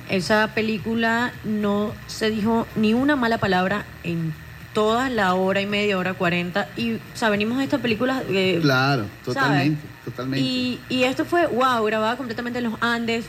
Esa 0.09 0.55
película 0.55 1.33
no 1.43 1.93
se 2.07 2.31
dijo 2.31 2.67
ni 2.77 2.95
una 2.95 3.17
mala 3.17 3.39
palabra 3.39 3.87
en 4.05 4.33
toda 4.73 5.11
la 5.11 5.35
hora 5.35 5.63
y 5.63 5.67
media, 5.67 5.99
hora 5.99 6.15
40. 6.15 6.69
Y, 6.77 6.95
o 6.95 6.99
sea, 7.15 7.29
venimos 7.31 7.59
de 7.59 7.65
esta 7.65 7.79
película 7.79 8.23
eh, 8.29 8.59
Claro, 8.61 9.07
totalmente, 9.25 9.81
¿sabes? 9.81 10.05
totalmente. 10.05 10.47
Y, 10.47 10.81
y 10.89 11.05
esto 11.05 11.25
fue, 11.25 11.47
wow, 11.47 11.83
grabada 11.85 12.17
completamente 12.17 12.59
en 12.59 12.67
los 12.67 12.75
Andes, 12.83 13.25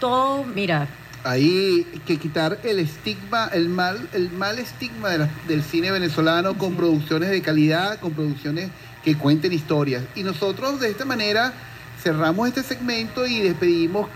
todo, 0.00 0.44
mira, 0.44 0.86
Hay 1.24 1.86
que 2.06 2.16
quitar 2.16 2.58
el 2.62 2.78
estigma, 2.78 3.48
el 3.52 3.68
mal, 3.68 4.08
el 4.12 4.30
mal 4.30 4.58
estigma 4.58 5.10
de 5.10 5.18
la- 5.18 5.30
del 5.46 5.62
cine 5.62 5.90
venezolano 5.90 6.56
con 6.56 6.74
producciones 6.76 7.30
de 7.30 7.42
calidad, 7.42 7.98
con 8.00 8.12
producciones 8.12 8.70
que 9.04 9.16
cuenten 9.16 9.52
historias. 9.52 10.04
Y 10.14 10.22
nosotros 10.22 10.80
de 10.80 10.90
esta 10.90 11.04
manera 11.04 11.52
cerramos 12.02 12.48
este 12.48 12.62
segmento 12.62 13.26
y 13.26 13.40
despedimos 13.40 14.08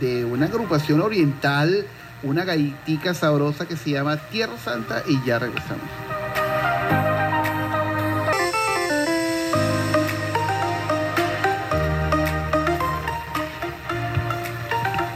de 0.00 0.24
una 0.24 0.46
agrupación 0.46 1.00
oriental, 1.00 1.86
una 2.22 2.44
gaitica 2.44 3.14
sabrosa 3.14 3.66
que 3.66 3.76
se 3.76 3.90
llama 3.90 4.16
Tierra 4.16 4.56
Santa 4.62 5.02
y 5.06 5.18
ya 5.26 5.38
regresamos. 5.38 5.82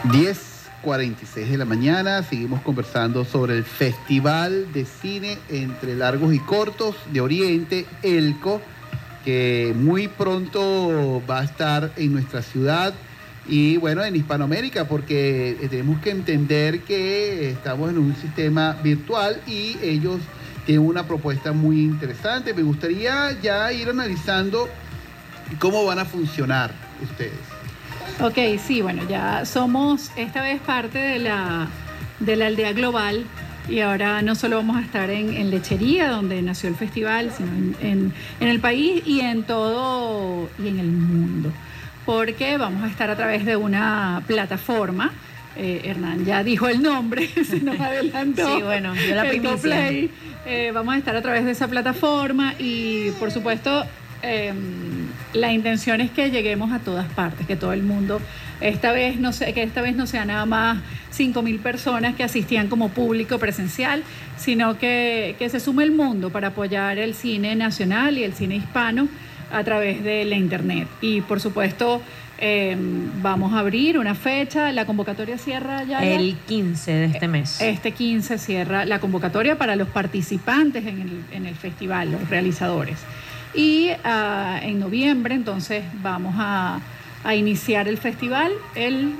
Diez 0.04 0.47
46 0.82 1.50
de 1.50 1.58
la 1.58 1.64
mañana, 1.64 2.22
seguimos 2.22 2.62
conversando 2.62 3.24
sobre 3.24 3.56
el 3.56 3.64
Festival 3.64 4.72
de 4.72 4.84
Cine 4.84 5.38
entre 5.48 5.94
Largos 5.94 6.34
y 6.34 6.38
Cortos 6.38 6.96
de 7.12 7.20
Oriente, 7.20 7.86
ELCO, 8.02 8.60
que 9.24 9.74
muy 9.76 10.08
pronto 10.08 11.22
va 11.28 11.40
a 11.40 11.44
estar 11.44 11.92
en 11.96 12.12
nuestra 12.12 12.42
ciudad 12.42 12.94
y 13.48 13.78
bueno, 13.78 14.04
en 14.04 14.14
Hispanoamérica, 14.14 14.86
porque 14.86 15.56
tenemos 15.70 16.00
que 16.00 16.10
entender 16.10 16.80
que 16.80 17.50
estamos 17.50 17.90
en 17.90 17.98
un 17.98 18.14
sistema 18.16 18.74
virtual 18.82 19.40
y 19.46 19.76
ellos 19.82 20.20
tienen 20.66 20.86
una 20.86 21.06
propuesta 21.06 21.52
muy 21.52 21.80
interesante. 21.80 22.52
Me 22.52 22.62
gustaría 22.62 23.32
ya 23.40 23.72
ir 23.72 23.88
analizando 23.88 24.68
cómo 25.58 25.84
van 25.86 25.98
a 25.98 26.04
funcionar 26.04 26.70
ustedes. 27.02 27.47
Ok, 28.20 28.36
sí, 28.66 28.82
bueno, 28.82 29.02
ya 29.08 29.44
somos 29.44 30.10
esta 30.16 30.42
vez 30.42 30.60
parte 30.60 30.98
de 30.98 31.18
la, 31.20 31.68
de 32.18 32.36
la 32.36 32.46
aldea 32.46 32.72
global 32.72 33.24
y 33.68 33.80
ahora 33.80 34.22
no 34.22 34.34
solo 34.34 34.56
vamos 34.56 34.76
a 34.76 34.80
estar 34.80 35.08
en, 35.10 35.34
en 35.34 35.50
Lechería, 35.50 36.08
donde 36.08 36.42
nació 36.42 36.68
el 36.68 36.74
festival, 36.74 37.30
sino 37.36 37.48
en, 37.52 37.76
en- 37.80 38.12
en 38.40 38.48
el 38.48 38.58
país 38.60 39.02
y 39.06 39.20
en 39.20 39.44
todo 39.44 40.48
y 40.62 40.66
en 40.68 40.80
el 40.80 40.86
mundo, 40.88 41.52
porque 42.06 42.56
vamos 42.56 42.82
a 42.82 42.88
estar 42.88 43.08
a 43.10 43.16
través 43.16 43.44
de 43.44 43.56
una 43.56 44.22
plataforma. 44.26 45.12
eh, 45.56 45.82
Hernán 45.84 46.24
ya 46.24 46.42
dijo 46.42 46.66
el 46.68 46.82
nombre, 46.82 47.28
se 47.44 47.60
nos 47.60 47.78
adelantó. 47.78 48.56
Sí, 48.56 48.62
bueno, 48.62 48.94
dio 48.94 49.14
la 49.14 49.22
primicia. 49.28 49.90
Eh, 50.46 50.70
vamos 50.74 50.94
a 50.94 50.98
estar 50.98 51.14
a 51.14 51.22
través 51.22 51.44
de 51.44 51.50
esa 51.52 51.68
plataforma 51.68 52.54
y 52.58 53.10
por 53.20 53.30
supuesto 53.30 53.84
eh, 54.22 54.52
la 55.32 55.52
intención 55.52 56.00
es 56.00 56.10
que 56.10 56.30
lleguemos 56.30 56.72
a 56.72 56.78
todas 56.78 57.06
partes, 57.12 57.46
que 57.46 57.56
todo 57.56 57.72
el 57.72 57.82
mundo, 57.82 58.20
esta 58.60 58.92
vez 58.92 59.18
no 59.18 59.32
sé, 59.32 59.52
que 59.52 59.62
esta 59.62 59.82
vez 59.82 59.94
no 59.94 60.06
sea 60.06 60.24
nada 60.24 60.46
más 60.46 60.78
5.000 61.16 61.60
personas 61.60 62.14
que 62.14 62.24
asistían 62.24 62.68
como 62.68 62.88
público 62.90 63.38
presencial, 63.38 64.02
sino 64.36 64.78
que, 64.78 65.36
que 65.38 65.48
se 65.48 65.60
sume 65.60 65.84
el 65.84 65.92
mundo 65.92 66.30
para 66.30 66.48
apoyar 66.48 66.98
el 66.98 67.14
cine 67.14 67.54
nacional 67.56 68.18
y 68.18 68.24
el 68.24 68.34
cine 68.34 68.56
hispano 68.56 69.08
a 69.52 69.64
través 69.64 70.02
de 70.02 70.24
la 70.24 70.36
internet. 70.36 70.88
Y 71.00 71.20
por 71.22 71.40
supuesto, 71.40 72.02
eh, 72.40 72.76
vamos 73.20 73.52
a 73.52 73.60
abrir 73.60 73.98
una 73.98 74.14
fecha, 74.14 74.70
la 74.72 74.86
convocatoria 74.86 75.38
cierra 75.38 75.82
ya. 75.84 76.04
El 76.04 76.36
15 76.46 76.92
de 76.92 77.04
este 77.06 77.28
mes. 77.28 77.60
Este 77.60 77.92
15 77.92 78.38
cierra 78.38 78.84
la 78.84 79.00
convocatoria 79.00 79.58
para 79.58 79.74
los 79.74 79.88
participantes 79.88 80.86
en 80.86 81.00
el, 81.00 81.24
en 81.32 81.46
el 81.46 81.56
festival, 81.56 82.12
los 82.12 82.28
realizadores. 82.30 82.98
Y 83.58 83.90
ah, 84.04 84.60
en 84.62 84.78
noviembre, 84.78 85.34
entonces, 85.34 85.82
vamos 86.00 86.36
a, 86.38 86.78
a 87.24 87.34
iniciar 87.34 87.88
el 87.88 87.98
festival 87.98 88.52
el, 88.76 89.16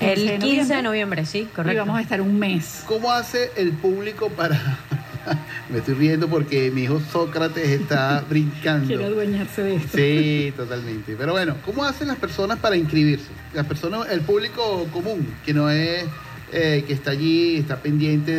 el 0.00 0.38
15 0.38 0.76
de 0.76 0.82
noviembre, 0.82 1.26
sí, 1.26 1.46
correcto. 1.54 1.74
Y 1.74 1.76
vamos 1.76 1.98
a 1.98 2.00
estar 2.00 2.22
un 2.22 2.38
mes. 2.38 2.84
¿Cómo 2.86 3.12
hace 3.12 3.50
el 3.54 3.72
público 3.72 4.30
para.? 4.30 4.58
Me 5.68 5.78
estoy 5.80 5.92
riendo 5.92 6.26
porque 6.26 6.70
mi 6.70 6.84
hijo 6.84 7.02
Sócrates 7.12 7.68
está 7.68 8.24
brincando. 8.30 8.86
Quiere 8.86 9.04
adueñarse 9.04 9.62
de 9.62 9.76
esto. 9.76 9.98
Sí, 9.98 10.54
totalmente. 10.56 11.14
Pero 11.14 11.32
bueno, 11.32 11.56
¿cómo 11.66 11.84
hacen 11.84 12.08
las 12.08 12.16
personas 12.16 12.58
para 12.58 12.76
inscribirse? 12.76 13.28
Las 13.52 13.66
personas, 13.66 14.08
el 14.08 14.22
público 14.22 14.86
común, 14.90 15.34
que 15.44 15.52
no 15.52 15.68
es 15.68 16.02
eh, 16.52 16.84
que 16.86 16.92
está 16.92 17.10
allí, 17.10 17.56
está 17.56 17.76
pendiente 17.76 18.32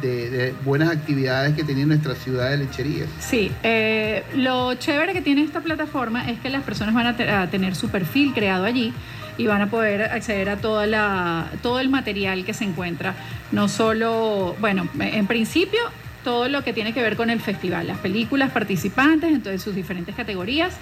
de, 0.00 0.54
buenas 0.64 0.90
actividades 0.90 1.54
que 1.54 1.64
tiene 1.64 1.86
nuestra 1.86 2.14
ciudad 2.14 2.50
de 2.50 2.58
lecherías. 2.58 3.08
Sí, 3.18 3.50
eh, 3.62 4.22
lo 4.34 4.74
chévere 4.74 5.12
que 5.12 5.22
tiene 5.22 5.42
esta 5.42 5.60
plataforma 5.60 6.30
es 6.30 6.38
que 6.40 6.50
las 6.50 6.62
personas 6.62 6.94
van 6.94 7.06
a, 7.06 7.42
a 7.42 7.50
tener 7.50 7.74
su 7.74 7.88
perfil 7.88 8.32
creado 8.32 8.64
allí 8.64 8.92
y 9.38 9.46
van 9.46 9.62
a 9.62 9.70
poder 9.70 10.02
acceder 10.02 10.50
a 10.50 10.56
toda 10.56 10.86
la, 10.86 11.50
todo 11.62 11.80
el 11.80 11.88
material 11.88 12.44
que 12.44 12.52
se 12.52 12.64
encuentra. 12.64 13.14
No 13.52 13.68
solo, 13.68 14.56
bueno, 14.60 14.88
en 15.00 15.26
principio 15.26 15.80
todo 16.28 16.46
lo 16.50 16.62
que 16.62 16.74
tiene 16.74 16.92
que 16.92 17.00
ver 17.00 17.16
con 17.16 17.30
el 17.30 17.40
festival, 17.40 17.86
las 17.86 17.96
películas 17.96 18.50
participantes, 18.50 19.32
entonces 19.32 19.62
sus 19.62 19.74
diferentes 19.74 20.14
categorías 20.14 20.76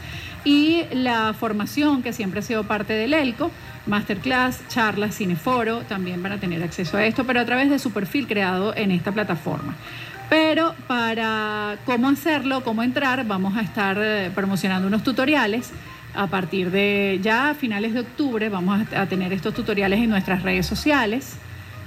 y 0.44 0.82
la 0.92 1.34
formación 1.34 2.02
que 2.02 2.12
siempre 2.12 2.40
ha 2.40 2.42
sido 2.42 2.64
parte 2.64 2.94
del 2.94 3.14
ELCO, 3.14 3.52
masterclass, 3.86 4.66
charlas, 4.66 5.14
cineforo, 5.14 5.82
también 5.82 6.20
van 6.20 6.32
a 6.32 6.40
tener 6.40 6.64
acceso 6.64 6.96
a 6.96 7.06
esto, 7.06 7.22
pero 7.24 7.38
a 7.38 7.44
través 7.44 7.70
de 7.70 7.78
su 7.78 7.92
perfil 7.92 8.26
creado 8.26 8.74
en 8.74 8.90
esta 8.90 9.12
plataforma. 9.12 9.76
Pero 10.28 10.74
para 10.88 11.78
cómo 11.84 12.08
hacerlo, 12.08 12.64
cómo 12.64 12.82
entrar, 12.82 13.24
vamos 13.24 13.56
a 13.56 13.60
estar 13.60 13.96
eh, 14.00 14.32
promocionando 14.34 14.88
unos 14.88 15.04
tutoriales. 15.04 15.70
A 16.12 16.26
partir 16.26 16.72
de 16.72 17.20
ya 17.22 17.50
a 17.50 17.54
finales 17.54 17.94
de 17.94 18.00
octubre 18.00 18.48
vamos 18.48 18.84
a, 18.92 19.02
a 19.02 19.06
tener 19.06 19.32
estos 19.32 19.54
tutoriales 19.54 20.00
en 20.00 20.10
nuestras 20.10 20.42
redes 20.42 20.66
sociales. 20.66 21.38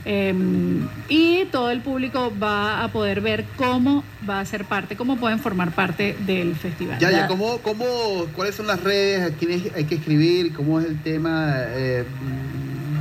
Eh, 0.06 0.34
y 1.10 1.46
todo 1.52 1.72
el 1.72 1.82
público 1.82 2.32
va 2.42 2.84
a 2.84 2.88
poder 2.90 3.22
ver 3.22 3.46
cómo 3.58 4.04
va 4.28 4.40
a 4.40 4.46
ser 4.46 4.66
parte, 4.66 4.96
cómo 4.96 5.18
pueden 5.18 5.40
formar 5.40 5.72
parte 5.72 6.16
del 6.26 6.56
festival. 6.56 7.00
Ya, 7.00 7.12
ya, 7.12 7.28
¿cómo, 7.28 7.58
cómo, 7.60 7.86
¿cuáles 8.36 8.56
son 8.56 8.68
las 8.68 8.82
redes? 8.84 9.32
¿A 9.32 9.36
quiénes 9.36 9.74
hay 9.76 9.86
que 9.86 9.96
escribir? 9.96 10.54
¿Cómo 10.54 10.80
es 10.80 10.86
el 10.86 11.02
tema 11.02 11.54
eh, 11.58 12.06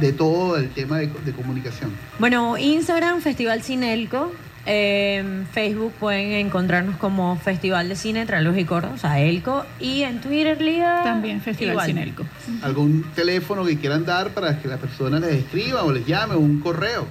de 0.01 0.13
todo 0.13 0.57
el 0.57 0.71
tema 0.71 0.99
de, 0.99 1.07
de 1.25 1.33
comunicación? 1.33 1.93
Bueno, 2.19 2.59
Instagram, 2.59 3.21
Festival 3.21 3.63
Cinelco. 3.63 4.33
En 4.71 5.47
Facebook 5.51 5.95
pueden 5.99 6.33
encontrarnos 6.33 6.97
como 6.97 7.37
Festival 7.37 7.89
de 7.89 7.97
Cine 7.97 8.21
entre 8.21 8.43
Luz 8.43 8.59
y 8.59 8.67
Cordo, 8.67 8.91
o 8.95 8.99
sea, 8.99 9.19
Elco. 9.19 9.65
Y 9.81 10.03
en 10.03 10.21
Twitter, 10.21 10.61
Liga. 10.61 11.03
También 11.03 11.41
Festival 11.41 11.73
igual. 11.73 11.87
Cinelco. 11.87 12.27
¿Algún 12.61 13.03
teléfono 13.15 13.65
que 13.65 13.79
quieran 13.79 14.05
dar 14.05 14.35
para 14.35 14.61
que 14.61 14.69
las 14.69 14.79
personas 14.79 15.23
les 15.23 15.37
escriban 15.37 15.87
o 15.87 15.93
les 15.93 16.05
llame 16.05 16.35
o 16.35 16.41
un 16.41 16.61
correo? 16.61 17.07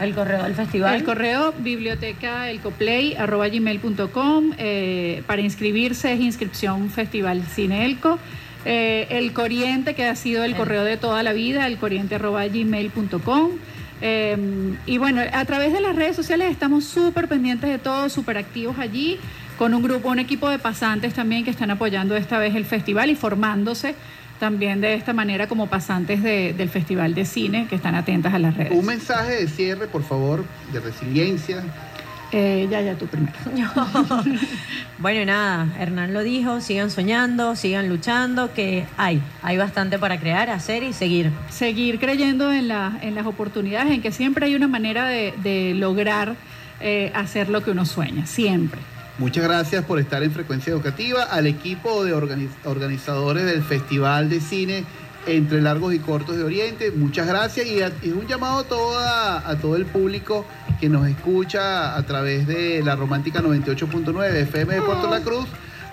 El 0.00 0.16
correo 0.16 0.42
del 0.42 0.54
festival. 0.54 0.96
El 0.96 1.04
correo 1.04 1.54
biblioteca 1.56 2.50
elcoplay@gmail.com 2.50 4.54
eh, 4.58 5.22
para 5.28 5.42
inscribirse 5.42 6.12
es 6.12 6.18
inscripción 6.18 6.90
Festival 6.90 7.44
Cineelco. 7.44 8.18
Eh, 8.64 9.06
el 9.10 9.32
Coriente, 9.32 9.94
que 9.94 10.06
ha 10.06 10.16
sido 10.16 10.42
el 10.42 10.56
correo 10.56 10.82
de 10.82 10.96
toda 10.96 11.22
la 11.22 11.32
vida, 11.32 11.68
el 11.68 11.78
coriente 11.78 12.16
arroba 12.16 12.44
gmail.com. 12.48 13.50
Eh, 14.06 14.36
y 14.84 14.98
bueno, 14.98 15.22
a 15.32 15.44
través 15.46 15.72
de 15.72 15.80
las 15.80 15.96
redes 15.96 16.14
sociales 16.14 16.50
estamos 16.52 16.84
súper 16.84 17.26
pendientes 17.26 17.70
de 17.70 17.78
todo, 17.78 18.10
súper 18.10 18.36
activos 18.36 18.78
allí, 18.78 19.18
con 19.56 19.72
un 19.72 19.82
grupo, 19.82 20.10
un 20.10 20.18
equipo 20.18 20.50
de 20.50 20.58
pasantes 20.58 21.14
también 21.14 21.42
que 21.42 21.50
están 21.50 21.70
apoyando 21.70 22.14
esta 22.14 22.36
vez 22.38 22.54
el 22.54 22.66
festival 22.66 23.08
y 23.08 23.16
formándose 23.16 23.94
también 24.38 24.82
de 24.82 24.92
esta 24.92 25.14
manera 25.14 25.46
como 25.46 25.68
pasantes 25.68 26.22
de- 26.22 26.52
del 26.52 26.68
Festival 26.68 27.14
de 27.14 27.24
Cine, 27.24 27.66
que 27.70 27.76
están 27.76 27.94
atentas 27.94 28.34
a 28.34 28.38
las 28.38 28.54
redes. 28.54 28.72
Un 28.76 28.84
mensaje 28.84 29.36
de 29.36 29.48
cierre, 29.48 29.86
por 29.86 30.02
favor, 30.02 30.44
de 30.70 30.80
resiliencia. 30.80 31.62
Eh, 32.36 32.66
ya, 32.68 32.80
ya, 32.80 32.96
tú 32.96 33.06
primero. 33.06 33.32
Bueno, 34.98 35.20
y 35.22 35.26
nada, 35.26 35.68
Hernán 35.78 36.12
lo 36.14 36.22
dijo, 36.22 36.60
sigan 36.60 36.90
soñando, 36.90 37.54
sigan 37.56 37.88
luchando, 37.88 38.52
que 38.54 38.86
hay, 38.96 39.20
hay 39.42 39.56
bastante 39.56 39.98
para 39.98 40.18
crear, 40.18 40.50
hacer 40.50 40.82
y 40.82 40.92
seguir. 40.92 41.30
seguir 41.50 41.98
creyendo 41.98 42.52
en, 42.52 42.68
la- 42.68 42.98
en 43.02 43.14
las 43.14 43.26
oportunidades, 43.26 43.92
en 43.92 44.00
que 44.02 44.12
siempre 44.12 44.46
hay 44.46 44.54
una 44.54 44.66
manera 44.68 45.06
de, 45.06 45.34
de 45.42 45.74
lograr 45.74 46.36
eh, 46.80 47.12
hacer 47.14 47.48
lo 47.50 47.62
que 47.62 47.70
uno 47.72 47.84
sueña, 47.84 48.24
siempre. 48.26 48.80
Muchas 49.18 49.44
gracias 49.44 49.84
por 49.84 50.00
estar 50.00 50.22
en 50.24 50.32
Frecuencia 50.32 50.72
Educativa, 50.72 51.22
al 51.24 51.46
equipo 51.46 52.04
de 52.04 52.14
organiz- 52.14 52.48
organizadores 52.64 53.44
del 53.44 53.62
Festival 53.62 54.28
de 54.28 54.40
Cine 54.40 54.84
entre 55.26 55.60
Largos 55.60 55.94
y 55.94 55.98
Cortos 55.98 56.36
de 56.36 56.44
Oriente. 56.44 56.90
Muchas 56.90 57.26
gracias 57.26 57.66
y, 57.66 57.82
a- 57.82 57.92
y 58.02 58.10
un 58.10 58.26
llamado 58.26 58.58
a, 58.58 58.64
toda- 58.64 59.48
a 59.48 59.56
todo 59.56 59.76
el 59.76 59.86
público 59.86 60.44
que 60.80 60.88
nos 60.88 61.06
escucha 61.08 61.96
a 61.96 62.02
través 62.04 62.46
de 62.46 62.82
la 62.84 62.96
Romántica 62.96 63.40
98.9 63.40 64.34
FM 64.42 64.74
de 64.74 64.82
Puerto 64.82 65.08
La 65.08 65.20
Cruz 65.20 65.46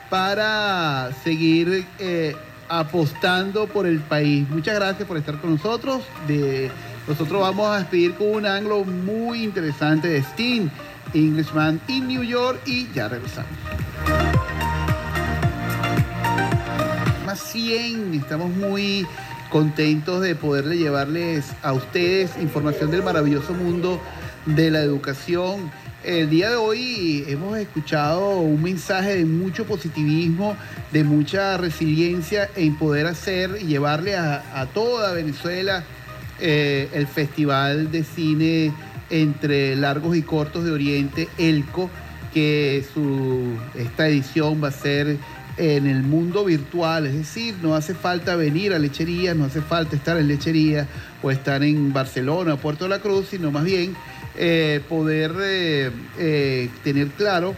para 0.09 1.09
seguir 1.23 1.85
eh, 1.99 2.35
apostando 2.67 3.67
por 3.67 3.85
el 3.87 3.99
país. 3.99 4.47
Muchas 4.49 4.75
gracias 4.75 5.07
por 5.07 5.17
estar 5.17 5.39
con 5.39 5.51
nosotros. 5.51 6.01
De, 6.27 6.69
nosotros 7.07 7.41
vamos 7.41 7.67
a 7.69 7.79
despedir 7.79 8.13
con 8.15 8.27
un 8.27 8.45
ángulo 8.45 8.83
muy 8.83 9.43
interesante 9.43 10.07
de 10.09 10.19
Sting, 10.21 10.67
Englishman 11.13 11.79
in 11.87 12.07
New 12.07 12.23
York 12.23 12.59
y 12.65 12.87
ya 12.93 13.07
regresamos. 13.07 13.49
Más 17.31 17.39
100, 17.53 18.13
estamos 18.15 18.49
muy 18.49 19.07
contentos 19.49 20.21
de 20.21 20.35
poderle 20.35 20.75
llevarles 20.77 21.45
a 21.63 21.71
ustedes 21.71 22.31
información 22.41 22.91
del 22.91 23.03
maravilloso 23.03 23.53
mundo 23.53 24.01
de 24.45 24.69
la 24.69 24.81
educación. 24.81 25.71
El 26.03 26.29
día 26.29 26.49
de 26.49 26.57
hoy 26.57 27.23
hemos 27.29 27.57
escuchado 27.57 28.39
un 28.39 28.61
mensaje 28.61 29.15
de 29.15 29.23
mucho 29.23 29.65
positivismo, 29.65 30.57
de 30.91 31.05
mucha 31.05 31.55
resiliencia 31.55 32.49
en 32.57 32.75
poder 32.75 33.07
hacer 33.07 33.59
y 33.61 33.67
llevarle 33.67 34.17
a, 34.17 34.43
a 34.53 34.65
toda 34.65 35.13
Venezuela 35.13 35.85
eh, 36.41 36.89
el 36.93 37.07
Festival 37.07 37.91
de 37.91 38.03
Cine 38.03 38.73
entre 39.09 39.77
Largos 39.77 40.17
y 40.17 40.21
Cortos 40.21 40.65
de 40.65 40.71
Oriente, 40.71 41.29
ELCO, 41.37 41.89
que 42.33 42.83
su, 42.93 43.57
esta 43.75 44.09
edición 44.09 44.61
va 44.61 44.67
a 44.67 44.71
ser 44.71 45.17
en 45.61 45.85
el 45.85 46.01
mundo 46.01 46.43
virtual, 46.43 47.05
es 47.05 47.13
decir, 47.13 47.53
no 47.61 47.75
hace 47.75 47.93
falta 47.93 48.35
venir 48.35 48.73
a 48.73 48.79
lechería, 48.79 49.35
no 49.35 49.45
hace 49.45 49.61
falta 49.61 49.95
estar 49.95 50.17
en 50.17 50.27
lechería 50.27 50.87
o 51.21 51.29
estar 51.29 51.61
en 51.61 51.93
Barcelona 51.93 52.55
o 52.55 52.57
Puerto 52.57 52.85
de 52.85 52.89
la 52.89 52.97
Cruz, 52.97 53.27
sino 53.29 53.51
más 53.51 53.63
bien 53.63 53.95
eh, 54.35 54.81
poder 54.89 55.35
eh, 55.39 55.91
eh, 56.17 56.69
tener 56.83 57.09
claro 57.09 57.53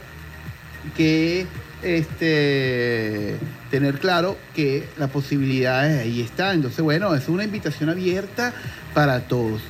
que 0.98 1.48
este 1.82 3.38
tener 3.72 4.00
claro 4.00 4.38
que 4.54 4.86
las 4.98 5.10
posibilidades 5.10 6.02
ahí 6.02 6.20
están. 6.20 6.56
Entonces, 6.56 6.82
bueno, 6.82 7.16
es 7.16 7.30
una 7.30 7.46
invitación 7.46 7.90
abierta 7.90 8.54
para 8.94 9.22
todos. 9.22 9.62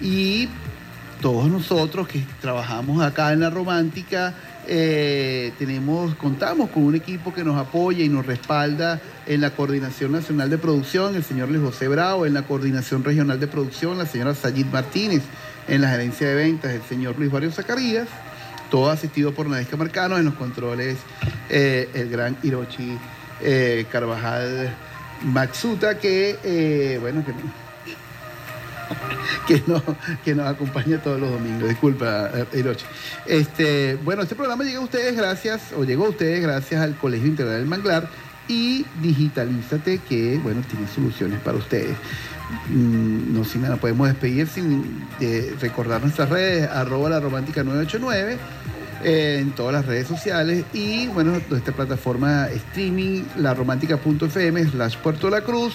Y 0.00 0.48
todos 1.22 1.48
nosotros 1.48 2.08
que 2.08 2.24
trabajamos 2.40 3.00
acá 3.00 3.32
en 3.32 3.40
la 3.40 3.50
romántica, 3.50 4.34
eh, 4.68 5.52
tenemos, 5.58 6.14
contamos 6.16 6.70
con 6.70 6.84
un 6.84 6.94
equipo 6.94 7.32
que 7.32 7.44
nos 7.44 7.56
apoya 7.56 8.04
y 8.04 8.08
nos 8.08 8.26
respalda 8.26 9.00
en 9.26 9.40
la 9.40 9.50
Coordinación 9.50 10.12
Nacional 10.12 10.50
de 10.50 10.58
Producción, 10.58 11.14
el 11.14 11.24
señor 11.24 11.50
Luis 11.50 11.62
José 11.62 11.88
Bravo, 11.88 12.26
en 12.26 12.34
la 12.34 12.42
Coordinación 12.42 13.04
Regional 13.04 13.38
de 13.38 13.46
Producción, 13.46 13.98
la 13.98 14.06
señora 14.06 14.34
Sayid 14.34 14.66
Martínez, 14.66 15.22
en 15.68 15.82
la 15.82 15.90
gerencia 15.90 16.28
de 16.28 16.34
ventas, 16.34 16.72
el 16.72 16.82
señor 16.82 17.18
Luis 17.18 17.30
Barrio 17.30 17.50
Zacarías, 17.52 18.08
todo 18.70 18.90
asistido 18.90 19.32
por 19.32 19.48
Nadesca 19.48 19.76
Marcano, 19.76 20.18
en 20.18 20.24
los 20.24 20.34
controles 20.34 20.96
eh, 21.48 21.88
el 21.94 22.10
gran 22.10 22.36
Hirochi 22.42 22.98
eh, 23.40 23.86
Carvajal 23.90 24.74
Matsuta, 25.22 25.98
que, 25.98 26.98
bueno, 27.00 27.24
que 27.24 27.32
que, 29.46 29.62
no, 29.66 29.82
que 30.24 30.34
nos 30.34 30.46
acompaña 30.46 30.98
todos 31.02 31.20
los 31.20 31.30
domingos. 31.30 31.68
Disculpa, 31.68 32.30
eh, 32.34 32.46
Hirochi. 32.54 32.84
Este, 33.26 33.96
bueno, 34.04 34.22
este 34.22 34.34
programa 34.34 34.64
llega 34.64 34.78
a 34.78 34.82
ustedes 34.82 35.16
gracias, 35.16 35.72
o 35.76 35.84
llegó 35.84 36.06
a 36.06 36.10
ustedes 36.10 36.42
gracias 36.42 36.80
al 36.80 36.96
Colegio 36.96 37.28
Integral 37.28 37.58
del 37.58 37.66
Manglar 37.66 38.08
y 38.48 38.84
Digitalízate, 39.02 39.98
que, 39.98 40.38
bueno, 40.42 40.62
tiene 40.70 40.86
soluciones 40.88 41.40
para 41.40 41.58
ustedes. 41.58 41.96
Mm, 42.68 43.34
No 43.34 43.44
sin 43.44 43.62
nada, 43.62 43.76
podemos 43.76 44.08
despedir 44.08 44.46
sin 44.46 45.06
eh, 45.20 45.54
recordar 45.60 46.00
nuestras 46.02 46.28
redes, 46.28 46.68
arroba 46.70 47.10
la 47.10 47.20
romántica 47.20 47.64
989 47.64 48.38
eh, 49.04 49.38
en 49.40 49.50
todas 49.52 49.72
las 49.72 49.86
redes 49.86 50.06
sociales 50.06 50.64
y 50.72 51.08
bueno, 51.08 51.40
nuestra 51.50 51.74
plataforma 51.74 52.48
streaming, 52.48 53.24
laromántica.fm 53.36 54.64
slash 54.70 54.96
Puerto 54.98 55.28
La 55.28 55.42
Cruz 55.42 55.74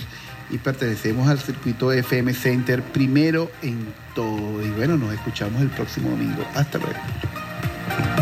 y 0.52 0.58
pertenecemos 0.58 1.28
al 1.28 1.40
circuito 1.40 1.92
FM 1.92 2.34
Center, 2.34 2.84
primero 2.84 3.50
en 3.62 3.94
todo. 4.14 4.64
Y 4.64 4.70
bueno, 4.72 4.98
nos 4.98 5.14
escuchamos 5.14 5.62
el 5.62 5.70
próximo 5.70 6.10
domingo. 6.12 6.46
Hasta 6.56 6.78
luego. 6.78 8.21